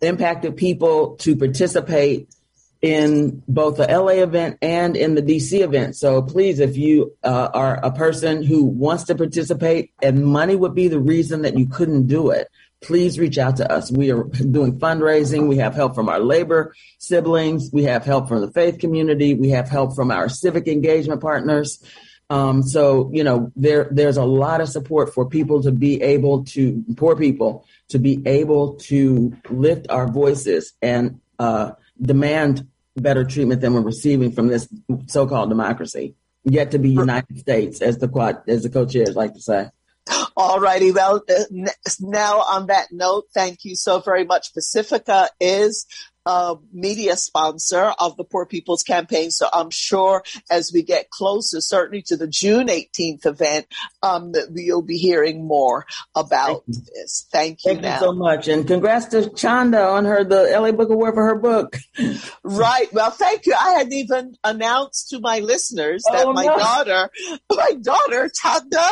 impacted 0.00 0.56
people 0.56 1.16
to 1.16 1.36
participate 1.36 2.28
in 2.82 3.42
both 3.46 3.76
the 3.76 3.86
LA 3.86 4.22
event 4.22 4.58
and 4.62 4.96
in 4.96 5.14
the 5.14 5.22
DC 5.22 5.60
event. 5.60 5.96
So 5.96 6.22
please, 6.22 6.60
if 6.60 6.76
you 6.76 7.14
uh, 7.22 7.50
are 7.52 7.78
a 7.82 7.92
person 7.92 8.42
who 8.42 8.64
wants 8.64 9.04
to 9.04 9.14
participate 9.14 9.92
and 10.02 10.24
money 10.24 10.56
would 10.56 10.74
be 10.74 10.88
the 10.88 11.00
reason 11.00 11.42
that 11.42 11.58
you 11.58 11.66
couldn't 11.66 12.06
do 12.06 12.30
it, 12.30 12.48
please 12.80 13.18
reach 13.18 13.36
out 13.36 13.56
to 13.58 13.70
us. 13.70 13.92
We 13.92 14.10
are 14.10 14.24
doing 14.24 14.78
fundraising. 14.78 15.48
We 15.48 15.58
have 15.58 15.74
help 15.74 15.94
from 15.94 16.08
our 16.08 16.20
labor 16.20 16.74
siblings. 16.98 17.70
We 17.72 17.84
have 17.84 18.04
help 18.04 18.28
from 18.28 18.40
the 18.40 18.50
faith 18.50 18.78
community. 18.78 19.34
We 19.34 19.50
have 19.50 19.68
help 19.68 19.94
from 19.94 20.10
our 20.10 20.28
civic 20.30 20.66
engagement 20.66 21.20
partners. 21.20 21.84
Um, 22.30 22.62
so 22.62 23.10
you 23.12 23.24
know 23.24 23.50
there 23.56 23.88
there's 23.90 24.16
a 24.16 24.24
lot 24.24 24.60
of 24.60 24.68
support 24.68 25.12
for 25.12 25.28
people 25.28 25.62
to 25.64 25.72
be 25.72 26.00
able 26.00 26.44
to 26.44 26.84
poor 26.96 27.16
people 27.16 27.66
to 27.88 27.98
be 27.98 28.22
able 28.24 28.76
to 28.76 29.36
lift 29.50 29.90
our 29.90 30.06
voices 30.06 30.72
and 30.80 31.20
uh, 31.40 31.72
demand 32.00 32.66
better 32.96 33.24
treatment 33.24 33.60
than 33.60 33.74
we're 33.74 33.80
receiving 33.80 34.32
from 34.32 34.48
this 34.48 34.68
so-called 35.06 35.48
democracy. 35.48 36.14
Yet 36.44 36.70
to 36.70 36.78
be 36.78 36.90
United 36.90 37.38
States, 37.38 37.82
as 37.82 37.98
the 37.98 38.08
quad, 38.08 38.42
as 38.48 38.62
the 38.62 38.70
co-chairs 38.70 39.14
like 39.14 39.34
to 39.34 39.40
say. 39.40 39.68
All 40.36 40.58
righty. 40.58 40.90
Well, 40.90 41.22
uh, 41.28 41.70
now 42.00 42.38
on 42.38 42.66
that 42.68 42.88
note, 42.90 43.24
thank 43.34 43.64
you 43.64 43.76
so 43.76 44.00
very 44.00 44.24
much. 44.24 44.54
Pacifica 44.54 45.28
is 45.38 45.86
a 46.26 46.56
media 46.72 47.16
sponsor 47.16 47.92
of 47.98 48.16
the 48.16 48.24
Poor 48.24 48.46
People's 48.46 48.82
Campaign. 48.82 49.30
So 49.30 49.48
I'm 49.52 49.70
sure 49.70 50.22
as 50.50 50.70
we 50.72 50.82
get 50.82 51.10
closer, 51.10 51.60
certainly 51.60 52.02
to 52.02 52.16
the 52.16 52.26
June 52.26 52.68
18th 52.68 53.26
event, 53.26 53.66
um, 54.02 54.32
we'll 54.50 54.82
be 54.82 54.98
hearing 54.98 55.46
more 55.46 55.86
about 56.14 56.64
Thank 56.66 56.86
this. 56.86 57.26
Thank 57.32 57.64
you. 57.64 57.72
Thank 57.72 57.82
now. 57.82 57.94
you 57.94 58.00
so 58.00 58.12
much. 58.12 58.48
And 58.48 58.66
congrats 58.66 59.06
to 59.06 59.30
Chanda 59.30 59.82
on 59.82 60.04
her, 60.04 60.24
the 60.24 60.50
LA 60.58 60.72
Book 60.72 60.90
Award 60.90 61.14
for 61.14 61.24
her 61.24 61.38
book. 61.38 61.76
right. 62.44 62.92
Well, 62.92 63.10
thank 63.10 63.46
you. 63.46 63.54
I 63.58 63.72
hadn't 63.72 63.94
even 63.94 64.36
announced 64.44 65.10
to 65.10 65.20
my 65.20 65.38
listeners 65.38 66.02
that 66.10 66.26
oh, 66.26 66.32
my 66.32 66.44
no. 66.44 66.58
daughter, 66.58 67.10
my 67.50 67.72
daughter, 67.80 68.30
Chanda 68.34 68.84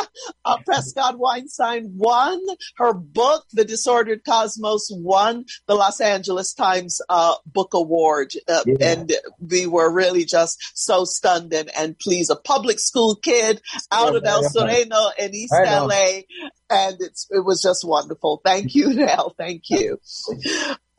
uh, 0.45 0.57
Prescod-Weinstein 0.67 1.91
won 1.95 2.41
her 2.77 2.93
book, 2.93 3.45
The 3.53 3.65
Disordered 3.65 4.23
Cosmos, 4.25 4.89
won 4.91 5.45
the 5.67 5.75
Los 5.75 6.01
Angeles 6.01 6.53
Times 6.53 7.01
uh, 7.07 7.18
uh, 7.19 7.35
book 7.45 7.73
award. 7.73 8.31
Uh, 8.47 8.63
yeah. 8.65 8.91
And 8.91 9.11
we 9.39 9.67
were 9.67 9.91
really 9.91 10.23
just 10.23 10.57
so 10.73 11.03
stunned 11.03 11.53
and, 11.53 11.69
and 11.77 11.99
pleased. 11.99 12.31
A 12.31 12.35
public 12.35 12.79
school 12.79 13.15
kid 13.15 13.61
out 13.91 14.13
yeah, 14.13 14.17
of 14.19 14.25
El 14.25 14.43
Sereno 14.43 15.09
in 15.17 15.35
East 15.35 15.53
LA. 15.53 16.21
And 16.69 16.95
it's, 16.99 17.27
it 17.29 17.43
was 17.43 17.61
just 17.61 17.85
wonderful. 17.85 18.41
Thank 18.45 18.73
you, 18.73 18.93
Nell. 18.93 19.35
Thank 19.37 19.63
you. 19.69 19.99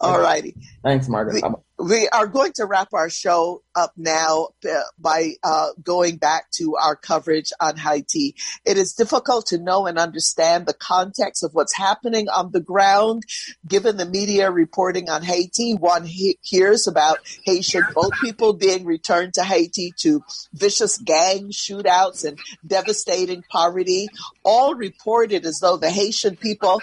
All 0.00 0.18
righty. 0.18 0.54
Thanks, 0.82 1.08
Margaret. 1.08 1.42
We, 1.78 1.86
we, 1.86 2.08
are 2.08 2.26
going 2.26 2.52
to 2.54 2.64
wrap 2.64 2.94
our 2.94 3.10
show 3.10 3.62
up 3.74 3.92
now 3.98 4.48
uh, 4.68 4.80
by 4.98 5.32
uh, 5.42 5.68
going 5.82 6.16
back 6.16 6.50
to 6.52 6.76
our 6.76 6.96
coverage 6.96 7.52
on 7.60 7.76
Haiti. 7.76 8.34
It 8.64 8.78
is 8.78 8.94
difficult 8.94 9.46
to 9.48 9.58
know 9.58 9.86
and 9.86 9.98
understand 9.98 10.64
the 10.64 10.72
context 10.72 11.44
of 11.44 11.52
what's 11.52 11.76
happening 11.76 12.30
on 12.30 12.50
the 12.50 12.60
ground, 12.60 13.24
given 13.68 13.98
the 13.98 14.06
media 14.06 14.50
reporting 14.50 15.10
on 15.10 15.22
Haiti. 15.22 15.74
One 15.74 16.06
he- 16.06 16.38
hears 16.40 16.86
about 16.86 17.18
Haitian 17.44 17.84
boat 17.94 18.12
people 18.22 18.54
being 18.54 18.86
returned 18.86 19.34
to 19.34 19.44
Haiti 19.44 19.92
to 19.98 20.24
vicious 20.54 20.96
gang 20.96 21.50
shootouts 21.50 22.24
and 22.24 22.38
devastating 22.66 23.44
poverty, 23.50 24.08
all 24.44 24.74
reported 24.74 25.44
as 25.44 25.58
though 25.60 25.76
the 25.76 25.90
Haitian 25.90 26.36
people 26.36 26.80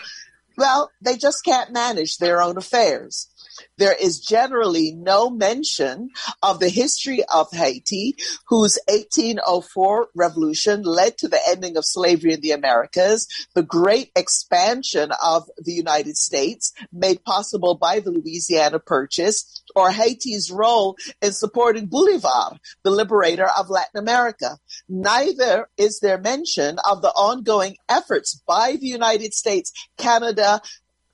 well, 0.57 0.91
they 1.01 1.17
just 1.17 1.45
can't 1.45 1.71
manage 1.71 2.17
their 2.17 2.41
own 2.41 2.57
affairs. 2.57 3.29
There 3.77 3.95
is 3.99 4.19
generally 4.19 4.91
no 4.91 5.29
mention 5.29 6.09
of 6.43 6.59
the 6.59 6.69
history 6.69 7.23
of 7.33 7.51
Haiti, 7.51 8.15
whose 8.47 8.77
1804 8.87 10.09
revolution 10.15 10.83
led 10.83 11.17
to 11.19 11.27
the 11.27 11.39
ending 11.47 11.77
of 11.77 11.85
slavery 11.85 12.33
in 12.33 12.41
the 12.41 12.51
Americas, 12.51 13.27
the 13.55 13.63
great 13.63 14.11
expansion 14.15 15.11
of 15.23 15.49
the 15.57 15.73
United 15.73 16.17
States 16.17 16.73
made 16.91 17.23
possible 17.23 17.75
by 17.75 17.99
the 17.99 18.11
Louisiana 18.11 18.79
Purchase, 18.79 19.63
or 19.75 19.91
Haiti's 19.91 20.51
role 20.51 20.95
in 21.21 21.31
supporting 21.31 21.85
Bolivar, 21.85 22.57
the 22.83 22.91
liberator 22.91 23.47
of 23.57 23.69
Latin 23.69 23.99
America. 23.99 24.57
Neither 24.89 25.69
is 25.77 25.99
there 25.99 26.17
mention 26.17 26.77
of 26.89 27.01
the 27.01 27.09
ongoing 27.09 27.77
efforts 27.89 28.41
by 28.47 28.77
the 28.79 28.87
United 28.87 29.33
States, 29.33 29.71
Canada, 29.97 30.61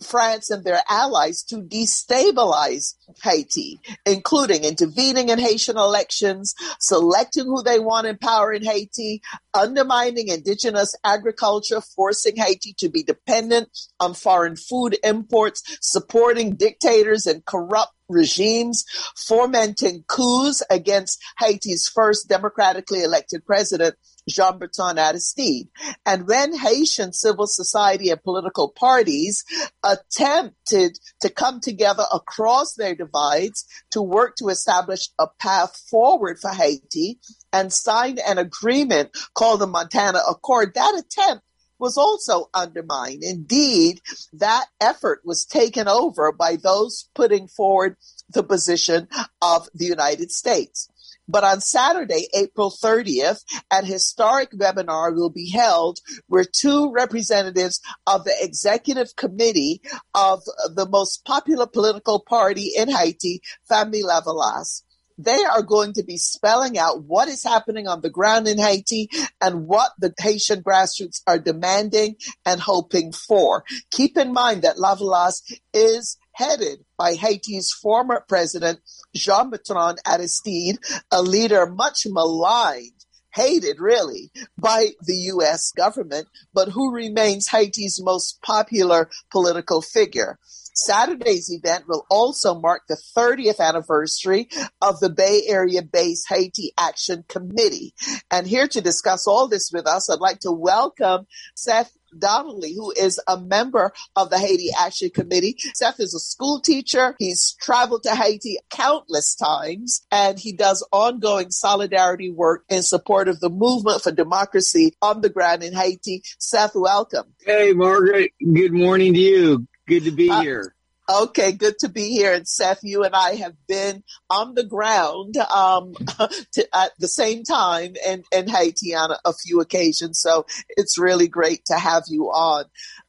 France 0.04 0.50
and 0.50 0.64
their 0.64 0.82
allies 0.90 1.44
to 1.44 1.62
destabilize 1.62 2.96
Haiti, 3.24 3.80
including 4.06 4.64
intervening 4.64 5.30
in 5.30 5.40
Haitian 5.40 5.78
elections, 5.78 6.54
selecting 6.80 7.46
who 7.46 7.64
they 7.64 7.80
want 7.80 8.08
in 8.08 8.18
power 8.18 8.54
in 8.54 8.64
Haiti, 8.64 9.22
undermining 9.54 10.28
indigenous 10.28 10.96
agriculture, 11.04 11.82
forcing 11.82 12.36
Haiti 12.36 12.74
to 12.80 12.90
be 12.90 13.04
dependent 13.04 13.70
on 14.00 14.14
foreign 14.14 14.56
food 14.56 14.98
imports, 15.04 15.64
supporting 15.82 16.56
dictators 16.56 17.26
and 17.26 17.46
corrupt 17.46 17.94
regimes, 18.14 18.86
fomenting 19.16 20.04
coups 20.08 20.64
against 20.70 21.22
Haiti's 21.40 21.88
first 21.88 22.30
democratically 22.30 23.04
elected 23.04 23.46
president, 23.46 23.96
Jean 24.30 24.58
Bertrand 24.58 25.00
Aristide. 25.00 25.68
And 26.06 26.28
when 26.28 26.58
Haitian 26.58 27.14
civil 27.14 27.48
society 27.48 28.10
and 28.10 28.24
political 28.24 28.70
parties 28.70 29.44
attempted 29.84 30.98
to 31.22 31.30
come 31.30 31.60
together 31.60 32.06
across 32.14 32.76
their 32.76 32.96
divides 32.96 33.66
to 33.92 34.02
work 34.02 34.36
to 34.38 34.48
establish 34.48 35.10
a 35.20 35.28
path 35.40 35.76
forward 35.90 36.40
for 36.40 36.52
Haiti 36.52 37.20
and 37.52 37.74
signed 37.74 38.20
an 38.20 38.38
agreement 38.38 39.10
called 39.34 39.60
the 39.60 39.68
Montana 39.68 40.22
Accord, 40.30 40.74
that 40.76 40.96
attempt 40.98 41.44
was 41.84 41.98
also 41.98 42.50
undermined. 42.54 43.24
Indeed, 43.24 44.00
that 44.32 44.68
effort 44.80 45.20
was 45.26 45.44
taken 45.44 45.90
over 45.90 46.32
by 46.32 46.56
those 46.56 47.10
putting 47.14 47.50
forward 47.50 47.98
the 48.30 48.42
position 48.42 49.10
of 49.42 49.68
the 49.76 49.86
United 49.86 50.32
States. 50.32 50.88
But 51.28 51.44
on 51.44 51.60
Saturday, 51.60 52.28
April 52.34 52.72
30th, 52.72 53.44
an 53.70 53.86
historic 53.86 54.52
webinar 54.54 55.14
will 55.14 55.30
be 55.30 55.50
held 55.52 56.00
where 56.28 56.46
two 56.46 56.90
representatives 56.94 57.82
of 58.08 58.24
the 58.24 58.36
executive 58.40 59.18
committee 59.18 59.82
of 60.16 60.42
the 60.74 60.88
most 60.90 61.26
popular 61.26 61.68
political 61.68 62.22
party 62.22 62.72
in 62.78 62.90
Haiti, 62.90 63.42
Fanmi 63.70 64.04
Lavalas, 64.04 64.84
they 65.18 65.44
are 65.44 65.62
going 65.62 65.94
to 65.94 66.04
be 66.04 66.18
spelling 66.18 66.78
out 66.78 67.04
what 67.04 67.28
is 67.28 67.44
happening 67.44 67.88
on 67.88 68.02
the 68.02 68.10
ground 68.10 68.48
in 68.48 68.58
Haiti 68.58 69.10
and 69.42 69.68
what 69.68 69.92
the 70.00 70.14
Haitian 70.20 70.64
grassroots 70.64 71.22
are 71.28 71.40
demanding 71.40 72.16
and 72.46 72.60
hoping 72.60 73.12
for. 73.12 73.64
Keep 73.92 74.18
in 74.18 74.34
mind 74.34 74.64
that 74.64 74.78
Lavalas 74.78 75.42
is 75.74 76.18
headed 76.34 76.80
by 76.98 77.14
Haiti's 77.14 77.72
former 77.72 78.24
president, 78.28 78.80
Jean 79.16 79.50
Bertrand 79.50 80.00
Aristide, 80.06 80.78
a 81.12 81.22
leader 81.22 81.66
much 81.66 82.06
maligned 82.06 82.92
hated 83.34 83.80
really 83.80 84.32
by 84.58 84.90
the 85.02 85.16
U.S. 85.16 85.72
government, 85.72 86.28
but 86.54 86.70
who 86.70 86.94
remains 86.94 87.48
Haiti's 87.50 88.00
most 88.02 88.42
popular 88.42 89.10
political 89.32 89.82
figure. 89.82 90.38
Saturday's 90.84 91.50
event 91.52 91.86
will 91.88 92.06
also 92.10 92.60
mark 92.60 92.84
the 92.88 92.98
30th 93.18 93.60
anniversary 93.60 94.50
of 94.82 95.00
the 95.00 95.10
Bay 95.10 95.44
Area 95.48 95.82
based 95.82 96.28
Haiti 96.30 96.74
Action 96.78 97.24
Committee. 97.28 97.94
And 98.30 98.46
here 98.46 98.68
to 98.68 98.82
discuss 98.82 99.28
all 99.28 99.48
this 99.48 99.72
with 99.74 99.88
us, 99.88 100.10
I'd 100.10 100.20
like 100.20 100.40
to 100.40 100.52
welcome 100.52 101.26
Seth 101.56 101.96
Donnelly, 102.18 102.74
who 102.76 102.92
is 102.92 103.20
a 103.28 103.40
member 103.40 103.92
of 104.16 104.30
the 104.30 104.38
Haiti 104.38 104.70
Action 104.78 105.10
Committee. 105.10 105.56
Seth 105.74 106.00
is 106.00 106.14
a 106.14 106.20
school 106.20 106.60
teacher. 106.60 107.16
He's 107.18 107.56
traveled 107.62 108.04
to 108.04 108.16
Haiti 108.16 108.58
countless 108.70 109.36
times 109.36 110.06
and 110.12 110.38
he 110.38 110.54
does 110.54 110.86
ongoing 110.92 111.50
solidarity 111.50 112.32
work 112.32 112.66
in 112.70 112.84
support 112.84 113.28
of 113.28 113.40
the 113.40 113.50
movement 113.50 114.02
for 114.02 114.12
democracy 114.12 114.94
on 115.02 115.22
the 115.22 115.30
ground 115.30 115.64
in 115.64 115.74
Haiti. 115.74 116.24
Seth, 116.40 116.76
welcome. 116.76 117.34
Hey, 117.46 117.74
Margaret. 117.74 118.32
Good 118.40 118.74
morning 118.74 119.14
to 119.14 119.20
you. 119.20 119.68
Good 119.88 120.06
to 120.06 120.12
be 120.12 120.30
uh, 120.30 120.42
here. 120.42 120.73
Okay, 121.10 121.52
good 121.52 121.78
to 121.80 121.90
be 121.90 122.10
here. 122.10 122.34
And 122.34 122.48
Seth, 122.48 122.80
you 122.84 123.04
and 123.04 123.14
I 123.14 123.36
have 123.36 123.56
been 123.68 124.04
on 124.30 124.56
the 124.56 124.64
ground 124.64 125.36
um, 125.38 125.94
to, 126.54 126.68
at 126.74 126.92
the 126.98 127.08
same 127.08 127.44
time 127.44 127.96
in, 128.08 128.24
in 128.32 128.48
Haiti 128.48 128.96
on 128.96 129.12
a, 129.26 129.34
few 129.34 129.60
occasions. 129.60 130.20
So 130.22 130.46
it's 130.70 130.98
really 130.98 131.28
great 131.28 131.66
to 131.66 131.76
have 131.76 132.04
you 132.08 132.28
on. 132.28 132.66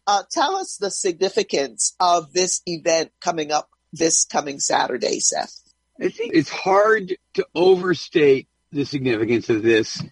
Uh, 0.06 0.22
tell 0.30 0.56
us 0.56 0.76
the 0.76 0.90
significance 0.90 1.94
of 2.00 2.32
this 2.32 2.62
event 2.66 3.12
coming 3.20 3.52
up 3.52 3.68
this 3.92 4.24
coming 4.24 4.58
Saturday, 4.58 5.20
Seth. 5.20 5.54
I 6.00 6.08
think 6.08 6.34
it's 6.34 6.50
hard 6.50 7.16
to 7.34 7.46
overstate 7.54 8.48
the 8.72 8.84
significance 8.84 9.48
of 9.48 9.62
this 9.62 10.02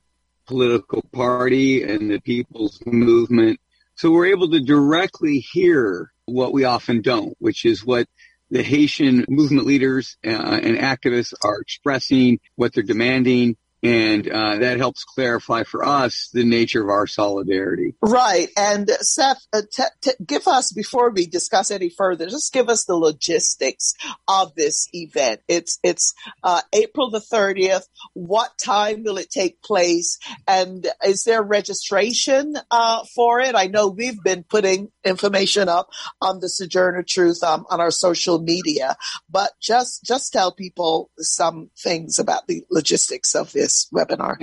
political 0.47 1.03
party 1.11 1.83
and 1.83 2.09
the 2.09 2.19
people's 2.19 2.81
movement. 2.85 3.59
So 3.95 4.11
we're 4.11 4.27
able 4.27 4.49
to 4.51 4.59
directly 4.59 5.39
hear 5.39 6.11
what 6.25 6.53
we 6.53 6.63
often 6.63 7.01
don't, 7.01 7.35
which 7.39 7.65
is 7.65 7.85
what 7.85 8.07
the 8.49 8.63
Haitian 8.63 9.25
movement 9.27 9.65
leaders 9.65 10.17
uh, 10.25 10.29
and 10.29 10.77
activists 10.77 11.33
are 11.43 11.59
expressing, 11.59 12.39
what 12.55 12.73
they're 12.73 12.83
demanding, 12.83 13.57
and 13.83 14.27
uh, 14.27 14.57
that 14.57 14.77
helps 14.77 15.03
clarify 15.03 15.63
for 15.63 15.85
us 15.85 16.29
the 16.33 16.43
nature 16.43 16.81
of 16.81 16.89
our 16.89 17.05
solidarity. 17.05 17.95
Right. 18.01 18.49
And 18.57 18.89
Seth, 19.01 19.45
uh, 19.53 19.61
t- 19.71 19.83
t- 20.01 20.11
give 20.25 20.47
us, 20.47 20.71
before 20.71 21.11
we 21.11 21.27
discuss 21.27 21.69
any 21.69 21.89
further, 21.89 22.27
just 22.27 22.53
give 22.53 22.69
us 22.69 22.85
the 22.85 22.95
logistics 22.95 23.93
of 24.27 24.55
this 24.55 24.89
event. 24.93 25.41
It's, 25.47 25.79
it's 25.83 26.13
uh, 26.43 26.61
April 26.73 27.11
the 27.11 27.19
30th. 27.19 27.87
What 28.13 28.57
time 28.57 29.03
will 29.03 29.17
it 29.17 29.29
take 29.29 29.61
place? 29.61 30.17
And 30.47 30.87
is 31.05 31.23
there 31.23 31.43
registration 31.43 32.57
uh, 32.71 33.03
for 33.15 33.39
it? 33.39 33.53
I 33.55 33.67
know 33.67 33.89
we've 33.89 34.21
been 34.23 34.43
putting 34.43 34.91
information 35.05 35.69
up 35.69 35.89
on 36.19 36.39
the 36.39 36.49
Sojourner 36.49 37.03
Truth 37.03 37.43
um, 37.43 37.65
on 37.69 37.79
our 37.79 37.91
social 37.91 38.39
media, 38.39 38.95
but 39.29 39.51
just, 39.61 40.03
just 40.03 40.33
tell 40.33 40.51
people 40.51 41.11
some 41.19 41.69
things 41.77 42.17
about 42.17 42.47
the 42.47 42.63
logistics 42.71 43.35
of 43.35 43.51
this 43.51 43.66
this 43.67 43.87
webinar. 43.93 44.37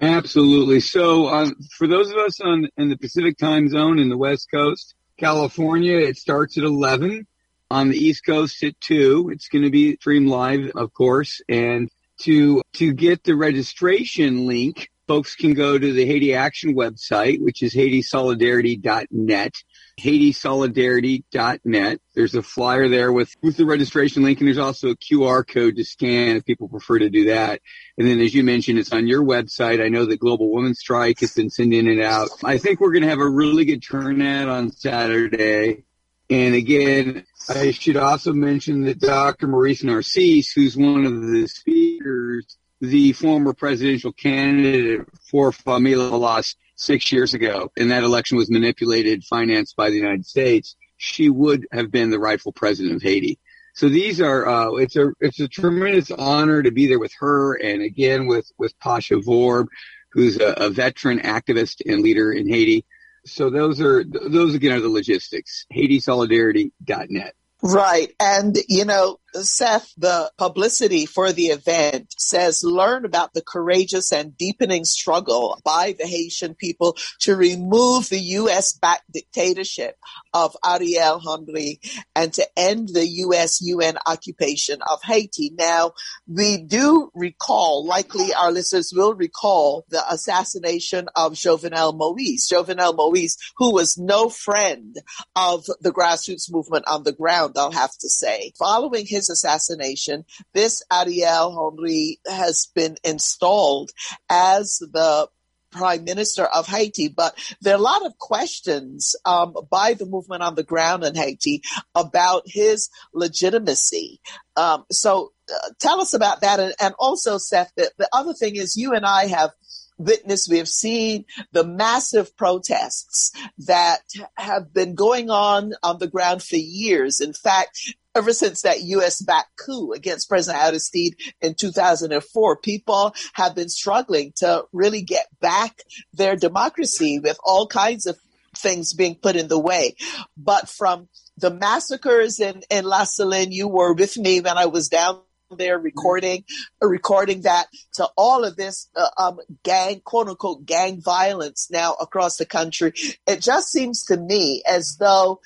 Absolutely. 0.00 0.80
So, 0.80 1.28
um, 1.28 1.54
for 1.76 1.86
those 1.86 2.10
of 2.10 2.16
us 2.16 2.40
on 2.40 2.68
in 2.76 2.88
the 2.88 2.96
Pacific 2.96 3.36
time 3.36 3.68
zone 3.68 3.98
in 3.98 4.08
the 4.08 4.16
West 4.16 4.48
Coast, 4.52 4.94
California, 5.18 5.98
it 5.98 6.16
starts 6.16 6.56
at 6.56 6.64
11. 6.64 7.26
On 7.70 7.90
the 7.90 7.98
East 7.98 8.24
Coast 8.24 8.62
at 8.62 8.80
2. 8.80 9.28
It's 9.30 9.48
going 9.48 9.64
to 9.64 9.70
be 9.70 9.96
streamed 9.96 10.28
live, 10.28 10.70
of 10.74 10.94
course. 10.94 11.42
And 11.50 11.90
to, 12.20 12.62
to 12.74 12.94
get 12.94 13.24
the 13.24 13.34
registration 13.34 14.46
link, 14.46 14.88
folks 15.06 15.34
can 15.34 15.52
go 15.52 15.78
to 15.78 15.92
the 15.92 16.06
Haiti 16.06 16.32
Action 16.32 16.74
website, 16.74 17.42
which 17.42 17.62
is 17.62 17.74
HaitiSolidarity.net. 17.74 19.52
HaitiSolidarity.net. 19.98 22.00
There's 22.14 22.34
a 22.34 22.42
flyer 22.42 22.88
there 22.88 23.12
with, 23.12 23.34
with 23.42 23.56
the 23.56 23.66
registration 23.66 24.22
link, 24.22 24.40
and 24.40 24.46
there's 24.46 24.58
also 24.58 24.90
a 24.90 24.96
QR 24.96 25.46
code 25.46 25.76
to 25.76 25.84
scan 25.84 26.36
if 26.36 26.44
people 26.44 26.68
prefer 26.68 27.00
to 27.00 27.10
do 27.10 27.26
that. 27.26 27.60
And 27.96 28.08
then, 28.08 28.20
as 28.20 28.34
you 28.34 28.44
mentioned, 28.44 28.78
it's 28.78 28.92
on 28.92 29.06
your 29.06 29.24
website. 29.24 29.84
I 29.84 29.88
know 29.88 30.06
the 30.06 30.16
Global 30.16 30.52
Women's 30.52 30.78
Strike 30.78 31.20
has 31.20 31.34
been 31.34 31.50
sending 31.50 31.86
it 31.86 32.00
out. 32.00 32.28
I 32.44 32.58
think 32.58 32.80
we're 32.80 32.92
going 32.92 33.02
to 33.02 33.08
have 33.08 33.20
a 33.20 33.28
really 33.28 33.64
good 33.64 33.82
turnout 33.82 34.48
on 34.48 34.72
Saturday. 34.72 35.84
And 36.30 36.54
again, 36.54 37.24
I 37.48 37.70
should 37.70 37.96
also 37.96 38.32
mention 38.32 38.82
that 38.82 39.00
Dr. 39.00 39.48
Maryse 39.48 39.82
Narcisse, 39.82 40.52
who's 40.52 40.76
one 40.76 41.06
of 41.06 41.22
the 41.22 41.48
speakers, 41.48 42.58
the 42.80 43.12
former 43.12 43.54
presidential 43.54 44.12
candidate 44.12 45.06
for 45.30 45.50
Fanmi 45.50 45.94
Lavalas 45.94 46.54
six 46.78 47.12
years 47.12 47.34
ago, 47.34 47.70
and 47.76 47.90
that 47.90 48.04
election 48.04 48.38
was 48.38 48.50
manipulated, 48.50 49.24
financed 49.24 49.76
by 49.76 49.90
the 49.90 49.96
United 49.96 50.24
States, 50.24 50.76
she 50.96 51.28
would 51.28 51.66
have 51.72 51.90
been 51.90 52.10
the 52.10 52.18
rightful 52.18 52.52
president 52.52 52.96
of 52.96 53.02
Haiti. 53.02 53.38
So 53.74 53.88
these 53.88 54.20
are 54.20 54.48
uh, 54.48 54.70
it's 54.76 54.96
a 54.96 55.12
it's 55.20 55.38
a 55.38 55.48
tremendous 55.48 56.10
honor 56.10 56.62
to 56.62 56.70
be 56.70 56.88
there 56.88 56.98
with 56.98 57.12
her, 57.20 57.54
and 57.54 57.82
again 57.82 58.26
with 58.26 58.50
with 58.58 58.78
Pasha 58.80 59.16
Vorbe, 59.16 59.68
who's 60.12 60.38
a, 60.38 60.54
a 60.56 60.70
veteran 60.70 61.20
activist 61.20 61.82
and 61.86 62.00
leader 62.00 62.32
in 62.32 62.48
Haiti. 62.48 62.86
So 63.26 63.50
those 63.50 63.80
are 63.80 64.04
those 64.04 64.54
again 64.54 64.72
are 64.72 64.80
the 64.80 64.88
logistics. 64.88 65.66
HaitiSolidarity.net. 65.72 67.34
Right. 67.62 68.14
And, 68.20 68.56
you 68.68 68.84
know, 68.84 69.18
Seth, 69.34 69.92
the 69.96 70.30
publicity 70.38 71.06
for 71.06 71.32
the 71.32 71.46
event 71.46 72.14
says 72.16 72.64
learn 72.64 73.04
about 73.04 73.34
the 73.34 73.42
courageous 73.42 74.12
and 74.12 74.36
deepening 74.36 74.84
struggle 74.84 75.60
by 75.64 75.94
the 75.98 76.06
Haitian 76.06 76.54
people 76.54 76.96
to 77.20 77.36
remove 77.36 78.08
the 78.08 78.18
U.S. 78.18 78.72
backed 78.72 79.10
dictatorship 79.12 79.96
of 80.32 80.56
Ariel 80.64 81.20
Henry 81.20 81.80
and 82.14 82.32
to 82.34 82.46
end 82.56 82.88
the 82.88 83.06
U.S. 83.06 83.60
UN 83.60 83.98
occupation 84.06 84.78
of 84.90 85.00
Haiti. 85.02 85.52
Now, 85.56 85.92
we 86.26 86.58
do 86.58 87.10
recall, 87.14 87.86
likely 87.86 88.32
our 88.32 88.52
listeners 88.52 88.92
will 88.94 89.14
recall 89.14 89.84
the 89.90 90.02
assassination 90.10 91.08
of 91.16 91.32
Jovenel 91.32 91.96
Moise. 91.96 92.48
Jovenel 92.48 92.96
Moise, 92.96 93.36
who 93.56 93.72
was 93.72 93.98
no 93.98 94.28
friend 94.28 94.96
of 95.36 95.66
the 95.80 95.92
grassroots 95.92 96.50
movement 96.50 96.86
on 96.86 97.02
the 97.02 97.12
ground, 97.12 97.54
I'll 97.56 97.72
have 97.72 97.96
to 98.00 98.08
say. 98.08 98.52
Following 98.58 99.06
his 99.06 99.17
assassination, 99.26 100.24
this 100.54 100.82
Ariel 100.92 101.72
Henry 101.76 102.20
has 102.26 102.68
been 102.74 102.96
installed 103.04 103.90
as 104.30 104.78
the 104.92 105.28
prime 105.70 106.04
minister 106.04 106.44
of 106.44 106.66
Haiti. 106.66 107.08
But 107.08 107.38
there 107.60 107.74
are 107.74 107.78
a 107.78 107.82
lot 107.82 108.06
of 108.06 108.18
questions 108.18 109.14
um, 109.24 109.54
by 109.70 109.94
the 109.94 110.06
movement 110.06 110.42
on 110.42 110.54
the 110.54 110.62
ground 110.62 111.04
in 111.04 111.14
Haiti 111.14 111.62
about 111.94 112.42
his 112.46 112.88
legitimacy. 113.12 114.20
Um, 114.56 114.84
so 114.90 115.32
uh, 115.52 115.70
tell 115.78 116.00
us 116.00 116.14
about 116.14 116.40
that. 116.40 116.60
And, 116.60 116.74
and 116.80 116.94
also, 116.98 117.38
Seth, 117.38 117.72
the, 117.76 117.90
the 117.98 118.08
other 118.12 118.34
thing 118.34 118.56
is 118.56 118.76
you 118.76 118.94
and 118.94 119.04
I 119.04 119.26
have 119.26 119.50
witnessed, 119.98 120.48
we 120.48 120.58
have 120.58 120.68
seen 120.68 121.24
the 121.52 121.64
massive 121.64 122.36
protests 122.36 123.32
that 123.58 124.02
have 124.36 124.72
been 124.72 124.94
going 124.94 125.28
on 125.28 125.74
on 125.82 125.98
the 125.98 126.06
ground 126.06 126.42
for 126.42 126.56
years. 126.56 127.20
In 127.20 127.32
fact, 127.32 127.94
ever 128.18 128.32
since 128.32 128.62
that 128.62 128.82
U.S. 128.82 129.22
backed 129.22 129.56
coup 129.56 129.92
against 129.92 130.28
President 130.28 130.62
Aristide 130.64 131.14
in 131.40 131.54
2004, 131.54 132.56
people 132.56 133.14
have 133.34 133.54
been 133.54 133.68
struggling 133.68 134.32
to 134.36 134.64
really 134.72 135.02
get 135.02 135.26
back 135.40 135.82
their 136.12 136.34
democracy 136.34 137.20
with 137.20 137.38
all 137.44 137.68
kinds 137.68 138.06
of 138.06 138.18
things 138.56 138.92
being 138.92 139.14
put 139.14 139.36
in 139.36 139.46
the 139.46 139.58
way. 139.58 139.94
But 140.36 140.68
from 140.68 141.08
the 141.36 141.50
massacres 141.50 142.40
in, 142.40 142.62
in 142.70 142.84
La 142.84 143.04
Saline, 143.04 143.52
you 143.52 143.68
were 143.68 143.94
with 143.94 144.18
me 144.18 144.40
when 144.40 144.58
I 144.58 144.66
was 144.66 144.88
down 144.88 145.20
there 145.56 145.78
recording 145.78 146.44
recording 146.82 147.40
that 147.42 147.68
to 147.94 148.06
all 148.18 148.44
of 148.44 148.54
this 148.56 148.90
uh, 148.94 149.08
um, 149.16 149.38
gang 149.62 149.98
quote 150.04 150.28
unquote 150.28 150.66
gang 150.66 151.00
violence 151.00 151.68
now 151.70 151.94
across 151.94 152.36
the 152.36 152.44
country 152.44 152.92
it 153.26 153.40
just 153.40 153.72
seems 153.72 154.04
to 154.04 154.18
me 154.18 154.62
as 154.68 154.98
though 155.00 155.40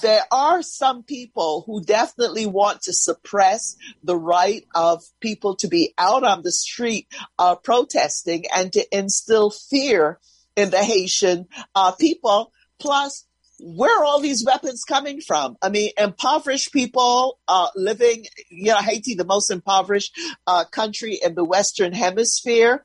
there 0.00 0.22
are 0.30 0.62
some 0.62 1.02
people 1.02 1.64
who 1.66 1.82
definitely 1.82 2.46
want 2.46 2.82
to 2.82 2.92
suppress 2.92 3.76
the 4.02 4.16
right 4.16 4.64
of 4.74 5.02
people 5.20 5.56
to 5.56 5.68
be 5.68 5.92
out 5.98 6.24
on 6.24 6.42
the 6.42 6.52
street 6.52 7.08
uh, 7.38 7.56
protesting 7.56 8.44
and 8.54 8.72
to 8.72 8.86
instill 8.96 9.50
fear 9.50 10.18
in 10.56 10.70
the 10.70 10.78
Haitian 10.78 11.46
uh, 11.74 11.92
people. 11.92 12.52
Plus, 12.80 13.26
where 13.60 14.00
are 14.00 14.04
all 14.04 14.20
these 14.20 14.44
weapons 14.44 14.84
coming 14.84 15.20
from? 15.20 15.56
I 15.60 15.68
mean, 15.68 15.90
impoverished 15.98 16.72
people 16.72 17.38
uh, 17.46 17.68
living, 17.76 18.24
you 18.50 18.72
know, 18.72 18.78
Haiti, 18.78 19.14
the 19.14 19.24
most 19.24 19.50
impoverished 19.50 20.18
uh, 20.46 20.64
country 20.64 21.18
in 21.22 21.34
the 21.34 21.44
Western 21.44 21.92
Hemisphere. 21.92 22.84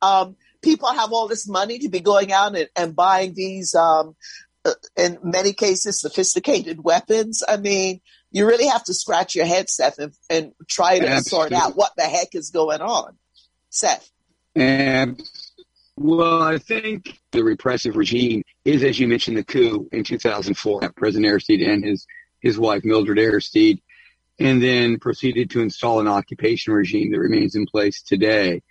Um, 0.00 0.36
people 0.62 0.88
have 0.92 1.12
all 1.12 1.28
this 1.28 1.48
money 1.48 1.78
to 1.80 1.88
be 1.88 2.00
going 2.00 2.32
out 2.32 2.56
and, 2.56 2.68
and 2.74 2.96
buying 2.96 3.34
these, 3.34 3.74
um, 3.74 4.16
in 4.96 5.18
many 5.22 5.52
cases, 5.52 6.00
sophisticated 6.00 6.82
weapons. 6.82 7.42
I 7.46 7.56
mean, 7.56 8.00
you 8.30 8.46
really 8.46 8.66
have 8.66 8.84
to 8.84 8.94
scratch 8.94 9.34
your 9.34 9.46
head, 9.46 9.68
Seth, 9.68 9.98
and, 9.98 10.12
and 10.28 10.52
try 10.68 10.98
to 10.98 11.08
Absolutely. 11.08 11.30
sort 11.30 11.52
out 11.52 11.76
what 11.76 11.92
the 11.96 12.04
heck 12.04 12.34
is 12.34 12.50
going 12.50 12.80
on. 12.80 13.16
Seth. 13.70 14.10
And 14.54 15.22
well, 15.96 16.42
I 16.42 16.58
think 16.58 17.18
the 17.32 17.42
repressive 17.42 17.96
regime 17.96 18.42
is, 18.64 18.82
as 18.84 18.98
you 18.98 19.08
mentioned, 19.08 19.38
the 19.38 19.44
coup 19.44 19.88
in 19.92 20.04
2004. 20.04 20.92
President 20.96 21.30
Aristide 21.30 21.62
and 21.62 21.84
his 21.84 22.06
his 22.40 22.58
wife 22.58 22.84
Mildred 22.84 23.18
Aristide, 23.18 23.80
and 24.38 24.62
then 24.62 24.98
proceeded 24.98 25.50
to 25.50 25.60
install 25.60 26.00
an 26.00 26.08
occupation 26.08 26.74
regime 26.74 27.12
that 27.12 27.18
remains 27.18 27.54
in 27.54 27.66
place 27.66 28.02
today. 28.02 28.62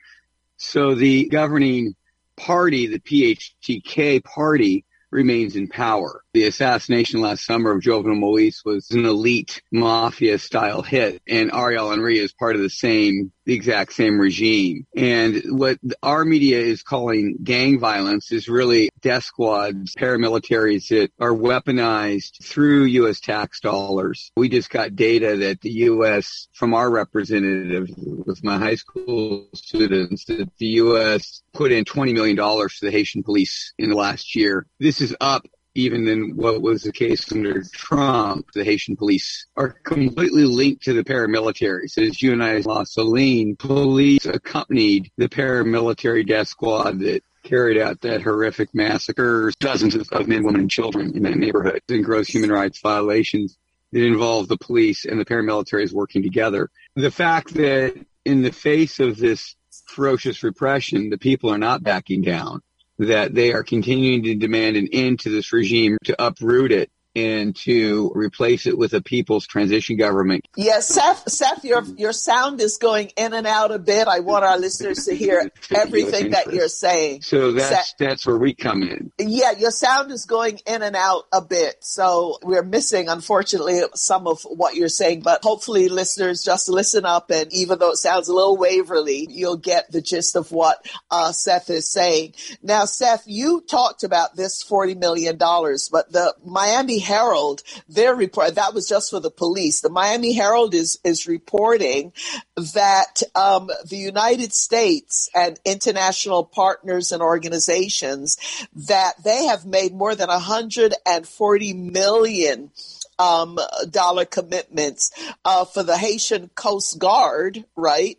So 0.58 0.96
the 0.96 1.28
governing 1.28 1.96
party, 2.38 2.88
the 2.88 3.00
PHTK 3.00 4.24
party, 4.24 4.86
remains 5.16 5.56
in 5.56 5.68
power. 5.70 6.25
The 6.36 6.48
assassination 6.48 7.22
last 7.22 7.46
summer 7.46 7.72
of 7.72 7.82
Jovenel 7.82 8.20
Moise 8.20 8.62
was 8.66 8.92
an 8.92 9.06
elite 9.06 9.62
mafia 9.72 10.38
style 10.38 10.82
hit, 10.82 11.22
and 11.26 11.50
Ariel 11.54 11.92
Henry 11.92 12.20
is 12.20 12.34
part 12.34 12.58
of 12.58 12.62
the 12.62 12.70
same, 12.70 13.32
the 13.46 13.54
exact 13.54 13.94
same 13.94 14.20
regime. 14.20 14.86
And 14.98 15.42
what 15.48 15.80
our 16.04 16.26
media 16.26 16.60
is 16.60 16.84
calling 16.84 17.38
gang 17.42 17.80
violence 17.80 18.34
is 18.34 18.50
really 18.50 18.90
death 19.00 19.24
squads, 19.24 19.96
paramilitaries 19.96 20.90
that 20.90 21.10
are 21.22 21.32
weaponized 21.32 22.44
through 22.44 22.84
U.S. 22.84 23.22
tax 23.22 23.62
dollars. 23.62 24.30
We 24.36 24.50
just 24.50 24.70
got 24.70 24.94
data 24.94 25.38
that 25.38 25.62
the 25.62 25.72
U.S. 25.72 26.50
from 26.52 26.74
our 26.74 26.92
representative 26.92 27.88
with 27.98 28.44
my 28.44 28.58
high 28.58 28.76
school 28.76 29.48
students 29.54 30.26
that 30.26 30.50
the 30.58 30.66
U.S. 30.66 31.44
put 31.54 31.72
in 31.72 31.86
$20 31.86 32.14
million 32.14 32.36
to 32.36 32.70
the 32.82 32.92
Haitian 32.92 33.24
police 33.24 33.74
in 33.78 33.90
the 33.90 33.96
last 33.96 34.36
year. 34.36 34.68
This 34.82 35.00
is 35.00 35.16
up 35.22 35.46
even 35.76 36.06
than 36.06 36.36
what 36.36 36.62
was 36.62 36.84
the 36.84 36.92
case 36.92 37.32
under 37.32 37.62
Trump. 37.64 38.48
The 38.54 38.64
Haitian 38.64 38.96
police 38.96 39.46
are 39.56 39.70
completely 39.70 40.46
linked 40.46 40.84
to 40.86 40.94
the 40.94 41.04
paramilitaries. 41.04 41.98
As 41.98 42.22
you 42.22 42.32
and 42.32 42.42
I 42.42 42.62
saw, 42.62 42.84
Saline, 42.84 43.58
police 43.58 44.26
accompanied 44.26 45.12
the 45.18 45.30
paramilitary 45.30 46.26
death 46.26 46.48
squad 46.48 47.00
that 47.00 47.24
carried 47.44 47.78
out 47.78 48.02
that 48.02 48.24
horrific 48.24 48.74
massacre, 48.74 49.52
dozens 49.60 49.96
of 49.96 50.28
men, 50.28 50.44
women, 50.44 50.62
and 50.62 50.72
children 50.72 51.16
in 51.16 51.24
that 51.24 51.38
neighborhood, 51.38 51.82
and 51.90 52.04
gross 52.04 52.28
human 52.28 52.52
rights 52.52 52.80
violations 52.82 53.58
that 53.92 54.04
involved 54.04 54.50
the 54.50 54.58
police 54.58 55.06
and 55.06 55.20
the 55.20 55.26
paramilitaries 55.26 55.94
working 55.94 56.24
together. 56.24 56.70
The 56.96 57.12
fact 57.12 57.54
that 57.54 57.94
in 58.24 58.42
the 58.42 58.52
face 58.52 59.00
of 59.00 59.18
this 59.18 59.56
ferocious 59.88 60.42
repression, 60.42 61.10
the 61.10 61.18
people 61.18 61.52
are 61.52 61.58
not 61.58 61.84
backing 61.84 62.22
down 62.22 62.62
that 63.00 63.34
they 63.34 63.54
are 63.54 63.64
continuing 63.64 64.24
to 64.24 64.36
demand 64.36 64.78
an 64.78 64.88
end 64.92 65.20
to 65.22 65.30
this 65.30 65.52
regime 65.54 65.98
to 66.06 66.22
uproot 66.24 66.72
it 66.72 66.90
and 67.16 67.56
to 67.56 68.12
replace 68.14 68.68
it 68.68 68.78
with 68.78 68.94
a 68.94 69.02
people's 69.02 69.48
transition 69.48 69.96
government. 69.96 70.46
Yes, 70.58 70.88
Seth, 70.90 71.30
Seth, 71.30 71.64
your 71.64 71.84
your 71.98 72.12
sound 72.12 72.60
is 72.60 72.78
going 72.78 73.12
in 73.16 73.34
and 73.34 73.48
out 73.48 73.72
a 73.72 73.80
bit. 73.80 74.08
I 74.08 74.20
want 74.20 74.44
our 74.44 74.58
listeners 74.58 75.06
to 75.06 75.16
hear 75.16 75.52
everything 75.76 76.32
that 76.32 76.52
you're 76.52 76.68
saying. 76.68 77.22
So 77.22 77.54
that's 77.54 77.70
Seth, 77.70 77.94
that's 77.98 78.28
where 78.28 78.38
we 78.38 78.54
come 78.54 78.84
in. 78.84 79.12
Yeah, 79.18 79.52
your 79.52 79.72
sound 79.72 80.12
is 80.12 80.26
going 80.26 80.60
in 80.68 80.82
and 80.82 80.96
out 80.96 81.26
a 81.32 81.42
bit. 81.42 81.78
So 81.82 82.38
we're 82.44 82.64
missing, 82.64 83.08
unfortunately, 83.08 83.82
some 83.94 84.28
of 84.28 84.42
what 84.44 84.76
you're 84.76 84.90
saying. 84.90 85.22
But 85.22 85.44
hopefully, 85.44 85.88
listeners 85.88 86.44
just 86.44 86.68
listen 86.68 87.06
up, 87.06 87.32
and 87.32 87.52
even 87.54 87.80
though 87.80 87.92
it 87.92 87.98
sounds 87.98 88.28
a 88.28 88.34
little 88.34 88.58
waverly, 88.58 89.28
you'll 89.30 89.58
get 89.58 89.92
the 89.92 90.02
gist 90.02 90.36
of 90.36 90.52
what 90.52 90.86
uh, 91.10 91.32
Seth 91.32 91.70
is 91.70 91.90
saying. 91.90 92.34
Now, 92.62 92.86
Seth, 92.86 93.24
you 93.26 93.62
talked 93.62 94.04
about 94.04 94.36
this 94.36 94.62
forty 94.62 94.96
million 94.96 95.38
dollars, 95.38 95.90
but 95.90 96.12
the 96.12 96.36
Miami 96.44 97.00
Herald, 97.06 97.64
their 97.88 98.16
report, 98.16 98.56
that 98.56 98.74
was 98.74 98.88
just 98.88 99.12
for 99.12 99.20
the 99.20 99.32
police. 99.32 99.82
The 99.82 99.90
Miami 99.90 100.34
Herald 100.34 100.74
is, 100.74 101.00
is 101.04 101.28
reporting 101.28 102.12
that 102.56 103.22
um, 103.36 103.70
the 103.88 103.98
United 103.98 104.54
States 104.54 105.30
and 105.34 105.60
international 105.64 106.44
partners 106.44 107.12
and 107.12 107.22
organizations 107.22 108.38
that 108.76 109.14
they 109.24 109.46
have 109.46 109.66
made 109.66 109.94
more 109.94 110.16
than 110.16 110.30
140 110.30 111.74
million 111.74 112.72
um, 113.18 113.58
dollar 113.90 114.26
commitments 114.26 115.12
uh, 115.46 115.66
for 115.66 115.84
the 115.84 115.98
Haitian 115.98 116.50
Coast 116.56 117.00
Guard, 117.00 117.64
right? 117.76 118.18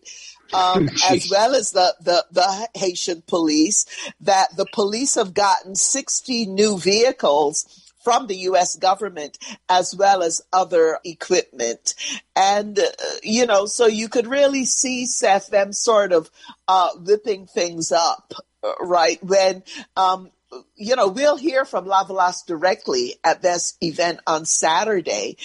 Um, 0.52 0.88
as 1.10 1.28
well 1.30 1.54
as 1.54 1.72
the, 1.72 1.94
the, 2.00 2.24
the 2.30 2.68
Haitian 2.74 3.22
police, 3.26 3.86
that 4.20 4.56
the 4.56 4.66
police 4.72 5.14
have 5.16 5.34
gotten 5.34 5.74
60 5.74 6.46
new 6.46 6.78
vehicles 6.78 7.82
from 8.06 8.28
the 8.28 8.36
U.S. 8.50 8.76
government 8.76 9.36
as 9.68 9.92
well 9.92 10.22
as 10.22 10.40
other 10.52 11.00
equipment. 11.04 11.96
And, 12.36 12.78
uh, 12.78 12.84
you 13.24 13.46
know, 13.46 13.66
so 13.66 13.86
you 13.86 14.08
could 14.08 14.28
really 14.28 14.64
see, 14.64 15.06
Seth, 15.06 15.50
them 15.50 15.72
sort 15.72 16.12
of 16.12 16.30
uh, 16.68 16.90
whipping 16.98 17.48
things 17.48 17.90
up, 17.90 18.32
uh, 18.62 18.74
right? 18.80 19.20
When, 19.24 19.64
um, 19.96 20.30
you 20.76 20.94
know, 20.94 21.08
we'll 21.08 21.36
hear 21.36 21.64
from 21.64 21.86
Lavalas 21.86 22.46
directly 22.46 23.16
at 23.24 23.42
this 23.42 23.76
event 23.80 24.20
on 24.24 24.44
Saturday, 24.44 25.36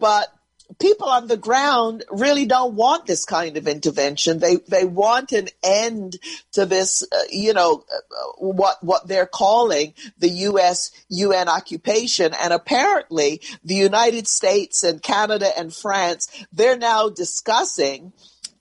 but 0.00 0.34
people 0.78 1.08
on 1.08 1.26
the 1.26 1.36
ground 1.36 2.04
really 2.10 2.46
don't 2.46 2.74
want 2.74 3.06
this 3.06 3.24
kind 3.24 3.56
of 3.56 3.66
intervention. 3.66 4.38
They 4.38 4.56
they 4.68 4.84
want 4.84 5.32
an 5.32 5.48
end 5.62 6.16
to 6.52 6.66
this, 6.66 7.02
uh, 7.02 7.22
you 7.30 7.52
know, 7.52 7.84
uh, 7.92 8.32
what 8.38 8.82
what 8.82 9.08
they're 9.08 9.26
calling 9.26 9.94
the 10.18 10.28
U.S. 10.28 10.90
UN 11.08 11.48
occupation. 11.48 12.32
And 12.40 12.52
apparently, 12.52 13.40
the 13.64 13.74
United 13.74 14.26
States 14.26 14.84
and 14.84 15.02
Canada 15.02 15.50
and 15.56 15.74
France 15.74 16.28
they're 16.52 16.78
now 16.78 17.08
discussing 17.08 18.12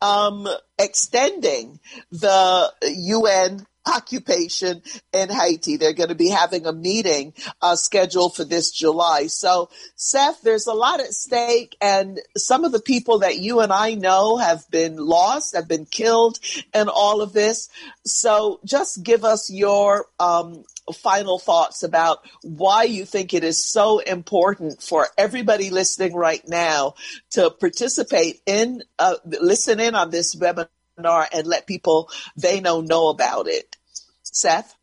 um, 0.01 0.47
extending 0.77 1.79
the 2.11 2.71
UN 2.81 3.65
occupation 3.85 4.81
in 5.13 5.29
Haiti. 5.29 5.77
They're 5.77 5.93
going 5.93 6.09
to 6.09 6.15
be 6.15 6.29
having 6.29 6.65
a 6.65 6.73
meeting 6.73 7.33
uh, 7.61 7.75
scheduled 7.75 8.35
for 8.35 8.43
this 8.43 8.71
July. 8.71 9.27
So, 9.27 9.69
Seth, 9.95 10.41
there's 10.41 10.67
a 10.67 10.73
lot 10.73 10.99
at 10.99 11.13
stake, 11.13 11.75
and 11.81 12.19
some 12.37 12.63
of 12.63 12.71
the 12.71 12.81
people 12.81 13.19
that 13.19 13.39
you 13.39 13.61
and 13.61 13.71
I 13.71 13.93
know 13.93 14.37
have 14.37 14.69
been 14.69 14.97
lost, 14.97 15.55
have 15.55 15.67
been 15.67 15.85
killed 15.85 16.39
and 16.73 16.89
all 16.89 17.21
of 17.21 17.33
this. 17.33 17.69
So, 18.05 18.59
just 18.65 19.03
give 19.03 19.23
us 19.23 19.49
your 19.51 20.05
um, 20.19 20.63
final 20.93 21.39
thoughts 21.39 21.83
about 21.83 22.19
why 22.43 22.83
you 22.83 23.05
think 23.05 23.33
it 23.33 23.43
is 23.43 23.65
so 23.65 23.99
important 23.99 24.81
for 24.81 25.07
everybody 25.17 25.69
listening 25.69 26.15
right 26.15 26.45
now 26.47 26.95
to 27.31 27.49
participate 27.49 28.41
in, 28.45 28.83
uh, 28.97 29.15
listen 29.25 29.79
in 29.79 29.95
on 29.95 30.09
this 30.09 30.35
webinar 30.35 30.67
and 31.05 31.47
let 31.47 31.67
people 31.67 32.09
they 32.35 32.59
know 32.59 32.81
know 32.81 33.09
about 33.09 33.47
it. 33.47 33.75
Seth? 34.23 34.75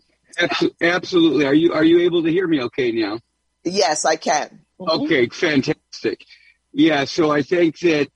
Absolutely. 0.81 1.47
Are 1.47 1.55
you 1.55 1.73
are 1.73 1.85
you 1.85 2.01
able 2.01 2.23
to 2.25 2.31
hear 2.31 2.47
me 2.47 2.63
okay 2.65 2.93
now? 2.93 3.21
Yes, 3.65 4.05
I 4.05 4.17
can. 4.17 4.61
Mm-hmm. 4.81 5.05
Okay, 5.05 5.29
fantastic. 5.29 6.25
Yeah, 6.73 7.05
so 7.05 7.31
I 7.31 7.43
think 7.43 7.79
that 7.81 8.09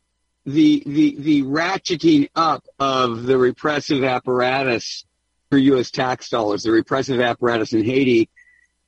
the 0.44 0.82
the 0.84 1.16
the 1.18 1.42
ratcheting 1.42 2.28
up 2.34 2.64
of 2.78 3.24
the 3.24 3.38
repressive 3.38 4.05
apparatus 4.05 5.05
for 5.51 5.59
U.S. 5.59 5.90
tax 5.90 6.28
dollars, 6.28 6.62
the 6.62 6.70
repressive 6.70 7.20
apparatus 7.20 7.72
in 7.72 7.84
Haiti, 7.84 8.28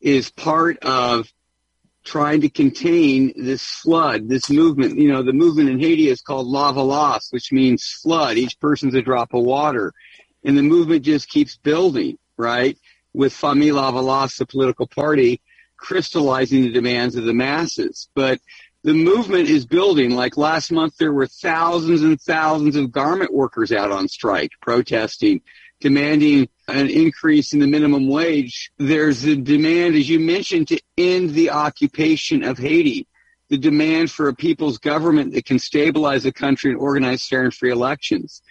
is 0.00 0.30
part 0.30 0.78
of 0.78 1.32
trying 2.04 2.40
to 2.40 2.48
contain 2.48 3.32
this 3.36 3.62
flood, 3.62 4.28
this 4.28 4.50
movement. 4.50 4.98
You 4.98 5.12
know, 5.12 5.22
the 5.22 5.32
movement 5.32 5.70
in 5.70 5.78
Haiti 5.78 6.08
is 6.08 6.20
called 6.20 6.46
lava 6.46 6.80
Lavalas, 6.80 7.32
which 7.32 7.52
means 7.52 7.86
flood. 8.02 8.36
Each 8.36 8.58
person's 8.58 8.94
a 8.94 9.02
drop 9.02 9.34
of 9.34 9.44
water. 9.44 9.92
And 10.44 10.58
the 10.58 10.62
movement 10.62 11.04
just 11.04 11.28
keeps 11.28 11.56
building 11.56 12.18
right? 12.36 12.76
With 13.14 13.32
Fanmi 13.32 13.72
Lavalas, 13.72 14.36
the 14.36 14.46
political 14.46 14.86
party, 14.86 15.40
crystallizing 15.76 16.62
the 16.62 16.72
demands 16.72 17.16
of 17.16 17.24
the 17.24 17.34
masses. 17.34 18.08
But 18.14 18.40
the 18.82 18.94
movement 18.94 19.48
is 19.48 19.66
building. 19.66 20.10
Like 20.10 20.36
last 20.36 20.72
month, 20.72 20.96
there 20.98 21.12
were 21.12 21.26
thousands 21.26 22.02
and 22.02 22.20
thousands 22.20 22.76
of 22.76 22.92
garment 22.92 23.32
workers 23.32 23.72
out 23.72 23.92
on 23.92 24.08
strike 24.08 24.52
protesting, 24.60 25.42
demanding 25.80 26.48
an 26.72 26.88
increase 26.88 27.52
in 27.52 27.58
the 27.60 27.66
minimum 27.66 28.08
wage. 28.08 28.72
There's 28.78 29.24
a 29.24 29.36
demand, 29.36 29.94
as 29.94 30.08
you 30.08 30.18
mentioned, 30.18 30.68
to 30.68 30.80
end 30.96 31.30
the 31.30 31.50
occupation 31.50 32.42
of 32.42 32.58
Haiti. 32.58 33.06
The 33.48 33.58
demand 33.58 34.10
for 34.10 34.28
a 34.28 34.34
people's 34.34 34.78
government 34.78 35.34
that 35.34 35.44
can 35.44 35.58
stabilize 35.58 36.22
the 36.22 36.32
country 36.32 36.70
and 36.70 36.80
organize 36.80 37.26
fair 37.26 37.44
and 37.44 37.52
free 37.52 37.70
elections. 37.70 38.42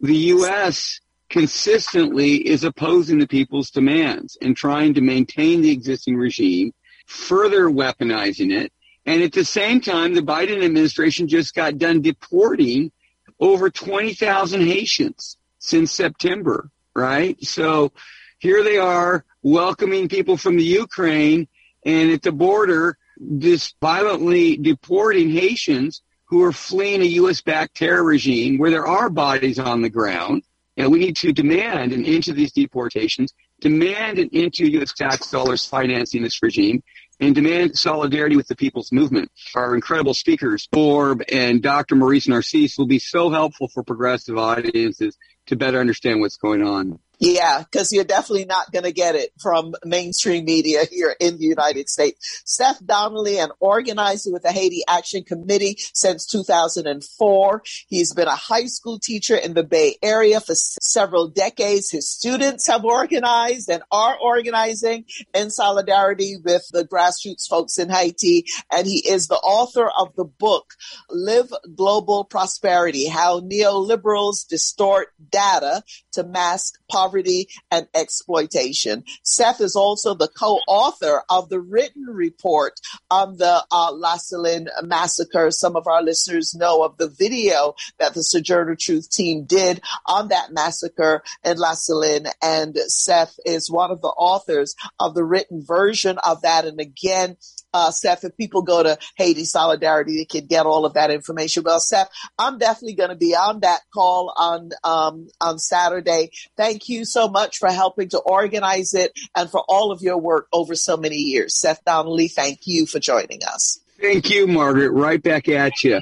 The 0.00 0.16
U.S 0.16 1.00
consistently 1.30 2.34
is 2.46 2.64
opposing 2.64 3.18
the 3.18 3.26
people's 3.26 3.70
demands 3.70 4.36
and 4.42 4.56
trying 4.56 4.94
to 4.94 5.00
maintain 5.00 5.62
the 5.62 5.70
existing 5.70 6.16
regime, 6.16 6.74
further 7.06 7.70
weaponizing 7.70 8.52
it. 8.52 8.72
And 9.06 9.22
at 9.22 9.32
the 9.32 9.44
same 9.44 9.80
time, 9.80 10.12
the 10.12 10.20
Biden 10.20 10.62
administration 10.62 11.28
just 11.28 11.54
got 11.54 11.78
done 11.78 12.02
deporting 12.02 12.92
over 13.38 13.70
20,000 13.70 14.60
Haitians 14.60 15.38
since 15.58 15.92
September, 15.92 16.68
right? 17.00 17.42
So 17.44 17.92
here 18.38 18.62
they 18.62 18.78
are 18.78 19.24
welcoming 19.42 20.08
people 20.08 20.36
from 20.36 20.56
the 20.56 20.64
Ukraine 20.64 21.48
and 21.84 22.10
at 22.10 22.22
the 22.22 22.32
border, 22.32 22.98
just 23.38 23.76
violently 23.80 24.56
deporting 24.56 25.30
Haitians 25.30 26.02
who 26.26 26.42
are 26.44 26.52
fleeing 26.52 27.02
a 27.02 27.06
U.S. 27.06 27.40
backed 27.40 27.76
terror 27.76 28.04
regime 28.04 28.58
where 28.58 28.70
there 28.70 28.86
are 28.86 29.10
bodies 29.10 29.58
on 29.58 29.82
the 29.82 29.90
ground. 29.90 30.42
And 30.76 30.90
we 30.90 30.98
need 30.98 31.16
to 31.16 31.32
demand 31.32 31.92
an 31.92 32.06
end 32.06 32.24
to 32.24 32.32
these 32.32 32.52
deportations, 32.52 33.34
demand 33.60 34.18
an 34.18 34.30
end 34.32 34.54
to 34.54 34.70
U.S. 34.72 34.94
tax 34.94 35.30
dollars 35.30 35.66
financing 35.66 36.22
this 36.22 36.42
regime, 36.42 36.82
and 37.18 37.34
demand 37.34 37.76
solidarity 37.76 38.36
with 38.36 38.48
the 38.48 38.56
people's 38.56 38.90
movement. 38.90 39.30
Our 39.54 39.74
incredible 39.74 40.14
speakers, 40.14 40.68
Orb 40.72 41.22
and 41.30 41.62
Dr. 41.62 41.96
Maryse 41.96 42.28
Narcisse, 42.28 42.78
will 42.78 42.86
be 42.86 42.98
so 42.98 43.28
helpful 43.28 43.68
for 43.68 43.82
progressive 43.82 44.38
audiences 44.38 45.18
to 45.50 45.56
better 45.56 45.80
understand 45.80 46.20
what's 46.20 46.36
going 46.36 46.62
on. 46.62 46.96
Yeah, 47.22 47.62
because 47.62 47.92
you're 47.92 48.04
definitely 48.04 48.46
not 48.46 48.72
going 48.72 48.86
to 48.86 48.92
get 48.92 49.14
it 49.14 49.30
from 49.42 49.74
mainstream 49.84 50.46
media 50.46 50.86
here 50.90 51.14
in 51.20 51.36
the 51.36 51.44
United 51.44 51.90
States. 51.90 52.42
Seth 52.46 52.84
Donnelly, 52.84 53.38
an 53.38 53.50
organizer 53.60 54.32
with 54.32 54.42
the 54.42 54.52
Haiti 54.52 54.82
Action 54.88 55.24
Committee 55.24 55.76
since 55.92 56.24
2004. 56.24 57.62
He's 57.88 58.14
been 58.14 58.26
a 58.26 58.34
high 58.34 58.64
school 58.64 58.98
teacher 58.98 59.36
in 59.36 59.52
the 59.52 59.62
Bay 59.62 59.96
Area 60.02 60.40
for 60.40 60.54
several 60.54 61.28
decades. 61.28 61.90
His 61.90 62.10
students 62.10 62.66
have 62.68 62.86
organized 62.86 63.68
and 63.68 63.82
are 63.92 64.16
organizing 64.18 65.04
in 65.34 65.50
solidarity 65.50 66.36
with 66.42 66.66
the 66.72 66.86
grassroots 66.86 67.46
folks 67.46 67.76
in 67.76 67.90
Haiti. 67.90 68.46
And 68.72 68.86
he 68.86 69.06
is 69.06 69.28
the 69.28 69.34
author 69.34 69.90
of 69.98 70.16
the 70.16 70.24
book, 70.24 70.72
Lie 71.10 71.40
of 71.40 71.52
Global 71.76 72.24
Prosperity, 72.24 73.08
How 73.08 73.40
Neoliberals 73.40 74.48
Distort 74.48 75.08
Data 75.30 75.82
to 76.12 76.24
Mask 76.24 76.76
Poverty 76.90 77.09
poverty 77.10 77.48
and 77.70 77.86
exploitation. 77.94 79.04
Seth 79.22 79.60
is 79.60 79.76
also 79.76 80.14
the 80.14 80.28
co-author 80.28 81.22
of 81.28 81.48
the 81.48 81.60
written 81.60 82.04
report 82.06 82.74
on 83.10 83.36
the 83.36 83.64
uh, 83.70 83.92
La 83.92 84.16
Saline 84.16 84.68
massacre. 84.82 85.50
Some 85.50 85.76
of 85.76 85.86
our 85.86 86.02
listeners 86.02 86.54
know 86.54 86.82
of 86.82 86.96
the 86.98 87.08
video 87.08 87.74
that 87.98 88.14
the 88.14 88.22
Sojourner 88.22 88.76
Truth 88.76 89.10
team 89.10 89.44
did 89.44 89.80
on 90.06 90.28
that 90.28 90.52
massacre 90.52 91.22
in 91.44 91.58
La 91.58 91.74
Saline, 91.74 92.26
and 92.42 92.76
Seth 92.86 93.38
is 93.44 93.70
one 93.70 93.90
of 93.90 94.00
the 94.00 94.08
authors 94.08 94.74
of 94.98 95.14
the 95.14 95.24
written 95.24 95.64
version 95.64 96.18
of 96.18 96.42
that. 96.42 96.64
And 96.64 96.80
again, 96.80 97.36
uh, 97.72 97.90
Seth, 97.90 98.24
if 98.24 98.36
people 98.36 98.62
go 98.62 98.82
to 98.82 98.98
Haiti 99.16 99.44
Solidarity, 99.44 100.18
they 100.18 100.24
can 100.24 100.46
get 100.46 100.66
all 100.66 100.84
of 100.84 100.94
that 100.94 101.10
information. 101.10 101.62
Well, 101.64 101.80
Seth, 101.80 102.10
I'm 102.38 102.58
definitely 102.58 102.94
going 102.94 103.10
to 103.10 103.16
be 103.16 103.34
on 103.34 103.60
that 103.60 103.80
call 103.92 104.32
on 104.36 104.70
um, 104.84 105.28
on 105.40 105.58
Saturday. 105.58 106.30
Thank 106.56 106.88
you 106.88 107.04
so 107.04 107.28
much 107.28 107.58
for 107.58 107.70
helping 107.70 108.08
to 108.10 108.18
organize 108.18 108.94
it 108.94 109.12
and 109.36 109.50
for 109.50 109.62
all 109.68 109.92
of 109.92 110.02
your 110.02 110.18
work 110.18 110.48
over 110.52 110.74
so 110.74 110.96
many 110.96 111.16
years. 111.16 111.58
Seth 111.58 111.84
Donnelly, 111.84 112.28
thank 112.28 112.60
you 112.64 112.86
for 112.86 112.98
joining 112.98 113.40
us. 113.44 113.80
Thank 114.00 114.30
you, 114.30 114.46
Margaret. 114.46 114.92
Right 114.92 115.22
back 115.22 115.48
at 115.48 115.84
you. 115.84 116.00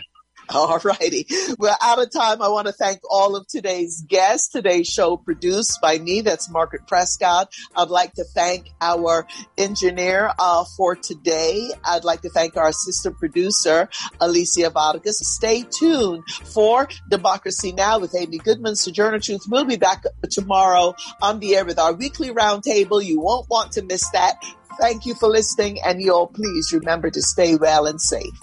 All 0.54 0.78
righty. 0.78 1.26
We're 1.58 1.76
out 1.82 1.98
of 1.98 2.10
time. 2.10 2.40
I 2.40 2.48
want 2.48 2.68
to 2.68 2.72
thank 2.72 3.00
all 3.10 3.36
of 3.36 3.46
today's 3.48 4.02
guests. 4.08 4.48
Today's 4.48 4.86
show 4.86 5.18
produced 5.18 5.78
by 5.82 5.98
me. 5.98 6.22
That's 6.22 6.48
Margaret 6.48 6.86
Prescod. 6.86 7.48
I'd 7.76 7.90
like 7.90 8.14
to 8.14 8.24
thank 8.24 8.70
our 8.80 9.26
engineer 9.58 10.30
uh, 10.38 10.64
for 10.74 10.96
today. 10.96 11.70
I'd 11.84 12.04
like 12.04 12.22
to 12.22 12.30
thank 12.30 12.56
our 12.56 12.68
assistant 12.68 13.18
producer, 13.18 13.90
Alicia 14.20 14.70
Vargas. 14.70 15.18
Stay 15.18 15.64
tuned 15.64 16.24
for 16.30 16.88
Democracy 17.10 17.72
Now! 17.72 17.98
with 17.98 18.14
Amy 18.14 18.38
Goodman, 18.38 18.76
Sojourner 18.76 19.20
Truth. 19.20 19.42
We'll 19.48 19.66
be 19.66 19.76
back 19.76 20.02
tomorrow 20.30 20.94
on 21.20 21.40
the 21.40 21.56
air 21.56 21.66
with 21.66 21.78
our 21.78 21.92
weekly 21.92 22.30
roundtable. 22.30 23.04
You 23.04 23.20
won't 23.20 23.50
want 23.50 23.72
to 23.72 23.82
miss 23.82 24.08
that. 24.12 24.42
Thank 24.80 25.04
you 25.04 25.14
for 25.14 25.28
listening 25.28 25.78
and 25.84 26.00
you 26.00 26.14
all 26.14 26.28
please 26.28 26.72
remember 26.72 27.10
to 27.10 27.20
stay 27.20 27.56
well 27.56 27.86
and 27.86 28.00
safe. 28.00 28.40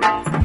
Thank 0.00 0.34
you. 0.34 0.39